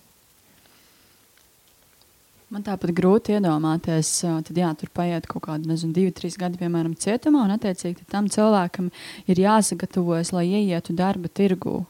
Man 2.50 2.64
tāpat 2.66 2.90
grūti 2.98 3.36
iedomāties, 3.38 4.10
tad 4.26 4.58
jā, 4.58 4.72
tur 4.74 4.90
paiet 4.98 5.28
kaut 5.30 5.44
kādi, 5.46 5.70
nezinu, 5.70 5.94
divi, 5.94 6.10
trīs 6.18 6.34
gadi, 6.40 6.58
piemēram, 6.58 6.96
cietumā, 6.98 7.44
un 7.46 7.54
attiecīgi 7.54 8.08
tam 8.10 8.26
cilvēkam 8.32 8.88
ir 9.30 9.42
jāsagatavojas, 9.44 10.32
lai 10.34 10.48
ieietu 10.48 10.96
darba 10.98 11.30
tirgū. 11.30 11.84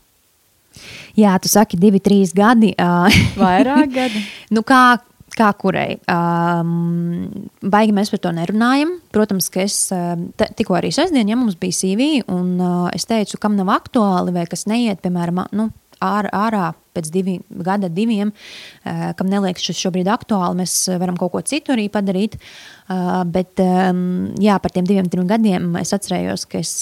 Jā, 1.16 1.38
tu 1.40 1.48
saki, 1.48 1.80
divi, 1.80 2.02
trīs 2.04 2.34
gadi. 2.36 2.74
Vairāk 3.40 3.94
gadi. 3.94 4.26
nu, 4.56 4.66
kā, 4.68 5.00
kā 5.40 5.50
kurai. 5.60 5.98
Um, 6.12 7.50
baigi 7.64 7.96
mēs 7.96 8.12
par 8.14 8.22
to 8.24 8.34
nerunājam. 8.36 8.98
Protams, 9.16 9.50
ka 9.54 9.64
es 9.64 9.78
tikko 10.60 10.78
arī 10.80 10.92
sestdien, 10.96 11.30
ja 11.30 11.38
mums 11.40 11.58
bija 11.60 11.78
CV, 11.80 12.10
un 12.32 12.58
uh, 12.60 12.88
es 12.96 13.08
teicu, 13.10 13.40
kam 13.42 13.58
nav 13.58 13.72
aktuāli 13.74 14.36
vai 14.36 14.46
kas 14.50 14.68
neiet, 14.70 15.02
piemēram, 15.04 15.46
nu, 15.58 15.70
ār, 16.04 16.30
ārā 16.36 16.70
pēc 16.96 17.10
divi, 17.14 17.38
gada, 17.66 17.90
diviem, 17.94 18.34
uh, 18.34 19.10
kam 19.20 19.32
neliekas 19.32 19.70
šis 19.70 19.82
šobrīd 19.86 20.10
aktuāli, 20.12 20.62
mēs 20.64 20.76
varam 21.02 21.18
kaut 21.20 21.34
ko 21.36 21.44
citu 21.46 21.76
arī 21.76 21.88
padarīt. 21.94 22.40
Uh, 22.90 23.22
bet 23.30 23.62
um, 23.64 24.04
jā, 24.42 24.60
par 24.62 24.76
tiem 24.76 24.88
diviem, 24.90 25.10
trim 25.12 25.28
gadiem 25.30 25.72
es 25.82 25.96
atcerējos, 25.96 26.48
ka 26.50 26.64
es 26.64 26.76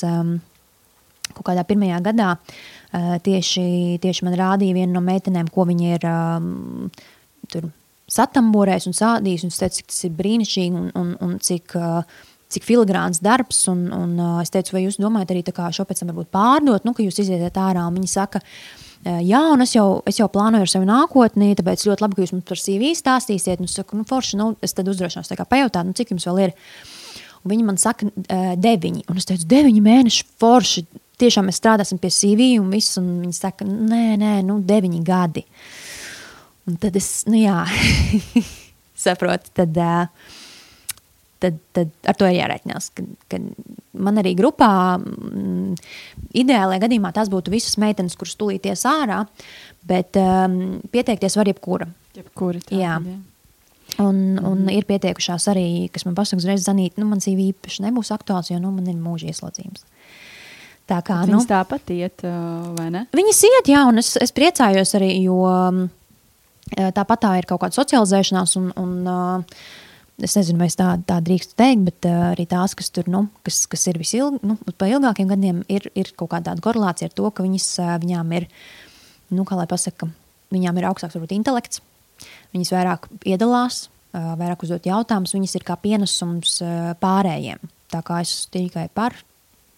kaut 1.38 1.46
kādā 1.52 1.62
pirmajā 1.68 2.00
gadā 2.02 2.30
tieši, 3.22 4.00
tieši 4.02 4.26
man 4.26 4.38
rādīja 4.40 4.78
viena 4.78 4.96
no 4.96 5.04
meitenēm, 5.06 5.52
ko 5.54 5.68
viņa 5.68 5.90
ir 5.98 6.06
tur 7.52 7.68
satamborējis 8.12 8.88
un 8.90 8.96
sādījis. 8.96 9.46
Un 9.46 9.54
es 9.54 9.60
teicu, 9.62 9.82
cik 9.82 9.92
tas 9.92 10.02
ir 10.08 10.18
brīnišķīgi 10.18 10.80
un, 10.80 10.90
un, 10.98 11.14
un 11.24 11.38
cik, 11.44 11.76
cik 12.54 12.68
filigrāns 12.68 13.22
darbs. 13.24 13.64
Un, 13.72 13.88
un 13.94 14.18
es 14.42 14.52
teicu, 14.54 14.76
vai 14.78 14.86
jūs 14.86 15.00
domājat 15.02 15.34
arī 15.36 15.44
šo 15.76 15.88
pēc 15.88 16.02
tam 16.02 16.12
varbūt 16.14 16.32
pārdot, 16.34 16.88
nu, 16.88 16.96
ka 16.96 17.06
jūs 17.06 17.20
iziet 17.24 17.60
ārā. 17.60 17.88
Un 17.88 17.98
viņi 18.00 18.12
saka, 18.12 18.42
jā, 19.06 19.42
un 19.54 19.66
es 19.66 19.76
jau, 19.76 19.88
es 20.08 20.20
jau 20.22 20.30
plānoju 20.32 20.68
ar 20.68 20.72
savu 20.72 20.88
nākotni, 20.88 21.56
tāpēc 21.60 21.88
ļoti 21.90 22.06
labi, 22.06 22.18
ka 22.18 22.24
jūs 22.26 22.36
mums 22.38 22.48
par 22.48 22.62
CV 22.64 22.94
stāstīsiet. 22.98 23.60
Un 23.60 23.68
es 23.68 23.76
saku, 23.80 24.00
nu, 24.00 24.08
forši, 24.08 24.40
nu, 24.40 24.54
es 24.64 24.78
tad 24.78 24.88
uzdrošinos 24.88 25.34
pajautāt, 25.44 25.84
nu, 25.88 25.98
cik 25.98 26.16
jums 26.16 26.30
vēl 26.30 26.48
ir. 26.48 26.56
Un 27.44 27.52
viņi 27.54 27.68
man 27.68 27.78
saka, 27.80 28.08
deviņi. 28.60 29.04
Un 29.12 29.20
es 29.20 29.28
teicu, 29.28 29.46
deviņi 29.52 29.84
mēneši 29.84 30.32
forši. 30.40 30.88
Tiešām 31.18 31.48
mēs 31.50 31.58
strādāsim 31.58 31.98
pie 31.98 32.12
CV 32.14 32.48
un 32.62 32.68
viss. 32.70 32.98
Un 33.00 33.22
viņi 33.24 33.34
saka, 33.34 33.66
nē, 33.66 34.18
nē, 34.22 34.34
nu, 34.46 34.60
deviņi 34.66 35.00
gadi. 35.06 35.42
Uh, 35.42 35.87
Un 36.68 36.76
tad 36.82 36.98
es, 37.00 37.10
nu 37.30 37.40
jā, 37.40 37.62
saprotu, 39.06 39.54
tad, 39.56 39.78
tad, 41.40 41.60
tad 41.76 41.94
ar 42.10 42.18
to 42.20 42.28
ir 42.28 42.40
jārēķinās. 42.42 42.90
Kad, 42.98 43.14
kad 43.32 43.46
man 43.96 44.20
arī 44.20 44.34
grupā, 44.38 44.70
m, 45.00 45.78
ideālajā 46.36 46.84
gadījumā 46.84 47.14
tās 47.16 47.32
būtu 47.32 47.54
visas 47.54 47.78
meitenes, 47.82 48.18
kuras 48.20 48.36
tulīties 48.40 48.84
ārā, 48.90 49.24
bet 49.88 50.20
um, 50.20 50.78
pieteikties 50.92 51.40
var 51.40 51.50
jebkura. 51.54 51.88
Jebkura 52.18 52.62
tā, 52.66 52.76
jā. 52.76 53.00
jā. 53.00 53.18
Un, 54.04 54.18
un 54.36 54.66
mm. 54.66 54.72
ir 54.76 54.86
pieteikušās 54.90 55.48
arī, 55.54 55.68
kas 55.94 56.04
man 56.06 56.18
pasaka, 56.18 56.42
uzreiz 56.42 56.66
zanīt, 56.68 56.98
nu, 57.00 57.08
man 57.08 57.22
dzīve 57.24 57.54
īpaši 57.54 57.86
nebūs 57.86 58.12
aktuāls, 58.14 58.52
jo 58.52 58.60
nu, 58.62 58.74
man 58.76 58.90
ir 58.92 58.98
mūža 59.00 59.32
ieslodzījums. 59.32 59.86
Tā 60.88 61.00
kā, 61.04 61.22
Bet 61.24 61.32
nu, 61.32 61.40
viņas 61.40 61.48
tāpat 61.50 61.90
iet, 61.96 62.24
vai 62.76 62.90
ne? 62.94 63.06
Viņas 63.16 63.40
iet, 63.48 63.72
jā, 63.72 63.82
un 63.88 64.00
es, 64.00 64.14
es 64.24 64.36
priecājos 64.36 64.94
arī, 65.00 65.10
jo 65.24 65.40
Tāpat 66.76 67.22
tā 67.24 67.34
ir 67.40 67.48
kaut 67.48 67.62
kāda 67.62 67.78
socializēšanās, 67.78 68.56
un, 68.60 68.72
un 68.76 69.54
es 70.24 70.36
nezinu, 70.36 70.60
vai 70.60 70.68
es 70.72 70.78
tā, 70.80 70.90
tā 71.08 71.20
drīkstu 71.24 71.56
teikt, 71.60 71.84
bet 71.88 72.08
arī 72.10 72.48
tās, 72.50 72.74
kas 72.78 72.90
tur 72.94 73.08
nu, 73.12 73.28
kas, 73.48 73.62
kas 73.72 73.86
ir 73.92 74.00
visilg, 74.02 74.42
nu, 74.46 74.58
pa 74.76 74.90
ilgākiem 74.92 75.30
gadiem, 75.32 75.62
ir, 75.72 75.88
ir 75.96 76.12
kaut 76.18 76.34
kāda 76.34 76.58
korelācija 76.64 77.12
ar 77.12 77.16
to, 77.16 77.30
ka 77.32 77.46
viņas, 77.46 77.70
viņām 78.04 78.34
ir, 78.40 78.50
nu, 79.32 79.46
kā 79.48 79.60
lai 79.60 79.68
pasaka, 79.70 80.10
viņām 80.56 80.80
ir 80.80 80.90
augstāks 80.90 81.16
varbūt 81.18 81.38
intelekts, 81.38 81.84
viņas 82.56 82.74
vairāk 82.76 83.08
piedalās, 83.24 83.86
vairāk 84.12 84.66
uzdot 84.66 84.90
jautājumus, 84.90 85.36
viņas 85.38 85.56
ir 85.60 85.68
kā 85.68 85.78
pienesums 85.80 86.60
pārējiem. 87.04 87.64
Tā 87.94 88.04
kā 88.04 88.20
es 88.26 88.48
tikai 88.52 88.88
par 88.92 89.16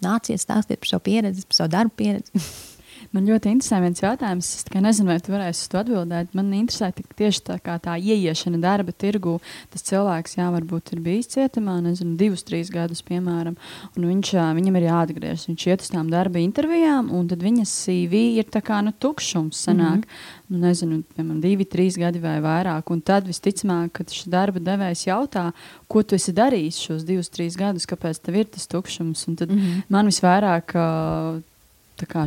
nāciet 0.03 0.41
stāstīt 0.41 0.81
par 0.81 0.89
savu 0.93 1.05
pieredzi, 1.05 1.45
par 1.45 1.59
savu 1.59 1.73
darbu 1.75 1.97
pieredzi. 1.99 2.33
Man 3.15 3.25
ļoti 3.25 3.49
interesē 3.49 3.79
viens 3.81 4.01
jautājums. 4.03 4.47
Es 4.59 4.65
nezinu, 4.69 5.09
vai 5.09 5.17
tu 5.23 5.33
varēsi 5.33 5.63
uz 5.63 5.69
to 5.71 5.79
atbildēt. 5.79 6.35
Man 6.37 6.51
interesē 6.53 6.91
tieši 6.93 7.41
tā, 7.47 7.57
tā 7.81 7.95
ieiešana 7.97 8.59
darba 8.61 8.93
tirgu. 8.93 9.39
Tas 9.73 9.85
cilvēks, 9.87 10.37
jā, 10.37 10.49
varbūt 10.53 10.93
ir 10.93 11.01
bijis 11.05 11.31
cietumā, 11.33 11.79
nezinu, 11.81 12.13
divus, 12.19 12.45
trīs 12.45 12.69
gadus, 12.73 13.01
piemēram, 13.07 13.57
un 13.95 14.09
viņš, 14.11 14.33
viņam 14.59 14.77
ir 14.77 14.87
jāatgriežas. 14.91 15.47
Viņš 15.49 15.67
iet 15.71 15.85
uz 15.85 15.89
tām 15.95 16.13
darba 16.13 16.41
intervijām, 16.43 17.09
un 17.09 17.25
tad 17.31 17.41
viņas 17.45 17.73
CV 17.87 18.23
ir 18.37 18.51
tā 18.53 18.61
kā 18.65 18.83
nu, 18.85 18.93
tukšums. 18.93 19.57
Sanāk. 19.59 20.05
Mm 20.05 20.05
-hmm. 20.05 20.37
Nu, 20.49 20.57
nezinu, 20.63 21.03
piemēram, 21.13 21.41
divi, 21.43 21.65
trīs 21.65 21.97
gadi 21.97 22.19
vai 22.19 22.39
vairāk. 22.41 22.89
Un 22.89 23.01
tad 23.05 23.27
visticamāk, 23.29 23.91
kad 23.93 24.09
šis 24.09 24.25
darba 24.33 24.59
devējs 24.59 25.05
jautā, 25.05 25.51
ko 25.87 26.01
tu 26.01 26.15
esi 26.15 26.33
darījis 26.33 26.79
šos 26.87 27.05
divus, 27.05 27.29
trīs 27.29 27.57
gadus, 27.57 27.85
kāpēc 27.85 28.21
tev 28.21 28.35
ir 28.35 28.45
tas 28.45 28.65
tukšums. 28.67 29.27
Un 29.27 29.35
tad 29.35 29.51
mm 29.51 29.57
-hmm. 29.57 29.83
man 29.89 30.09
visvairāk 30.09 30.73
uh, 30.73 31.41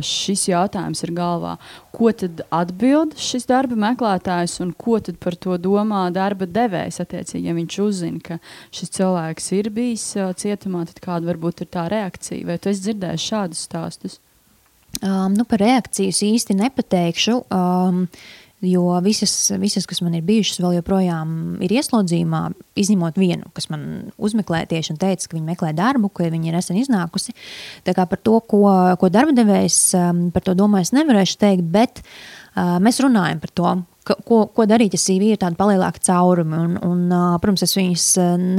šis 0.03 0.47
jautājums 0.49 1.03
ir 1.05 1.13
galvā. 1.15 1.57
Ko 1.93 2.11
tad 2.11 2.43
atbild 2.53 3.15
šis 3.17 3.47
darba 3.49 3.77
meklētājs 3.79 4.59
un 4.61 4.73
ko 4.73 4.99
par 5.19 5.35
to 5.35 5.57
domā 5.57 6.11
darba 6.13 6.45
devējs? 6.45 7.01
Attiecīgi, 7.03 7.47
ja 7.47 7.53
viņš 7.53 7.79
uzzina, 7.79 8.19
ka 8.23 8.39
šis 8.71 8.93
cilvēks 8.99 9.51
ir 9.57 9.69
bijis 9.73 10.05
uh, 10.17 10.33
cietumā, 10.35 10.85
tad 10.85 11.01
kāda 11.03 11.31
varbūt 11.31 11.65
ir 11.65 11.71
tā 11.73 11.87
reakcija? 11.89 12.45
Vai 12.45 12.59
tu 12.59 12.69
esi 12.69 12.89
dzirdējis 12.89 13.29
šādus 13.31 13.65
stāstus? 13.69 14.19
Um, 15.01 15.33
nu, 15.33 15.45
par 15.49 15.59
reakciju 15.63 16.13
īsti 16.13 16.55
nepateikšu. 16.59 17.39
Um, 17.49 18.05
Jo 18.63 18.85
visas, 19.03 19.33
visas, 19.59 19.83
kas 19.89 19.99
man 20.05 20.13
ir 20.15 20.23
bijušas, 20.23 20.61
vēl 20.63 20.77
joprojām 20.77 21.33
ir 21.65 21.73
ieslodzījumā, 21.75 22.43
izņemot 22.79 23.17
vienu, 23.19 23.49
kas 23.57 23.67
man 23.73 24.13
uzmeklēja 24.15 24.69
tieši 24.71 24.93
un 24.93 24.99
teica, 25.01 25.27
ka 25.27 25.35
viņa 25.35 25.49
meklē 25.49 25.73
darbu, 25.75 26.07
ka 26.15 26.29
viņa 26.31 26.47
ir 26.47 26.55
nesen 26.55 26.79
iznākusi. 26.79 27.35
Tā 27.83 27.95
kā 27.97 28.07
par 28.07 28.21
to, 28.23 28.37
ko, 28.47 28.63
ko 28.99 29.09
darba 29.11 29.35
devējs 29.35 29.81
par 30.31 30.45
to 30.47 30.55
domā, 30.55 30.85
es 30.85 30.93
nevarēšu 30.95 31.41
teikt, 31.43 31.67
bet 31.75 31.99
uh, 31.99 32.77
mēs 32.83 33.01
runājam 33.03 33.43
par 33.43 33.51
to, 33.51 33.73
ko, 34.03 34.39
ko 34.53 34.65
darīt, 34.69 34.95
ja 34.95 35.01
CV 35.01 35.33
ir 35.33 35.41
tāda 35.41 35.57
palielāka 35.59 36.01
cauruma. 36.03 36.61
Un, 36.63 36.77
un, 36.83 37.03
protams, 37.43 37.63
es 37.65 37.75
viņus 37.77 38.07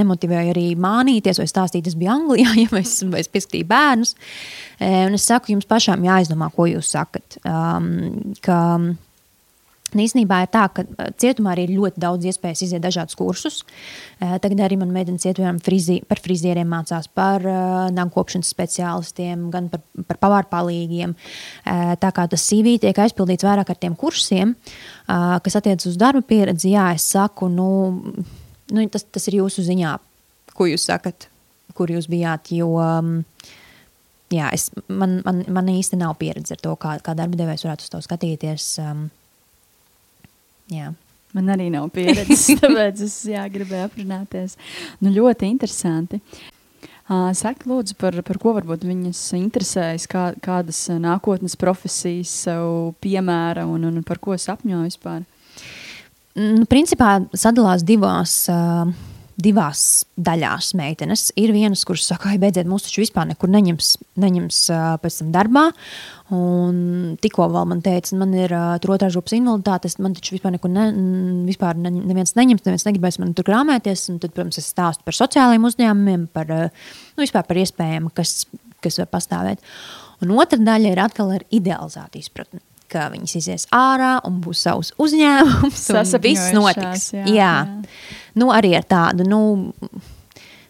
nemotivēju 0.01 0.55
arī 0.55 0.67
mānīties 0.81 1.41
vai 1.41 1.49
stāstīt, 1.51 1.89
es 1.89 1.97
biju 1.99 2.13
Anglijā, 2.15 2.55
ja 2.65 2.69
es, 2.81 2.99
es 3.05 3.33
pieskatīju 3.33 3.69
bērnus. 3.71 4.15
Un 4.85 5.17
es 5.19 5.27
saku, 5.29 5.55
jums 5.55 5.69
pašām 5.71 6.05
jāizdomā, 6.07 6.51
ko 6.55 6.69
jūs 6.71 6.93
sakat. 6.97 7.39
Um, 7.49 8.35
ka, 8.45 8.59
Un 9.95 10.03
īsnībā 10.03 10.41
ir 10.45 10.51
tā, 10.53 10.65
ka 10.75 10.85
cietumā 11.23 11.55
arī 11.55 11.69
ir 11.69 11.75
ļoti 11.79 12.03
daudz 12.03 12.27
iespējas 12.31 12.65
iziet 12.67 12.83
dažādus 12.85 13.17
kursus. 13.19 13.61
Tagad 14.19 14.65
arī 14.67 14.79
man 14.81 14.93
meitene 14.95 15.23
ciet, 15.23 15.39
piemēram, 15.39 15.61
frizi, 15.65 16.01
par 16.09 16.21
frizieriem 16.23 16.69
mācās, 16.71 17.07
par 17.15 17.45
uh, 17.47 17.89
nagkopšanas 17.95 18.51
speciālistiem, 18.55 19.49
gan 19.55 19.69
par, 19.73 19.85
par 20.09 20.21
pavāru 20.27 20.51
palīgiem. 20.51 21.15
Uh, 21.15 21.95
tā 22.03 22.11
kā 22.15 22.27
tas 22.31 22.47
CV 22.49 22.77
tiek 22.83 22.99
aizpildīts 23.05 23.47
vairāk 23.47 23.71
ar 23.71 23.81
tiem 23.81 23.95
kursiem, 23.99 24.55
kas 25.07 25.59
attiec 25.59 25.85
uz 25.89 25.99
darba 26.01 26.23
pieredzi, 26.25 26.73
jā, 26.75 26.89
es 26.97 27.07
saku, 27.15 27.49
nu, 27.53 27.69
nu 28.73 28.87
tas, 28.93 29.05
tas 29.05 29.29
ir 29.29 29.39
jūsu 29.43 29.65
ziņā, 29.67 29.97
ko 30.57 30.69
jūs 30.71 30.87
sakat, 30.91 31.29
kur 31.77 31.93
jūs 31.93 32.11
bijāt, 32.11 32.53
jo... 32.57 32.75
Um, 32.81 33.21
jā, 34.33 34.49
es, 34.55 34.71
man, 34.89 35.19
man, 35.27 35.43
man 35.53 35.69
īsti 35.71 35.99
nav 36.01 36.17
pieredze 36.21 36.57
ar 36.57 36.63
to, 36.63 36.75
kā, 36.81 36.97
kā 37.05 37.15
darba 37.19 37.39
devējs 37.39 37.67
varētu 37.67 37.87
uz 37.87 37.93
to 37.93 38.01
skatīties. 38.05 38.71
Um, 38.83 39.07
Jā. 40.73 40.93
Man 41.35 41.51
arī 41.51 41.67
nav 41.75 41.89
pieredzes, 41.95 42.47
tāpēc 42.63 43.01
es 43.05 43.17
jā, 43.27 43.43
gribēju 43.51 43.89
aprunāties. 43.89 44.55
Nu, 45.03 45.11
ļoti 45.15 45.49
interesanti. 45.51 46.21
Saka, 47.05 47.67
lūdzu, 47.69 47.99
par, 48.01 48.17
par 48.25 48.39
ko 48.41 48.55
varbūt 48.57 48.87
viņas 48.89 49.19
interesējas, 49.37 50.07
kā, 50.09 50.31
kādas 50.41 50.87
nākotnes 50.89 51.59
profesijas 51.61 52.33
sev 52.47 52.95
piemēra 53.05 53.67
un, 53.69 53.91
un 53.91 54.05
par 54.07 54.23
ko 54.25 54.39
sapņo 54.41 54.87
vispār? 54.87 55.27
Nu, 56.39 56.65
principā 56.71 57.19
sadalās 57.37 57.85
divās. 57.87 58.39
Uh, 58.51 58.95
divās 59.41 60.05
daļās 60.21 60.73
meitenes. 60.79 61.29
Ir 61.41 61.53
vienas, 61.55 61.85
kuras 61.87 62.07
saka, 62.09 62.31
ka 62.33 62.41
beidziet, 62.41 62.69
mūs 62.71 62.87
taču 62.87 63.03
vispār 63.03 63.27
nekur 63.31 63.51
neņems, 63.53 63.91
neņems 64.23 64.59
pēc 65.03 65.21
tam 65.21 65.31
darbā. 65.35 65.65
Un 66.35 67.17
tikko 67.23 67.49
vēl 67.53 67.69
man 67.71 67.83
teica, 67.85 68.17
man 68.21 68.35
ir 68.39 68.55
otrā 68.55 69.11
grupas 69.11 69.37
invaliditāte, 69.37 69.91
man 70.05 70.17
taču 70.17 70.37
vispār 70.37 70.55
nekur 70.57 70.73
ne, 70.73 70.87
vispār 71.49 71.79
ne, 71.79 71.93
neviens 71.99 72.37
neņems, 72.39 72.65
neviens 72.67 72.87
negribēs 72.89 73.21
man 73.23 73.35
tur 73.37 73.49
grāmēties. 73.49 74.07
Un 74.13 74.21
tad, 74.23 74.35
protams, 74.37 74.61
es 74.63 74.71
stāstu 74.73 75.07
par 75.07 75.19
sociālajiem 75.19 75.71
uzņēmumiem, 75.71 76.29
par, 76.35 76.55
nu, 77.19 77.31
par 77.35 77.65
iespējām, 77.65 78.13
kas, 78.15 78.45
kas 78.85 79.03
var 79.03 79.11
pastāvēt. 79.13 79.75
Un 80.23 80.37
otra 80.39 80.61
daļa 80.63 80.95
ir 80.95 81.03
atkal 81.03 81.35
ar 81.35 81.49
idealizētu 81.53 82.23
izpratni 82.23 82.63
ka 82.95 83.11
viņas 83.13 83.37
izies 83.43 83.69
ārā 83.75 84.17
un 84.29 84.41
būs 84.45 84.65
savs 84.69 84.95
uzņēmums. 85.03 85.87
un 85.95 86.25
viss 86.25 86.55
notiks. 86.57 87.11
Jā, 87.15 87.25
jā. 87.27 87.35
jā. 87.37 87.55
Nu, 88.39 88.51
arī 88.55 88.75
ar 88.79 88.87
tādu. 88.89 89.27
Nu, 89.29 89.41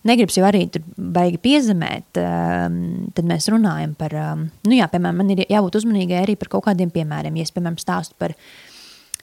Negribas 0.05 0.37
jau 0.37 0.45
arī 0.45 0.67
tur 0.69 0.83
baigi 1.01 1.39
piezemēt, 1.41 2.19
um, 2.21 2.75
tad 3.17 3.25
mēs 3.25 3.49
runājam 3.49 3.95
par, 3.97 4.13
um, 4.21 4.43
nu 4.69 4.77
jā, 4.77 4.85
piemēram, 4.93 5.23
man 5.23 5.31
ir 5.33 5.47
jābūt 5.49 5.79
uzmanīgai 5.81 6.19
arī 6.21 6.35
par 6.37 6.51
kaut 6.53 6.67
kādiem 6.67 6.93
piemēriem. 6.93 7.39
Ja 7.41 7.47
es, 7.47 7.53
piemēram, 7.57 7.79
stāstu 7.81 8.19
par, 8.21 8.35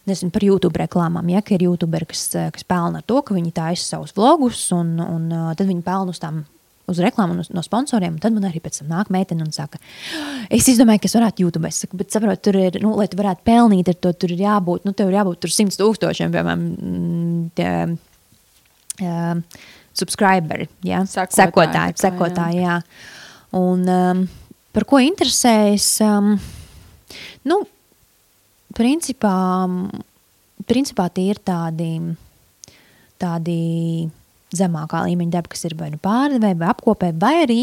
nezinu, 0.10 0.34
par 0.34 0.46
YouTube 0.48 0.82
reklāmām, 0.82 1.30
ja, 1.30 1.44
ka 1.46 1.54
ir 1.54 1.68
YouTuberi, 1.68 2.10
kas, 2.10 2.24
kas 2.56 2.66
pelna 2.66 3.04
ar 3.04 3.06
to, 3.06 3.20
ka 3.22 3.38
viņi 3.38 3.54
taisa 3.60 3.92
savus 3.92 4.16
vlogus, 4.18 4.64
un, 4.74 4.96
un 5.06 5.30
uh, 5.30 5.52
tad 5.54 5.70
viņi 5.70 5.86
pelna 5.86 6.16
uz 6.16 6.24
tām 6.24 6.42
uz 6.90 7.02
reklāmu 7.04 7.36
no, 7.38 7.46
no 7.54 7.64
sponsoriem. 7.66 8.18
Tad 8.22 8.36
man 8.36 8.48
arī 8.50 8.62
pēc 8.64 8.82
tam 8.82 8.92
nāk 8.92 9.12
meitene 9.14 9.46
un 9.46 9.52
saka, 9.56 9.80
es 10.50 10.70
izdomāju, 10.72 11.04
ka 11.04 11.10
es 11.12 11.18
varētu 11.18 11.46
YouTube. 11.46 11.70
Es 11.70 11.82
saku, 11.84 12.00
bet 12.00 12.14
saprotu, 12.14 12.44
tur 12.50 12.60
ir, 12.62 12.80
nu, 12.84 12.94
lai 13.00 13.08
tu 13.12 13.20
varētu 13.20 13.46
pelnīt 13.48 13.92
ar 13.92 14.00
to, 14.02 14.14
tur 14.18 14.34
ir 14.34 14.46
jābūt, 14.46 14.88
nu, 14.88 14.96
tev 14.98 15.12
ir 15.12 15.20
jābūt 15.20 15.44
tur 15.44 15.54
simt 15.54 15.78
tūkstošiem, 15.80 16.34
piemēram, 16.34 16.66
tie, 17.58 17.72
uh, 19.02 19.66
subscriberi, 19.98 20.70
ja? 20.88 21.04
sekotāji, 21.06 21.52
sekotāji, 21.52 22.00
sekotāji 22.02 22.64
jā. 22.64 22.80
jā. 22.80 22.80
Un 23.60 23.84
um, 23.92 24.24
par 24.72 24.88
ko 24.88 25.02
interesējas, 25.04 25.88
um, 26.08 26.34
nu, 27.48 27.60
principā, 28.78 29.36
principā 30.68 31.10
tie 31.12 31.28
ir 31.34 31.42
tādi, 31.44 31.92
tādi 33.20 33.60
zemākā 34.56 35.04
līmeņa 35.08 35.36
darba, 35.36 35.52
kas 35.54 35.66
ir 35.68 35.76
vai 35.80 35.92
nu 35.94 36.00
pārdevēja, 36.02 36.60
vai 36.60 36.72
apkopē, 36.74 37.12
vai 37.20 37.36
arī 37.46 37.62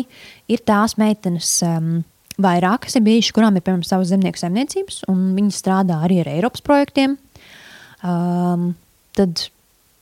ir 0.51 0.64
tās 0.66 0.99
meitenes. 1.01 1.59
Um, 1.66 1.99
Vairākas 2.39 2.95
ir 2.95 3.03
bijušas, 3.03 3.34
kurām 3.34 3.57
ir 3.59 3.64
piemēram 3.66 3.82
savas 3.82 4.12
zemnieku 4.12 4.39
saimniecības, 4.39 5.01
un 5.11 5.32
viņi 5.34 5.57
strādā 5.57 5.97
arī 6.07 6.20
ar 6.22 6.28
Eiropas 6.30 6.62
projektiem. 6.62 7.16
Um, 8.07 8.68
tad, 9.18 9.43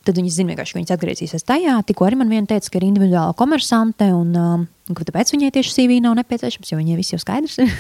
tad 0.05 0.21
viņi 0.21 0.35
zina, 0.35 0.57
ka 0.59 0.67
viņas 0.69 0.93
atgriezīsies 0.99 1.47
tajā. 1.49 1.79
Tikko 1.89 2.05
arī 2.05 2.19
man 2.21 2.29
viena 2.29 2.45
teica, 2.51 2.69
ka 2.69 2.77
ir 2.77 2.91
individuāla 2.91 3.33
komersante, 3.41 4.11
un 4.13 4.37
um, 4.37 4.67
tāpēc 4.93 5.33
viņai 5.33 5.49
tieši 5.57 5.73
CV 5.79 5.97
nav 6.05 6.19
nepieciešams, 6.21 6.75
jo 6.75 6.83
viņai 6.83 6.99
viss 7.01 7.17
jau 7.17 7.23
skaidrs 7.25 7.57
ir. 7.65 7.73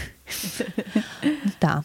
Tā. 1.67 1.83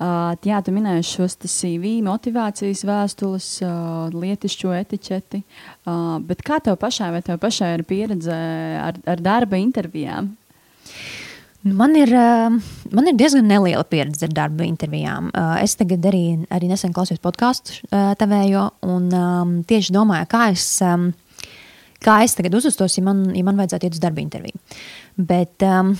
Uh, 0.00 0.32
jā, 0.48 0.56
tu 0.64 0.72
minēji 0.72 1.04
šos 1.04 1.34
CV, 1.44 1.98
motivācijas 2.06 2.86
vēstules, 2.88 3.48
uh, 3.66 4.06
lietišķo 4.14 4.70
etiķeti. 4.78 5.42
Uh, 5.84 6.14
bet 6.24 6.40
kā 6.46 6.56
tev 6.64 6.78
pašai, 6.80 7.10
vai 7.12 7.20
tev 7.26 7.36
pašai 7.42 7.74
ir 7.76 7.82
pieredze 7.84 8.36
ar, 8.80 8.96
ar 9.04 9.20
darba 9.20 9.60
intervijām? 9.60 10.30
Nu, 11.60 11.74
man 11.76 11.92
ir, 12.00 12.08
man 12.88 13.10
ir 13.10 13.18
diezgan 13.20 13.44
neliela 13.44 13.84
pieredze 13.84 14.24
ar 14.24 14.32
darba 14.32 14.64
intervijām. 14.64 15.28
Es 15.60 15.76
tagad 15.76 16.06
arī, 16.08 16.22
arī 16.48 16.70
nesen 16.70 16.94
klausījos 16.96 17.20
podkāstu 17.20 17.82
tavējo 17.92 18.62
un 18.88 19.10
um, 19.12 19.52
tieši 19.68 19.92
domāju, 19.92 20.30
kā 20.32 20.46
es, 20.54 20.64
um, 20.80 21.10
kā 22.00 22.22
es 22.24 22.38
tagad 22.38 22.56
uzvestos, 22.56 22.96
ja 22.96 23.04
man, 23.04 23.26
ja 23.36 23.44
man 23.44 23.60
vajadzētu 23.60 23.90
iet 23.90 23.98
uz 23.98 24.00
darba 24.00 24.24
interviju. 24.24 24.56
Bet, 25.20 25.60
um, 25.68 25.92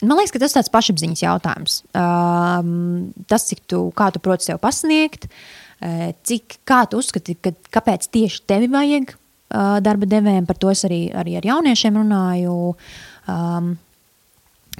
Man 0.00 0.14
liekas, 0.14 0.30
ka 0.30 0.38
tas 0.38 0.52
ir 0.52 0.60
tāds 0.60 0.70
pašapziņas 0.70 1.22
jautājums. 1.24 1.80
Um, 1.98 3.08
tas, 3.30 3.48
cik 3.48 3.64
tu, 3.66 3.88
tu 3.90 4.20
proti 4.22 4.46
sev 4.46 4.60
pasniegt, 4.62 5.26
uh, 5.26 6.12
cik, 6.22 6.60
tu 6.62 7.00
uzskati, 7.00 7.34
ka, 7.42 7.52
kāpēc 7.74 8.06
tieši 8.14 8.44
tevi 8.46 8.70
vajag 8.70 9.10
uh, 9.10 9.78
darba 9.82 10.06
devējiem, 10.06 10.46
par 10.46 10.60
to 10.62 10.70
es 10.70 10.84
arī, 10.86 11.08
arī 11.10 11.34
ar 11.40 11.48
jauniešiem 11.50 11.98
runāju. 11.98 12.54
Um, 13.28 13.74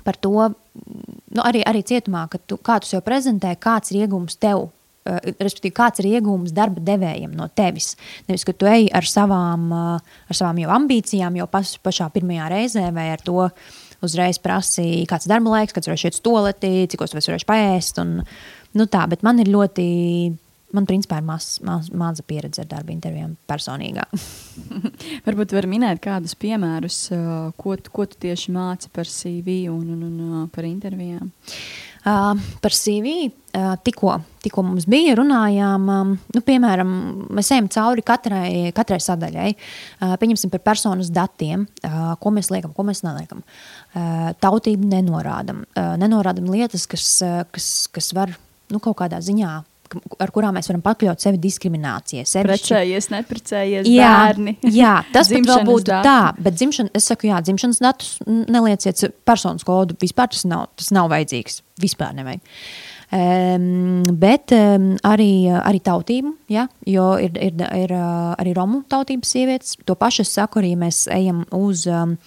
par 0.06 0.20
to 0.22 0.34
nu, 0.46 1.42
arī, 1.42 1.64
arī 1.66 1.82
cietumā, 1.82 2.28
ka 2.30 2.38
tu, 2.38 2.60
kā 2.62 2.78
tu 2.78 2.86
sev 2.86 3.02
prezentē, 3.06 3.56
kāds 3.58 3.90
ir 3.90 4.04
iegūms 4.04 4.38
tev. 4.38 4.68
Uh, 5.08 5.18
respektīvi, 5.34 5.74
kāds 5.74 5.98
ir 6.04 6.12
iegūms 6.12 6.54
darba 6.54 6.84
devējiem 6.84 7.34
no 7.34 7.50
tevis. 7.58 7.96
Nevis, 8.30 8.46
ka 8.46 8.54
tu 8.54 8.70
ej 8.70 8.86
ar 8.94 9.10
savām, 9.10 9.66
uh, 9.74 10.22
ar 10.30 10.42
savām 10.44 10.62
jau 10.62 10.70
ambīcijām, 10.78 11.42
jau 11.42 11.50
pas, 11.50 11.74
pašā 11.82 12.06
pirmajā 12.14 12.48
reizē, 12.54 12.86
vai 12.94 13.10
ar 13.16 13.26
to, 13.26 13.48
uh, 13.48 13.84
uzreiz 14.04 14.38
prasīja, 14.42 15.06
kāds 15.10 15.26
ir 15.26 15.34
darba 15.34 15.56
laiks, 15.56 15.74
kad 15.74 15.88
varēšu 15.88 16.08
iet 16.08 16.18
uz 16.18 16.24
toaleti, 16.24 16.72
cik 16.92 17.04
es 17.06 17.16
varēšu 17.16 17.48
paēst. 17.48 18.02
Un, 18.02 18.20
nu 18.78 18.86
tā, 18.90 19.04
bet 19.10 19.24
man 19.26 19.40
ir 19.42 19.50
ļoti, 19.52 19.88
man 20.76 20.86
principā 20.88 21.20
ir 21.20 21.26
maz, 21.26 21.56
maz, 21.64 21.88
maza 21.94 22.24
pieredze 22.26 22.62
ar 22.64 22.70
darba 22.70 22.92
intervijām 22.92 23.34
personīgā. 23.48 24.04
Varbūt 25.26 25.54
var 25.56 25.68
minēt 25.70 26.02
kādus 26.04 26.36
piemērus, 26.38 27.00
ko, 27.60 27.76
ko 27.92 28.08
tu 28.08 28.20
tieši 28.26 28.54
māci 28.54 28.92
par 28.92 29.08
CV 29.08 29.62
un, 29.72 29.84
un, 29.96 30.08
un 30.08 30.48
par 30.52 30.68
intervijām. 30.68 31.30
Uh, 32.08 32.38
par 32.62 32.72
CV 32.72 33.26
uh, 33.26 33.74
tikko, 33.84 34.14
tikko 34.40 34.62
mums 34.64 34.86
bija, 34.88 35.16
runājām, 35.18 35.88
um, 35.92 36.12
nu, 36.32 36.42
piemēram, 36.46 36.92
mēs 37.36 37.50
ejam 37.52 37.68
cauri 37.74 38.04
katrai, 38.06 38.70
katrai 38.76 39.00
sadaļai. 39.02 39.48
Uh, 39.98 40.14
pieņemsim 40.20 40.52
par 40.52 40.62
personas 40.70 41.10
datiem, 41.12 41.66
uh, 41.82 42.12
ko 42.22 42.32
mēs 42.32 42.52
liekam, 42.54 42.72
ko 42.76 42.86
mēs 42.88 43.02
neliekam. 43.04 43.42
Uh, 43.92 44.30
tautību 44.40 44.88
nenorādam. 44.88 45.64
Uh, 45.74 45.96
nenorādam 46.00 46.48
lietas, 46.54 46.86
kas, 46.88 47.10
uh, 47.26 47.42
kas, 47.52 47.88
kas 47.92 48.14
var 48.16 48.32
nu, 48.72 48.80
kaut 48.80 48.96
kādā 49.02 49.20
ziņā 49.24 49.58
ar 50.22 50.32
kurām 50.34 50.58
mēs 50.58 50.68
varam 50.70 50.82
pakļaut 50.84 51.22
sevi 51.22 51.40
diskriminācijai. 51.42 52.26
Sevišķi... 52.28 52.50
Precējies, 52.50 53.08
neprecējies, 53.14 53.88
jā, 53.92 54.10
bērni. 54.24 54.56
jā, 54.74 54.92
tas 55.14 55.32
pat 55.32 55.48
vēl 55.52 55.64
būtu 55.68 55.88
dati. 55.90 56.08
tā, 56.08 56.44
bet 56.44 56.58
dzimšana, 56.58 56.92
es 56.98 57.08
saku, 57.12 57.30
jā, 57.30 57.40
dzimšanas 57.46 57.82
datus 57.84 58.12
nelieciet 58.26 59.18
personas 59.28 59.66
kodu, 59.66 59.96
vispār 60.02 60.30
tas 60.34 60.44
nav, 60.48 60.68
tas 60.78 60.92
nav 60.94 61.10
vajadzīgs, 61.14 61.62
vispār 61.82 62.14
nevajag. 62.18 62.44
Um, 63.08 64.02
bet 64.20 64.52
um, 64.52 64.90
arī, 65.08 65.48
arī 65.48 65.78
tautību, 65.80 66.34
ja, 66.52 66.66
jo 66.84 67.14
ir, 67.24 67.38
ir, 67.40 67.54
ir 67.56 67.94
uh, 67.96 68.34
arī 68.36 68.52
romu 68.58 68.82
tautības 68.84 69.30
sievietes. 69.32 69.78
To 69.88 69.96
pašu 69.96 70.26
es 70.26 70.34
saku 70.36 70.60
arī, 70.60 70.74
mēs 70.76 71.06
ejam 71.14 71.40
uz, 71.56 71.86
um, 71.88 72.18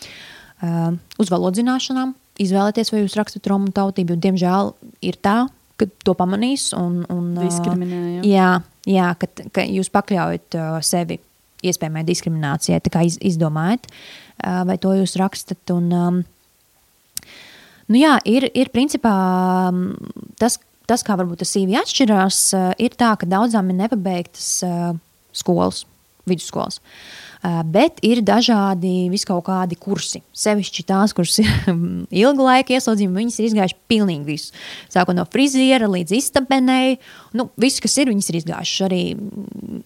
uh, 0.66 0.90
uz 1.22 1.30
valodzināšanām, 1.30 2.16
izvēlēties, 2.42 2.90
vai 2.94 3.04
jūs 3.04 3.18
rakstat 3.20 3.50
romu 3.52 3.70
tautību, 3.76 4.16
jo, 4.16 4.24
diemžēl, 4.26 4.74
ir 5.06 5.22
tā, 5.22 5.44
ka 5.82 5.90
to 6.06 6.16
pamanīs. 6.18 6.70
Un, 6.78 7.02
un, 7.12 7.34
Diskriminē, 7.40 8.22
jā. 8.28 8.54
jā, 8.90 9.12
ka, 9.20 9.30
ka 9.56 9.66
jūs 9.68 9.92
pakļaujat 9.94 10.58
sevi 10.86 11.20
iespējamai 11.62 12.06
diskriminācijai, 12.08 12.82
tā 12.82 12.94
kā 12.94 13.04
iz, 13.06 13.20
izdomājat, 13.22 13.86
uh, 13.90 14.64
vai 14.70 14.80
to 14.82 14.96
jūs 14.98 15.18
rakstat. 15.22 15.62
Un, 15.76 16.24
nu 17.92 18.02
jā, 18.02 18.16
ir, 18.26 18.50
ir 18.58 18.74
principā 18.74 19.14
tas, 20.42 20.58
tas, 20.90 21.06
kā 21.06 21.18
varbūt 21.20 21.44
tas 21.44 21.54
CV 21.54 21.78
atšķirās, 21.84 22.44
ir 22.82 22.98
tā, 22.98 23.14
ka 23.20 23.30
daudzām 23.30 23.70
ir 23.70 23.84
nepabeigtas 23.84 24.54
skolas, 25.38 25.86
vidusskolas. 26.30 26.82
Uh, 26.82 27.31
bet 27.42 27.98
ir 28.06 28.22
dažādi 28.26 29.10
viskaut 29.10 29.44
kādi 29.48 29.78
kursi. 29.82 30.22
Sevišķi 30.38 30.84
tās, 30.86 31.14
kuras 31.18 31.40
ir 31.42 31.50
ilgu 32.24 32.46
laiku 32.46 32.76
ieslodzījumi, 32.76 33.18
viņas 33.24 33.40
ir 33.40 33.48
izgājuši 33.50 33.78
pilnīgi 33.90 34.28
visu. 34.28 34.60
Sākot 34.94 35.18
no 35.18 35.26
friziera 35.32 35.90
līdz 35.90 36.14
istabenei. 36.20 37.00
Nu, 37.38 37.48
viss, 37.62 37.82
kas 37.82 37.98
ir, 37.98 38.12
viņas 38.14 38.30
ir 38.30 38.40
izgājušas. 38.42 38.86
Arī, 38.86 39.02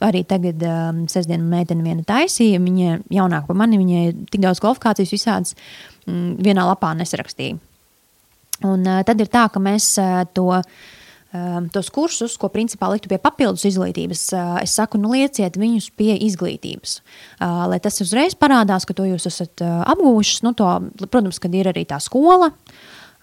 arī 0.03 0.25
tagad 0.27 0.67
um, 0.67 1.05
sestdienu 1.11 1.47
meitene 1.51 1.85
viena 1.85 2.03
taisīja, 2.07 2.59
viņa 2.63 2.99
jaunāka 3.15 3.47
par 3.51 3.61
mani, 3.63 3.79
viņai 3.79 4.03
tik 4.33 4.43
daudz 4.43 4.59
kvalifikācijas 4.63 5.15
visādas 5.15 5.55
mm, 6.09 6.35
vienā 6.43 6.67
lapā 6.67 6.91
nesarakstīja. 6.99 7.55
Un 8.67 8.83
uh, 8.83 9.01
tad 9.07 9.23
ir 9.23 9.31
tā, 9.31 9.47
ka 9.51 9.63
mēs 9.63 9.93
uh, 10.03 10.23
to 10.35 10.49
um, 10.59 10.63
tos 11.73 11.89
kursus, 11.93 12.35
ko 12.39 12.49
principā 12.53 12.89
liktu 12.91 13.09
pie 13.11 13.19
papildus 13.21 13.65
izglītības, 13.69 14.25
uh, 14.35 14.57
es 14.63 14.75
saku, 14.77 14.99
nu, 15.01 15.13
lieciet 15.15 15.57
viņus 15.59 15.89
pie 15.97 16.13
izglītības. 16.27 16.99
Uh, 17.39 17.65
lai 17.71 17.79
tas 17.83 17.99
uzreiz 18.03 18.37
parādās, 18.37 18.87
ka 18.87 18.95
to 18.97 19.07
jūs 19.09 19.27
esat 19.29 19.63
uh, 19.65 19.81
apgūšas. 19.93 20.43
Nu, 20.45 20.53
to, 20.57 20.69
protams, 21.07 21.41
kad 21.43 21.55
ir 21.55 21.71
arī 21.71 21.85
tā 21.89 21.99
skola, 22.03 22.51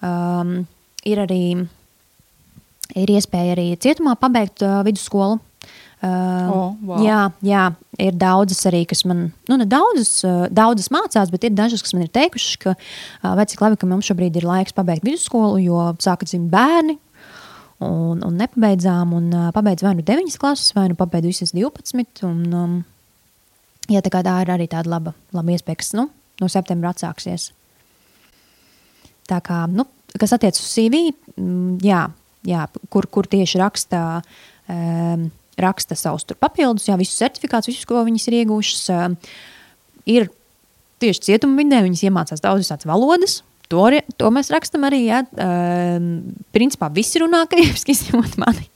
um, 0.03 0.61
ir 1.07 1.23
arī 1.23 1.43
ir 2.99 3.15
iespēja 3.15 3.55
arī 3.55 3.71
cietumā 3.81 4.17
pabeigt 4.19 4.61
vidusskolu. 4.85 5.39
Uh, 5.39 5.49
O, 6.03 6.63
wow. 6.83 6.99
Jā, 6.99 7.19
jā, 7.47 7.61
ir 8.03 8.15
daudzas 8.19 8.59
arī, 8.67 8.81
kas 8.89 9.05
man, 9.07 9.29
nu, 9.47 9.55
ne 9.55 9.67
daudzas, 9.69 10.17
daudzas 10.51 10.89
mācās, 10.91 11.31
bet 11.31 11.47
ir 11.47 11.53
dažas, 11.55 11.79
kas 11.85 11.95
man 11.95 12.03
ir 12.03 12.11
teikušas, 12.11 12.57
ka, 12.59 12.73
vai 13.23 13.45
cik 13.47 13.63
labi, 13.63 13.79
ka 13.79 13.87
mums 13.87 14.09
šobrīd 14.11 14.35
ir 14.35 14.47
laiks 14.47 14.75
pabeigt 14.75 15.07
vidusskolu, 15.07 15.61
jo 15.63 15.85
sākat 16.03 16.27
dzimt 16.33 16.51
bērni, 16.51 16.97
un, 17.81 18.21
un 18.23 18.35
nepabeidzām, 18.37 19.13
un 19.17 19.29
uh, 19.33 19.49
pabeidz 19.55 19.85
vai 19.85 19.95
nu 19.97 20.05
9 20.05 20.37
klases, 20.41 20.73
vai 20.77 20.87
nu 20.91 20.97
pabeidz 20.99 21.29
visas 21.29 21.53
12. 21.55 22.23
Un, 22.27 22.41
um, 22.53 22.75
jā, 23.89 24.01
tā, 24.05 24.21
tā 24.21 24.35
ir 24.43 24.53
arī 24.53 24.67
tāda 24.71 24.93
laba, 24.95 25.15
laba 25.33 25.55
iespēja, 25.55 25.81
kas 25.81 25.93
nu, 25.97 26.07
no 26.41 26.49
septembra 26.51 26.93
atsāksies. 26.93 27.51
Tā 29.29 29.39
kā, 29.43 29.63
nu, 29.71 29.87
kas 30.19 30.35
attiecas 30.35 30.61
uz 30.61 30.73
CV, 30.75 31.05
mm, 31.37 31.79
jā, 31.85 32.03
jā, 32.47 32.67
kur, 32.93 33.07
kur 33.07 33.29
tieši 33.31 33.61
raksta, 33.61 34.03
um, 34.71 35.27
raksta 35.59 35.97
savus 35.97 36.27
papildus, 36.35 36.89
jā, 36.89 36.97
visus 36.99 37.19
certifikātus, 37.21 37.71
visus, 37.71 37.87
ko 37.89 38.03
viņas 38.05 38.29
ir 38.29 38.39
iegūšas. 38.41 38.85
Um, 38.97 39.17
ir 40.09 40.29
tieši 41.03 41.29
cietuma 41.29 41.59
vidē, 41.61 41.81
viņas 41.85 42.05
iemācās 42.07 42.43
daudz 42.43 42.65
visādas 42.65 42.89
valodas. 42.89 43.41
To, 43.73 43.87
to 44.21 44.29
mēs 44.35 44.53
rakstām 44.53 44.85
arī. 44.85 45.07
Jā, 45.09 45.23
um, 45.25 46.11
principā 46.55 46.91
visi 46.93 47.23
runā 47.23 47.43
krieviski, 47.49 47.93
izņemot 47.97 48.37
mani. 48.43 48.69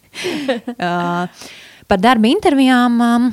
uh, 0.74 1.46
par 1.90 2.02
darba 2.02 2.34
intervijām. 2.34 2.98
Um, 3.04 3.30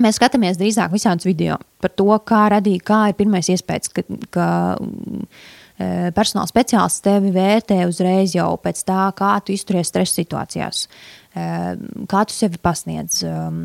Mēs 0.00 0.16
skatāmies 0.16 0.56
drīzāk 0.56 0.92
visādus 0.94 1.26
video 1.28 1.58
par 1.82 1.92
to, 1.92 2.08
kā 2.24 2.46
radīja, 2.54 2.84
kā 2.88 3.00
ir 3.10 3.16
pirmais 3.18 3.50
iespējas, 3.52 3.90
ka, 3.92 4.04
ka 4.32 4.46
eh, 4.80 6.08
personāla 6.16 6.48
speciālists 6.48 7.04
tevi 7.04 7.32
vērtē 7.34 7.82
uzreiz 7.88 8.32
jau 8.36 8.48
pēc 8.62 8.80
tā, 8.88 9.02
kā 9.18 9.34
tu 9.44 9.52
izturies 9.52 9.90
stresa 9.92 10.16
situācijās, 10.22 10.86
eh, 11.34 11.74
kā 12.08 12.24
tu 12.24 12.36
sevi 12.36 12.60
pasniedz. 12.62 13.20
Um, 13.28 13.62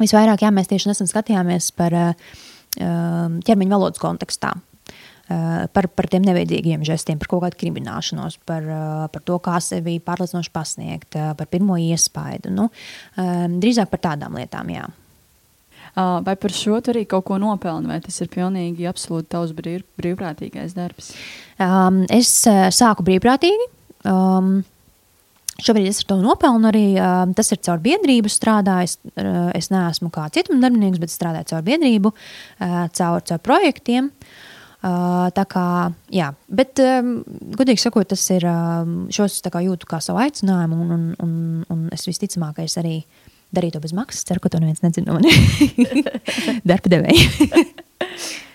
Visvairāk, 0.00 0.42
jā, 0.42 0.50
mēs 0.50 0.70
tieši 0.70 0.88
nesen 0.90 1.06
skatījāmies 1.06 1.70
par 1.78 1.94
eh, 1.94 2.34
ķermeņa 2.80 3.76
valodas 3.76 4.02
kontekstā. 4.02 4.56
Uh, 5.32 5.66
par, 5.72 5.86
par 5.94 6.08
tiem 6.10 6.24
neveidīgiem 6.26 6.82
žestiem, 6.84 7.18
par 7.20 7.30
kaut 7.30 7.44
kādu 7.44 7.58
krimināšanos, 7.60 8.40
par, 8.48 8.64
uh, 8.66 9.04
par 9.12 9.22
to, 9.24 9.36
kā 9.44 9.60
sevi 9.62 9.94
pārliecinoši 10.02 10.50
pasniegt, 10.52 11.16
uh, 11.16 11.30
par 11.38 11.48
pirmo 11.52 11.76
iespaidu. 11.78 12.50
Nu, 12.52 12.66
um, 13.14 13.54
drīzāk 13.62 13.92
par 13.92 14.02
tādām 14.10 14.36
lietām, 14.40 14.72
jā. 14.74 14.88
Vai 15.92 16.32
par 16.40 16.54
šo 16.56 16.78
tu 16.80 16.88
arī 16.88 17.02
kaut 17.04 17.26
ko 17.28 17.36
nopelni, 17.36 17.90
vai 17.90 17.98
tas 18.00 18.16
ir 18.24 18.30
pilnīgi 18.32 18.86
absolūti 18.88 19.28
tavs 19.34 19.50
brīv, 19.52 19.82
brīvprātīgais 20.00 20.72
darbs? 20.72 21.10
Um, 21.60 22.06
es 22.08 22.30
sāku 22.72 23.04
brīvprātīgi. 23.04 23.66
Um, 24.08 24.62
Šobrīd 25.62 25.90
es 25.90 26.00
ar 26.00 26.06
to 26.08 26.16
nopelnu 26.22 26.70
arī. 26.70 26.86
Uh, 26.96 27.26
tas 27.36 27.52
ir 27.52 27.60
caur 27.62 27.82
biedrību 27.84 28.30
strādājis. 28.32 28.96
Es 29.54 29.68
neesmu 29.70 30.08
kā 30.10 30.24
cietuma 30.32 30.64
darbinieks, 30.64 30.98
bet 31.02 31.12
strādāju 31.12 31.52
caur 31.52 31.66
biedrību, 31.68 32.14
uh, 32.14 32.80
caur, 32.96 33.20
caur 33.28 33.44
projektiem. 33.44 34.08
Uh, 34.08 34.48
tā 34.82 35.44
kā, 35.46 35.66
jā, 36.10 36.32
bet, 36.50 36.80
godīgi 37.58 37.82
sakot, 37.82 38.08
tas 38.10 38.24
ir, 38.34 38.46
šos 39.14 39.40
kā 39.46 39.62
jūtu 39.62 39.86
kā 39.86 40.00
savu 40.02 40.22
aicinājumu, 40.24 40.78
un, 40.82 40.94
un, 40.96 41.04
un, 41.22 41.34
un 41.70 41.84
es 41.94 42.08
visticamāk, 42.08 42.56
ka 42.58 42.66
es 42.66 42.78
arī 42.80 43.00
darītu 43.54 43.78
to 43.78 43.84
bez 43.84 43.92
maksas. 43.96 44.24
Ceru, 44.28 44.42
ka 44.42 44.52
to 44.52 44.62
neviens 44.62 44.82
nezina 44.82 45.12
no 45.12 45.20
manis. 45.20 45.36
Darba 46.68 46.96
devēja. 46.96 47.26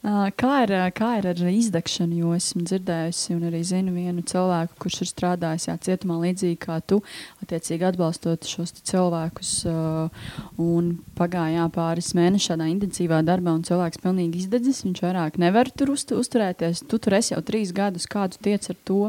Kā, 0.00 0.50
ir, 0.64 0.70
kā 0.96 1.08
ir 1.18 1.26
ar 1.28 1.40
izdegšanu? 1.44 2.22
Jo 2.22 2.30
esmu 2.32 2.62
dzirdējusi 2.64 3.34
un 3.34 3.42
arī 3.50 3.58
zinu 3.68 3.92
vienu 3.92 4.22
cilvēku, 4.24 4.78
kurš 4.80 5.02
ir 5.04 5.10
strādājis 5.10 5.66
jā, 5.68 5.74
cietumā 5.84 6.16
līdzīgi 6.22 6.56
kā 6.62 6.78
tu, 6.80 7.02
attiecīgi 7.44 7.84
atbalstot 7.84 8.48
šos 8.48 8.72
cilvēkus. 8.80 9.50
Uh, 9.68 10.94
pagāja 11.20 11.66
pāris 11.74 12.14
mēneši 12.16 12.54
tādā 12.54 12.70
intensīvā 12.72 13.20
darbā, 13.28 13.52
un 13.58 13.66
cilvēks 13.68 14.00
pilnīgi 14.00 14.40
izdedzis. 14.46 14.86
Viņš 14.86 15.04
vairāk 15.04 15.36
nevar 15.42 15.68
tur 15.68 15.92
uztu, 15.92 16.16
uzturēties. 16.24 16.86
Tu 16.88 16.96
tur 16.96 17.18
esi 17.20 17.34
jau 17.34 17.42
trīs 17.44 17.74
gadus, 17.76 18.08
kādu 18.08 18.40
tiec 18.40 18.72
ar 18.72 18.80
to, 18.88 19.02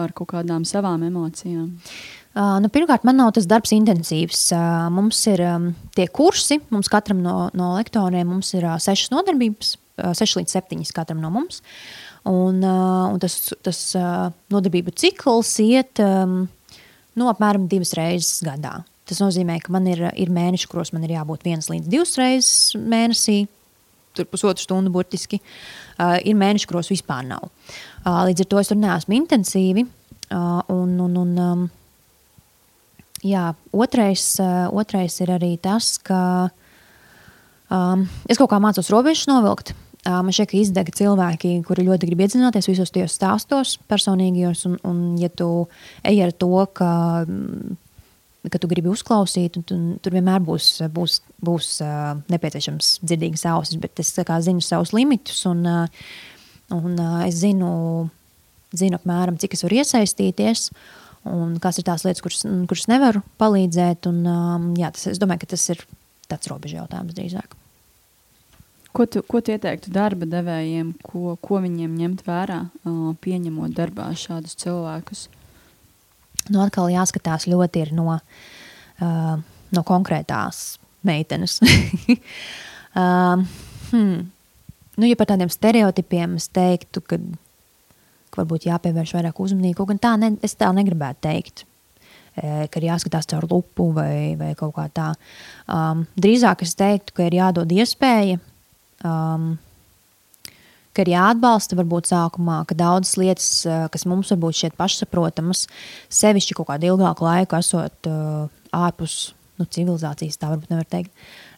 ar 0.00 0.16
kaut 0.16 0.32
kādām 0.32 0.64
savām 0.64 1.04
emocijām. 1.10 1.68
Uh, 1.76 2.19
nu, 2.34 2.68
pirmkārt, 2.70 3.02
man 3.06 3.18
nav 3.18 3.32
tas 3.34 3.48
darbs 3.50 3.72
intensīvs. 3.74 4.44
Uh, 4.54 4.86
mums 4.94 5.18
ir 5.30 5.42
um, 5.42 5.70
tie 5.96 6.06
kursi, 6.06 6.60
mums 6.70 6.90
katram 6.92 7.24
no, 7.24 7.48
no 7.58 7.72
lektoriem 7.74 8.36
ir 8.38 8.66
uh, 8.68 8.76
sešas 8.78 9.10
nodarbības, 9.10 9.74
uh, 9.98 10.12
sešas 10.14 10.38
līdz 10.38 10.54
septiņas 10.54 10.94
katram 10.94 11.18
no 11.22 11.32
mums. 11.34 11.58
Un, 12.30 12.60
uh, 12.62 13.08
un 13.10 13.18
tas, 13.22 13.38
tas 13.66 13.80
uh, 13.98 14.28
nodarbību 14.52 14.94
cikls 14.94 15.56
iet 15.64 16.02
um, 16.04 16.44
nu, 17.18 17.26
apmēram 17.32 17.66
divas 17.70 17.96
reizes 17.98 18.44
gadā. 18.46 18.80
Tas 19.10 19.18
nozīmē, 19.18 19.58
ka 19.64 19.72
man 19.74 19.88
ir, 19.90 20.04
ir 20.14 20.30
mēneši, 20.30 20.68
kuros 20.70 20.92
man 20.94 21.02
ir 21.06 21.16
jābūt 21.16 21.42
vienas 21.48 21.70
līdz 21.72 21.90
divas 21.90 22.14
reizes 22.20 22.76
mēnesī, 22.78 23.40
tur 24.14 24.28
pusotru 24.30 24.62
stundu 24.62 24.92
burtiski. 24.94 25.40
Uh, 25.98 26.20
ir 26.22 26.38
mēneši, 26.38 26.70
kuros 26.70 26.92
vispār 26.92 27.26
nav. 27.26 27.50
Uh, 28.04 28.22
līdz 28.30 28.46
ar 28.46 28.50
to 28.52 28.62
es 28.62 28.70
tur 28.70 28.78
neesmu 28.78 29.18
intensīvi. 29.18 29.88
Uh, 30.30 30.62
un, 30.70 30.94
un, 31.02 31.16
un, 31.18 31.36
um, 31.42 31.68
Jā, 33.26 33.50
otrais, 33.76 34.22
uh, 34.40 34.70
otrais 34.72 35.18
ir 35.20 35.30
arī 35.34 35.52
tas, 35.60 35.98
ka 36.00 36.48
um, 37.68 38.06
es 38.30 38.40
kaut 38.40 38.48
kā 38.52 38.60
mācos 38.62 38.88
robežas 38.92 39.28
novilkt. 39.28 39.74
Uh, 40.00 40.22
man 40.24 40.32
ka 40.32 40.56
izdega 40.56 40.92
cilvēki, 40.96 41.58
kuri 41.68 41.84
ļoti 41.84 42.08
grib 42.08 42.22
iedzināties 42.24 42.70
visos 42.70 42.92
tajos 42.94 43.18
stāstos, 43.18 43.74
personīgajos. 43.90 44.64
Un, 44.70 44.78
un 44.88 45.02
ja 45.20 45.28
tu 45.28 45.66
ej 46.08 46.22
ar 46.24 46.32
to, 46.32 46.48
ka, 46.72 46.92
ka 48.48 48.60
tu 48.62 48.70
gribi 48.70 48.88
uzklausīt, 48.88 49.58
un, 49.60 49.66
un, 49.76 49.82
tur 50.00 50.16
vienmēr 50.16 50.40
būs, 50.46 50.70
būs, 50.96 51.18
būs 51.44 51.68
uh, 51.84 52.14
nepieciešams 52.32 52.94
dzirdīgas 53.04 53.44
ausis, 53.52 53.76
bet 53.82 54.00
es 54.00 54.14
kā, 54.16 54.40
zinu 54.40 54.64
savus 54.64 54.94
limitus, 54.96 55.44
un, 55.50 55.60
uh, 55.68 56.08
un 56.72 56.96
uh, 56.96 57.20
es 57.26 57.42
zinu, 57.44 58.08
zinu 58.72 58.96
apmēram, 58.96 59.36
cik 59.36 59.58
es 59.58 59.68
varu 59.68 59.82
iesaistīties. 59.82 60.70
Un 61.28 61.58
kas 61.60 61.76
ir 61.76 61.84
tās 61.84 62.06
lietas, 62.06 62.22
kuras, 62.24 62.44
kuras 62.70 62.86
nevaru 62.88 63.20
palīdzēt. 63.40 64.08
Un, 64.08 64.20
um, 64.24 64.68
jā, 64.78 64.88
tas, 64.96 65.10
es 65.12 65.20
domāju, 65.20 65.42
ka 65.42 65.50
tas 65.52 65.66
ir 65.74 65.82
tāds 66.30 66.48
robežu 66.48 66.78
jautājums 66.78 67.16
drīzāk. 67.16 67.56
Ko 68.96 69.04
tu, 69.06 69.22
ko 69.22 69.38
tu 69.44 69.52
ieteiktu 69.54 69.92
darba 69.94 70.26
devējiem, 70.26 70.94
ko, 71.06 71.36
ko 71.44 71.60
viņiem 71.62 71.92
ņemt 71.98 72.24
vērā, 72.26 72.62
uh, 72.66 73.12
pieņemot 73.22 73.76
darbā 73.76 74.08
šādus 74.18 74.56
cilvēkus? 74.58 75.28
Nu, 76.50 76.62
atkal 76.64 76.90
jāskatās 76.90 77.46
ļoti 77.50 77.84
ir 77.84 77.92
no, 77.94 78.16
uh, 78.16 79.36
no 79.70 79.84
konkrētās 79.86 80.80
meitenes. 81.06 81.60
um, 82.98 83.44
hmm. 83.92 84.18
nu, 84.96 85.06
ja 85.06 85.20
par 85.20 85.30
tādiem 85.30 85.52
stereotipiem 85.52 86.34
es 86.40 86.48
teiktu, 86.50 87.04
ka, 87.04 87.20
ka 88.30 88.42
varbūt 88.42 88.68
jāpievērš 88.68 89.16
vairāk 89.18 89.42
uzmanību, 89.42 89.76
kaut 89.80 89.90
gan 89.92 90.00
tā 90.02 90.14
ne, 90.20 90.34
es 90.46 90.54
tā 90.58 90.70
negribētu 90.74 91.26
teikt. 91.26 91.64
E, 92.38 92.68
ka 92.70 92.78
ir 92.78 92.86
jāskatās 92.90 93.26
caur 93.30 93.46
lupu 93.50 93.90
vai, 93.96 94.36
vai 94.38 94.52
kaut 94.58 94.76
kā 94.76 94.86
tā. 94.94 95.08
Um, 95.66 96.04
drīzāk 96.20 96.62
es 96.66 96.76
teiktu, 96.78 97.16
ka 97.16 97.26
ir 97.26 97.36
jādod 97.40 97.72
iespēja, 97.74 98.38
um, 99.02 99.52
ka 100.94 101.04
ir 101.04 101.12
jāatbalsta 101.14 101.78
varbūt 101.78 102.10
sākumā, 102.12 102.62
ka 102.70 102.78
daudzas 102.78 103.18
lietas, 103.20 103.50
uh, 103.66 103.88
kas 103.92 104.06
mums 104.10 104.30
varbūt 104.34 104.60
šķiet 104.60 104.78
pašsaprotamas, 104.78 105.66
sevišķi 106.20 106.56
kaut 106.58 106.70
kādu 106.70 106.92
ilgāku 106.92 107.26
laiku 107.26 107.58
esot 107.58 108.10
uh, 108.10 108.46
ārpus 108.78 109.32
nu, 109.60 109.66
civilizācijas, 109.66 110.38
tā 110.40 110.52
varbūt 110.52 110.70
nevar 110.72 110.86
teikt, 110.88 111.10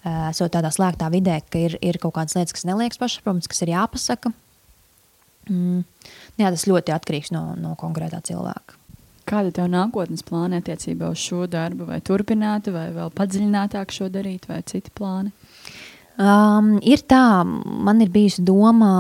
uh, 0.03 0.31
esot 0.31 0.57
tādā 0.57 0.73
slēgtā 0.75 1.13
vidē, 1.13 1.43
ka 1.53 1.67
ir, 1.69 1.77
ir 1.85 2.01
kaut 2.03 2.17
kādas 2.17 2.39
lietas, 2.39 2.57
kas 2.57 2.67
neliekas 2.69 3.01
pašsaprotamas, 3.03 3.51
kas 3.53 3.65
ir 3.67 3.77
jāpasaka. 3.77 4.33
Mm. 5.51 5.83
Jā, 6.43 6.51
tas 6.51 6.67
ļoti 6.67 6.95
atkarīgs 6.95 7.31
no, 7.35 7.53
no 7.61 7.77
konkrētā 7.79 8.19
cilvēka. 8.27 8.79
Kāda 9.29 9.53
ir 9.53 9.55
tev 9.55 9.69
nākotnes 9.71 10.25
plāna 10.27 10.59
attiecībā 10.59 11.13
uz 11.13 11.21
šo 11.23 11.45
darbu? 11.51 11.87
Vai 11.93 12.01
turpināt, 12.03 12.67
vai 12.75 12.89
vēl 12.95 13.13
padziļinātāk 13.15 13.95
šo 13.95 14.09
darīt, 14.11 14.49
vai 14.51 14.59
citi 14.67 14.91
plāni? 14.99 15.31
Um, 16.19 16.75
ir 16.83 17.05
tā, 17.09 17.43
man 17.47 18.03
ir 18.03 18.11
bijusi 18.13 18.43
doma, 18.45 18.91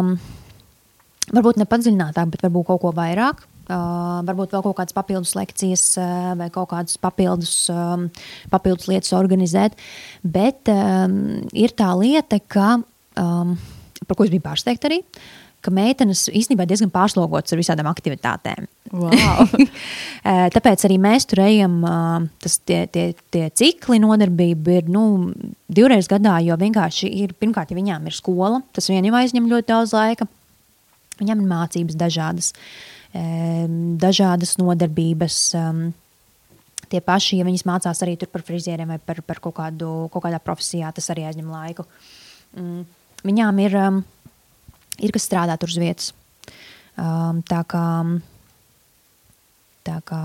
varbūt 1.33 1.59
ne 1.59 1.67
padziļinātāk, 1.69 2.31
bet 2.37 2.47
varbūt 2.47 2.69
kaut 2.71 2.85
ko 2.85 2.95
vairāk. 2.97 3.43
Uh, 3.63 4.21
varbūt 4.27 4.55
vēl 4.55 4.63
kaut 4.65 4.75
kādas 4.81 4.95
papildus 4.95 5.37
lekcijas 5.39 5.85
uh, 6.01 6.33
vai 6.39 6.49
kaut 6.53 6.69
kādas 6.73 6.99
papildus, 7.01 7.53
um, 7.73 8.09
papildus 8.51 8.89
lietas 8.91 9.15
organizēt. 9.17 9.79
Bet 10.23 10.71
um, 10.71 11.15
ir 11.55 11.75
tā 11.79 11.93
lieta, 11.99 12.41
ka, 12.53 12.75
um, 13.23 13.55
par 14.03 14.19
ko 14.19 14.27
es 14.27 14.35
biju 14.35 14.45
pārsteigta 14.45 14.91
arī, 14.91 14.99
ka 15.63 15.73
meitenes 15.75 16.27
īstenībā 16.33 16.67
diezgan 16.69 16.91
pārslogotas 16.93 17.55
ar 17.55 17.61
visādām 17.61 17.91
aktivitātēm. 17.93 18.69
Wow. 18.93 19.47
Eh, 20.23 20.45
tāpēc 20.55 20.85
arī 20.87 21.01
mēs 21.03 21.25
tur 21.27 21.41
ejam, 21.43 21.81
tas 22.39 22.53
tie, 22.63 22.85
tie, 22.95 23.09
tie 23.35 23.49
cikli 23.59 23.97
nodarbība 23.99 24.77
ir 24.79 24.91
nu, 24.95 25.33
divreiz 25.67 26.07
gadā, 26.07 26.37
jo 26.47 26.55
vienkārši 26.61 27.11
ir, 27.25 27.33
pirmkārt, 27.35 27.73
ja 27.73 27.79
viņām 27.81 28.07
ir 28.07 28.15
skola, 28.15 28.61
tas 28.71 28.87
vien 28.87 29.03
jau 29.03 29.17
aizņem 29.19 29.49
ļoti 29.51 29.67
daudz 29.73 29.97
laika. 29.97 30.29
Viņām 31.19 31.43
ir 31.43 31.51
mācības 31.51 31.99
dažādas, 31.99 32.53
dažādas 34.07 34.55
nodarbības. 34.63 35.41
Tie 36.93 37.03
paši, 37.03 37.41
ja 37.41 37.49
viņas 37.51 37.67
mācās 37.67 38.03
arī 38.05 38.15
par 38.23 38.47
frizieriem 38.47 38.95
vai 38.95 39.01
par, 39.03 39.25
par 39.27 39.43
kaut, 39.43 39.57
kādu, 39.59 39.91
kaut 40.13 40.27
kādā 40.27 40.39
profesijā, 40.45 40.95
tas 40.95 41.11
arī 41.11 41.27
aizņem 41.27 41.51
laiku. 41.51 41.87
Mm, 42.55 42.83
viņām 43.27 43.63
ir, 43.65 43.79
ir 45.03 45.15
kas 45.15 45.27
strādā 45.29 45.59
tur 45.61 45.73
uz 45.73 45.81
vietas. 45.83 46.13
Tā 46.97 47.63
kā 47.69 47.87
Tā 49.87 49.99
kā, 50.07 50.21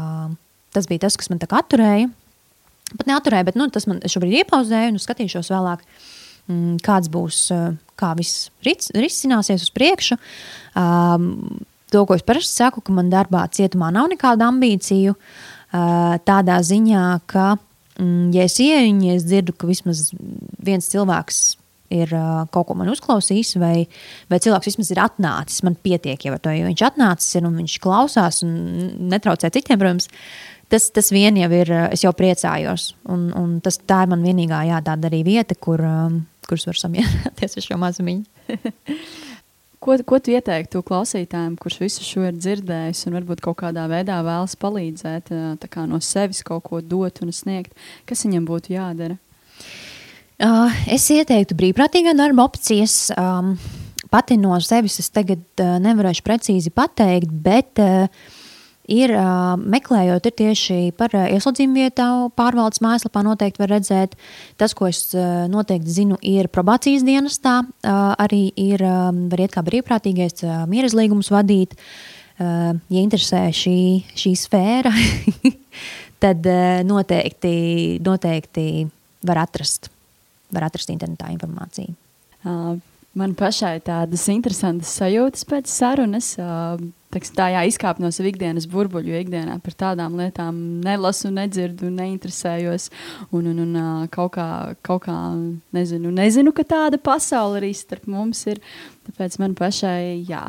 tas 0.75 0.87
bija 0.89 1.07
tas, 1.07 1.17
kas 1.17 1.31
man 1.31 1.41
atturēja. 1.41 2.09
Pat 2.93 3.09
neaturēja, 3.09 3.47
bet 3.49 3.57
nu, 3.59 3.67
tas 3.73 3.87
man 3.89 3.99
šobrīd 4.05 4.43
iepauzēja 4.43 4.93
un 4.93 5.01
skatīšos 5.01 5.49
vēlāk, 5.51 5.81
mm, 6.47 6.77
kāds 6.85 7.09
būs, 7.11 7.39
eh, 7.51 7.73
kā 7.97 8.13
viss 8.15 8.49
risināsies 8.63 9.65
uz 9.65 9.71
priekšu. 9.73 10.17
Um, 10.75 11.65
to, 11.91 12.05
ko 12.05 12.15
es 12.15 12.21
parasti 12.21 12.61
saku, 12.61 12.81
ka 12.81 12.93
man 12.93 13.09
darbā 13.09 13.43
cietumā 13.49 13.91
nav 13.91 14.07
nekādu 14.11 14.45
ambīciju, 14.45 15.15
uh, 15.15 16.17
tādā 16.23 16.59
ziņā, 16.61 17.21
ka, 17.25 17.57
mm, 17.97 18.33
ja 18.35 18.43
es 18.43 18.59
ieeju, 18.59 19.01
ja 19.03 19.15
es 19.15 19.23
dzirdu, 19.23 19.57
ka 19.57 19.67
vismaz 19.67 20.11
viens 20.59 20.87
cilvēks 20.87 21.57
ir 21.93 22.11
kaut 22.53 22.69
ko 22.69 22.75
man 22.77 22.91
uzklausījis, 22.91 23.55
vai, 23.61 23.87
vai 24.31 24.39
cilvēks 24.43 24.71
vismaz 24.71 24.91
ir 24.93 25.01
atnācis. 25.03 25.63
Man 25.65 25.77
pietiek 25.79 26.27
jau 26.27 26.35
ar 26.35 26.43
to, 26.43 26.53
jo 26.55 26.67
viņš 26.67 26.83
atnācis 26.89 27.39
ir 27.39 27.47
un 27.47 27.57
viņš 27.61 27.77
klausās 27.83 28.43
un 28.45 28.55
netraucē 29.11 29.51
citiem, 29.53 29.79
protams. 29.81 30.09
Tas, 30.67 30.89
tas 30.91 31.13
vien 31.15 31.37
jau 31.39 31.47
ir, 31.55 31.71
es 31.95 32.03
jau 32.03 32.11
priecājos. 32.15 32.89
Un, 33.07 33.29
un 33.39 33.59
tas, 33.63 33.79
tā 33.87 34.01
ir 34.03 34.11
man 34.11 34.25
vienīgā 34.25 34.65
jā, 34.67 34.81
tāda 34.83 35.07
arī 35.07 35.23
vieta, 35.23 35.55
kur, 35.55 35.83
kuras 36.49 36.67
var 36.67 36.81
samierināties 36.81 37.59
ar 37.59 37.67
šo 37.69 37.79
mazumiņu. 37.85 38.57
Ko, 39.77 39.93
ko 40.09 40.17
tu 40.17 40.31
ieteiktu 40.33 40.79
klausītājiem, 40.83 41.51
kurš 41.61 41.75
visu 41.83 42.03
šo 42.03 42.23
ir 42.25 42.33
dzirdējis 42.33 43.03
un 43.07 43.13
varbūt 43.13 43.43
kaut 43.45 43.59
kādā 43.59 43.83
veidā 43.87 44.17
vēlas 44.25 44.57
palīdzēt, 44.59 45.29
no 45.85 45.99
sevis 46.01 46.41
kaut 46.43 46.65
ko 46.65 46.81
dot 46.81 47.21
un 47.21 47.29
sniegt? 47.29 47.77
Kas 48.09 48.25
viņam 48.25 48.49
būtu 48.49 48.73
jādara? 48.73 49.19
Uh, 49.21 49.86
es 50.93 51.07
ieteiktu 51.13 51.57
brīvprātīgā 51.57 52.13
darba 52.17 52.45
opcijas. 52.45 53.07
Pati 54.07 54.37
no 54.39 54.55
sevis 54.63 54.99
es 55.01 55.09
tagad 55.11 55.41
uh, 55.59 55.77
nevarēšu 55.83 56.23
precīzi 56.23 56.71
pateikt, 56.71 57.31
bet 57.43 57.81
uh, 57.83 58.05
ir 58.87 59.11
uh, 59.11 59.57
meklējot 59.59 60.29
ir 60.29 60.35
tieši 60.39 60.77
par 60.95 61.11
uh, 61.17 61.25
ieslodzījumu 61.35 61.75
vietu 61.75 62.29
pārvaldes 62.39 62.79
mājaslapā 62.85 63.25
noteikti 63.27 63.59
var 63.65 63.73
redzēt. 63.75 64.15
Tas, 64.55 64.77
ko 64.77 64.87
es 64.87 65.09
noteikti 65.51 65.97
zinu, 65.97 66.19
ir 66.23 66.47
probācijas 66.53 67.03
dienestā. 67.07 67.57
Uh, 67.65 68.13
arī 68.15 68.45
ir, 68.55 68.85
var 68.85 69.43
iet 69.43 69.57
kā 69.57 69.65
brīvprātīgais 69.67 70.45
mierazlīgums 70.71 71.33
vadīt. 71.33 71.75
Ja 72.37 73.01
interesē 73.01 73.47
šī, 73.49 73.77
šī 74.13 74.35
sfēra, 74.37 74.91
tad 76.23 76.45
noteikti, 76.85 77.97
noteikti 78.05 78.67
var 79.25 79.41
atrast 79.41 79.89
var 80.53 80.67
atrast 80.67 80.91
internetā 80.93 81.31
informāciju. 81.33 81.95
Uh, 82.45 82.77
man 83.17 83.33
pašai 83.37 83.79
tādas 83.85 84.27
interesantas 84.31 84.93
sajūtas 84.99 85.47
pēc 85.49 85.71
sarunas. 85.71 86.33
Uh, 86.39 86.79
teks, 87.13 87.31
tā 87.35 87.49
jā, 87.53 87.63
izkāpt 87.69 88.01
no 88.03 88.11
savas 88.11 88.31
ikdienas 88.31 88.67
burbuļu, 88.71 89.13
jo 89.13 89.21
ikdienā 89.23 89.57
par 89.63 89.77
tādām 89.79 90.17
lietām 90.19 90.59
nelasu, 90.85 91.31
nedzirdu, 91.33 91.91
neinteresējos. 91.93 92.89
Un, 93.31 93.49
un, 93.53 93.63
un 93.65 94.11
kaut, 94.13 94.35
kā, 94.37 94.47
kaut 94.85 95.05
kā 95.07 95.17
nezinu, 95.75 96.11
nezinu, 96.13 96.53
ka 96.55 96.67
tāda 96.67 97.01
pasaule 97.01 97.61
arī 97.61 97.73
starp 97.77 98.07
mums 98.11 98.43
ir. 98.51 98.61
Tāpēc 99.07 99.39
man 99.41 99.55
pašai, 99.57 100.23
jā, 100.27 100.43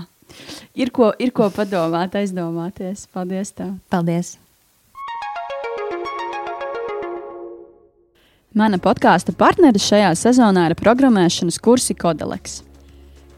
ir 0.79 0.93
ko, 0.95 1.13
ir 1.19 1.33
ko 1.35 1.49
padomāt, 1.55 2.19
aizdomāties. 2.19 3.07
Paldies! 3.15 3.55
Tev. 3.57 3.79
Paldies! 3.93 4.37
Mana 8.59 8.75
podkāstu 8.83 9.31
partneris 9.39 9.85
šajā 9.87 10.09
sezonā 10.19 10.65
ir 10.67 10.73
programmēšanas 10.81 11.61
kursi 11.63 11.95
Kodeleks. 11.95 12.57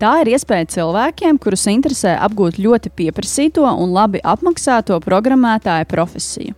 Tā 0.01 0.15
ir 0.23 0.31
iespēja 0.33 0.71
cilvēkiem, 0.79 1.37
kurus 1.37 1.67
interesē 1.69 2.15
apgūt 2.25 2.57
ļoti 2.57 2.89
pieprasīto 2.97 3.67
un 3.69 3.93
labi 3.93 4.23
apmaksāto 4.25 4.97
programmētāja 5.05 5.85
profesiju. 5.91 6.55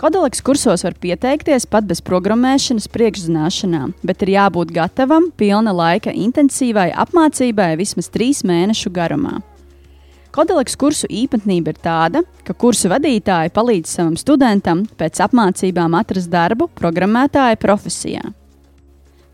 Kodeleks 0.00 0.40
kursos 0.46 0.86
var 0.86 0.96
pieteikties 1.02 1.68
pat 1.68 1.84
bez 1.90 2.00
programmēšanas 2.06 2.88
priekšzināšanām, 2.96 3.92
bet 4.08 4.24
ir 4.24 4.32
jābūt 4.38 4.72
gatavam 4.72 5.28
pilna 5.36 5.76
laika 5.76 6.16
intensīvai 6.16 6.94
apmācībai 7.04 7.74
vismaz 7.76 8.08
trīs 8.14 8.40
mēnešu 8.48 8.94
garumā. 8.96 9.42
Kodeleks 10.36 10.74
kursu 10.76 11.08
īpatnība 11.08 11.72
ir 11.72 11.78
tāda, 11.80 12.20
ka 12.44 12.52
kursu 12.52 12.90
vadītāji 12.92 13.54
palīdz 13.56 13.88
savam 13.88 14.18
studentam 14.20 14.82
pēc 15.00 15.22
apmācībām 15.24 15.94
atrast 15.96 16.28
darbu 16.28 16.66
programmētāja 16.76 17.56
profesijā. 17.62 18.20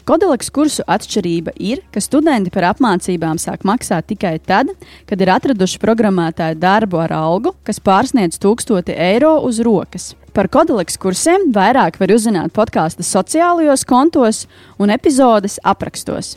Kodeleks 0.06 0.50
kursu 0.54 0.86
atšķirība 0.86 1.56
ir, 1.58 1.82
ka 1.90 1.98
studenti 2.02 2.52
par 2.54 2.68
apmācībām 2.70 3.40
sāk 3.42 3.66
maksāt 3.66 4.12
tikai 4.12 4.36
tad, 4.46 4.70
kad 5.10 5.18
ir 5.18 5.30
atraduši 5.34 5.82
programmētāju 5.82 6.60
darbu 6.62 7.02
ar 7.02 7.16
algu, 7.18 7.54
kas 7.66 7.82
pārsniedz 7.82 8.38
1000 8.42 8.94
eiro 8.94 9.40
uz 9.42 9.58
rokas. 9.62 10.12
Par 10.30 10.46
kodeleks 10.46 11.02
kursiem 11.02 11.50
vairāk 11.54 11.98
var 11.98 12.14
uzzināt 12.14 12.54
podkāstu 12.54 13.02
sociālajos 13.02 13.82
kontos 13.90 14.46
un 14.78 14.94
epizodes 14.94 15.58
aprakstos. 15.66 16.36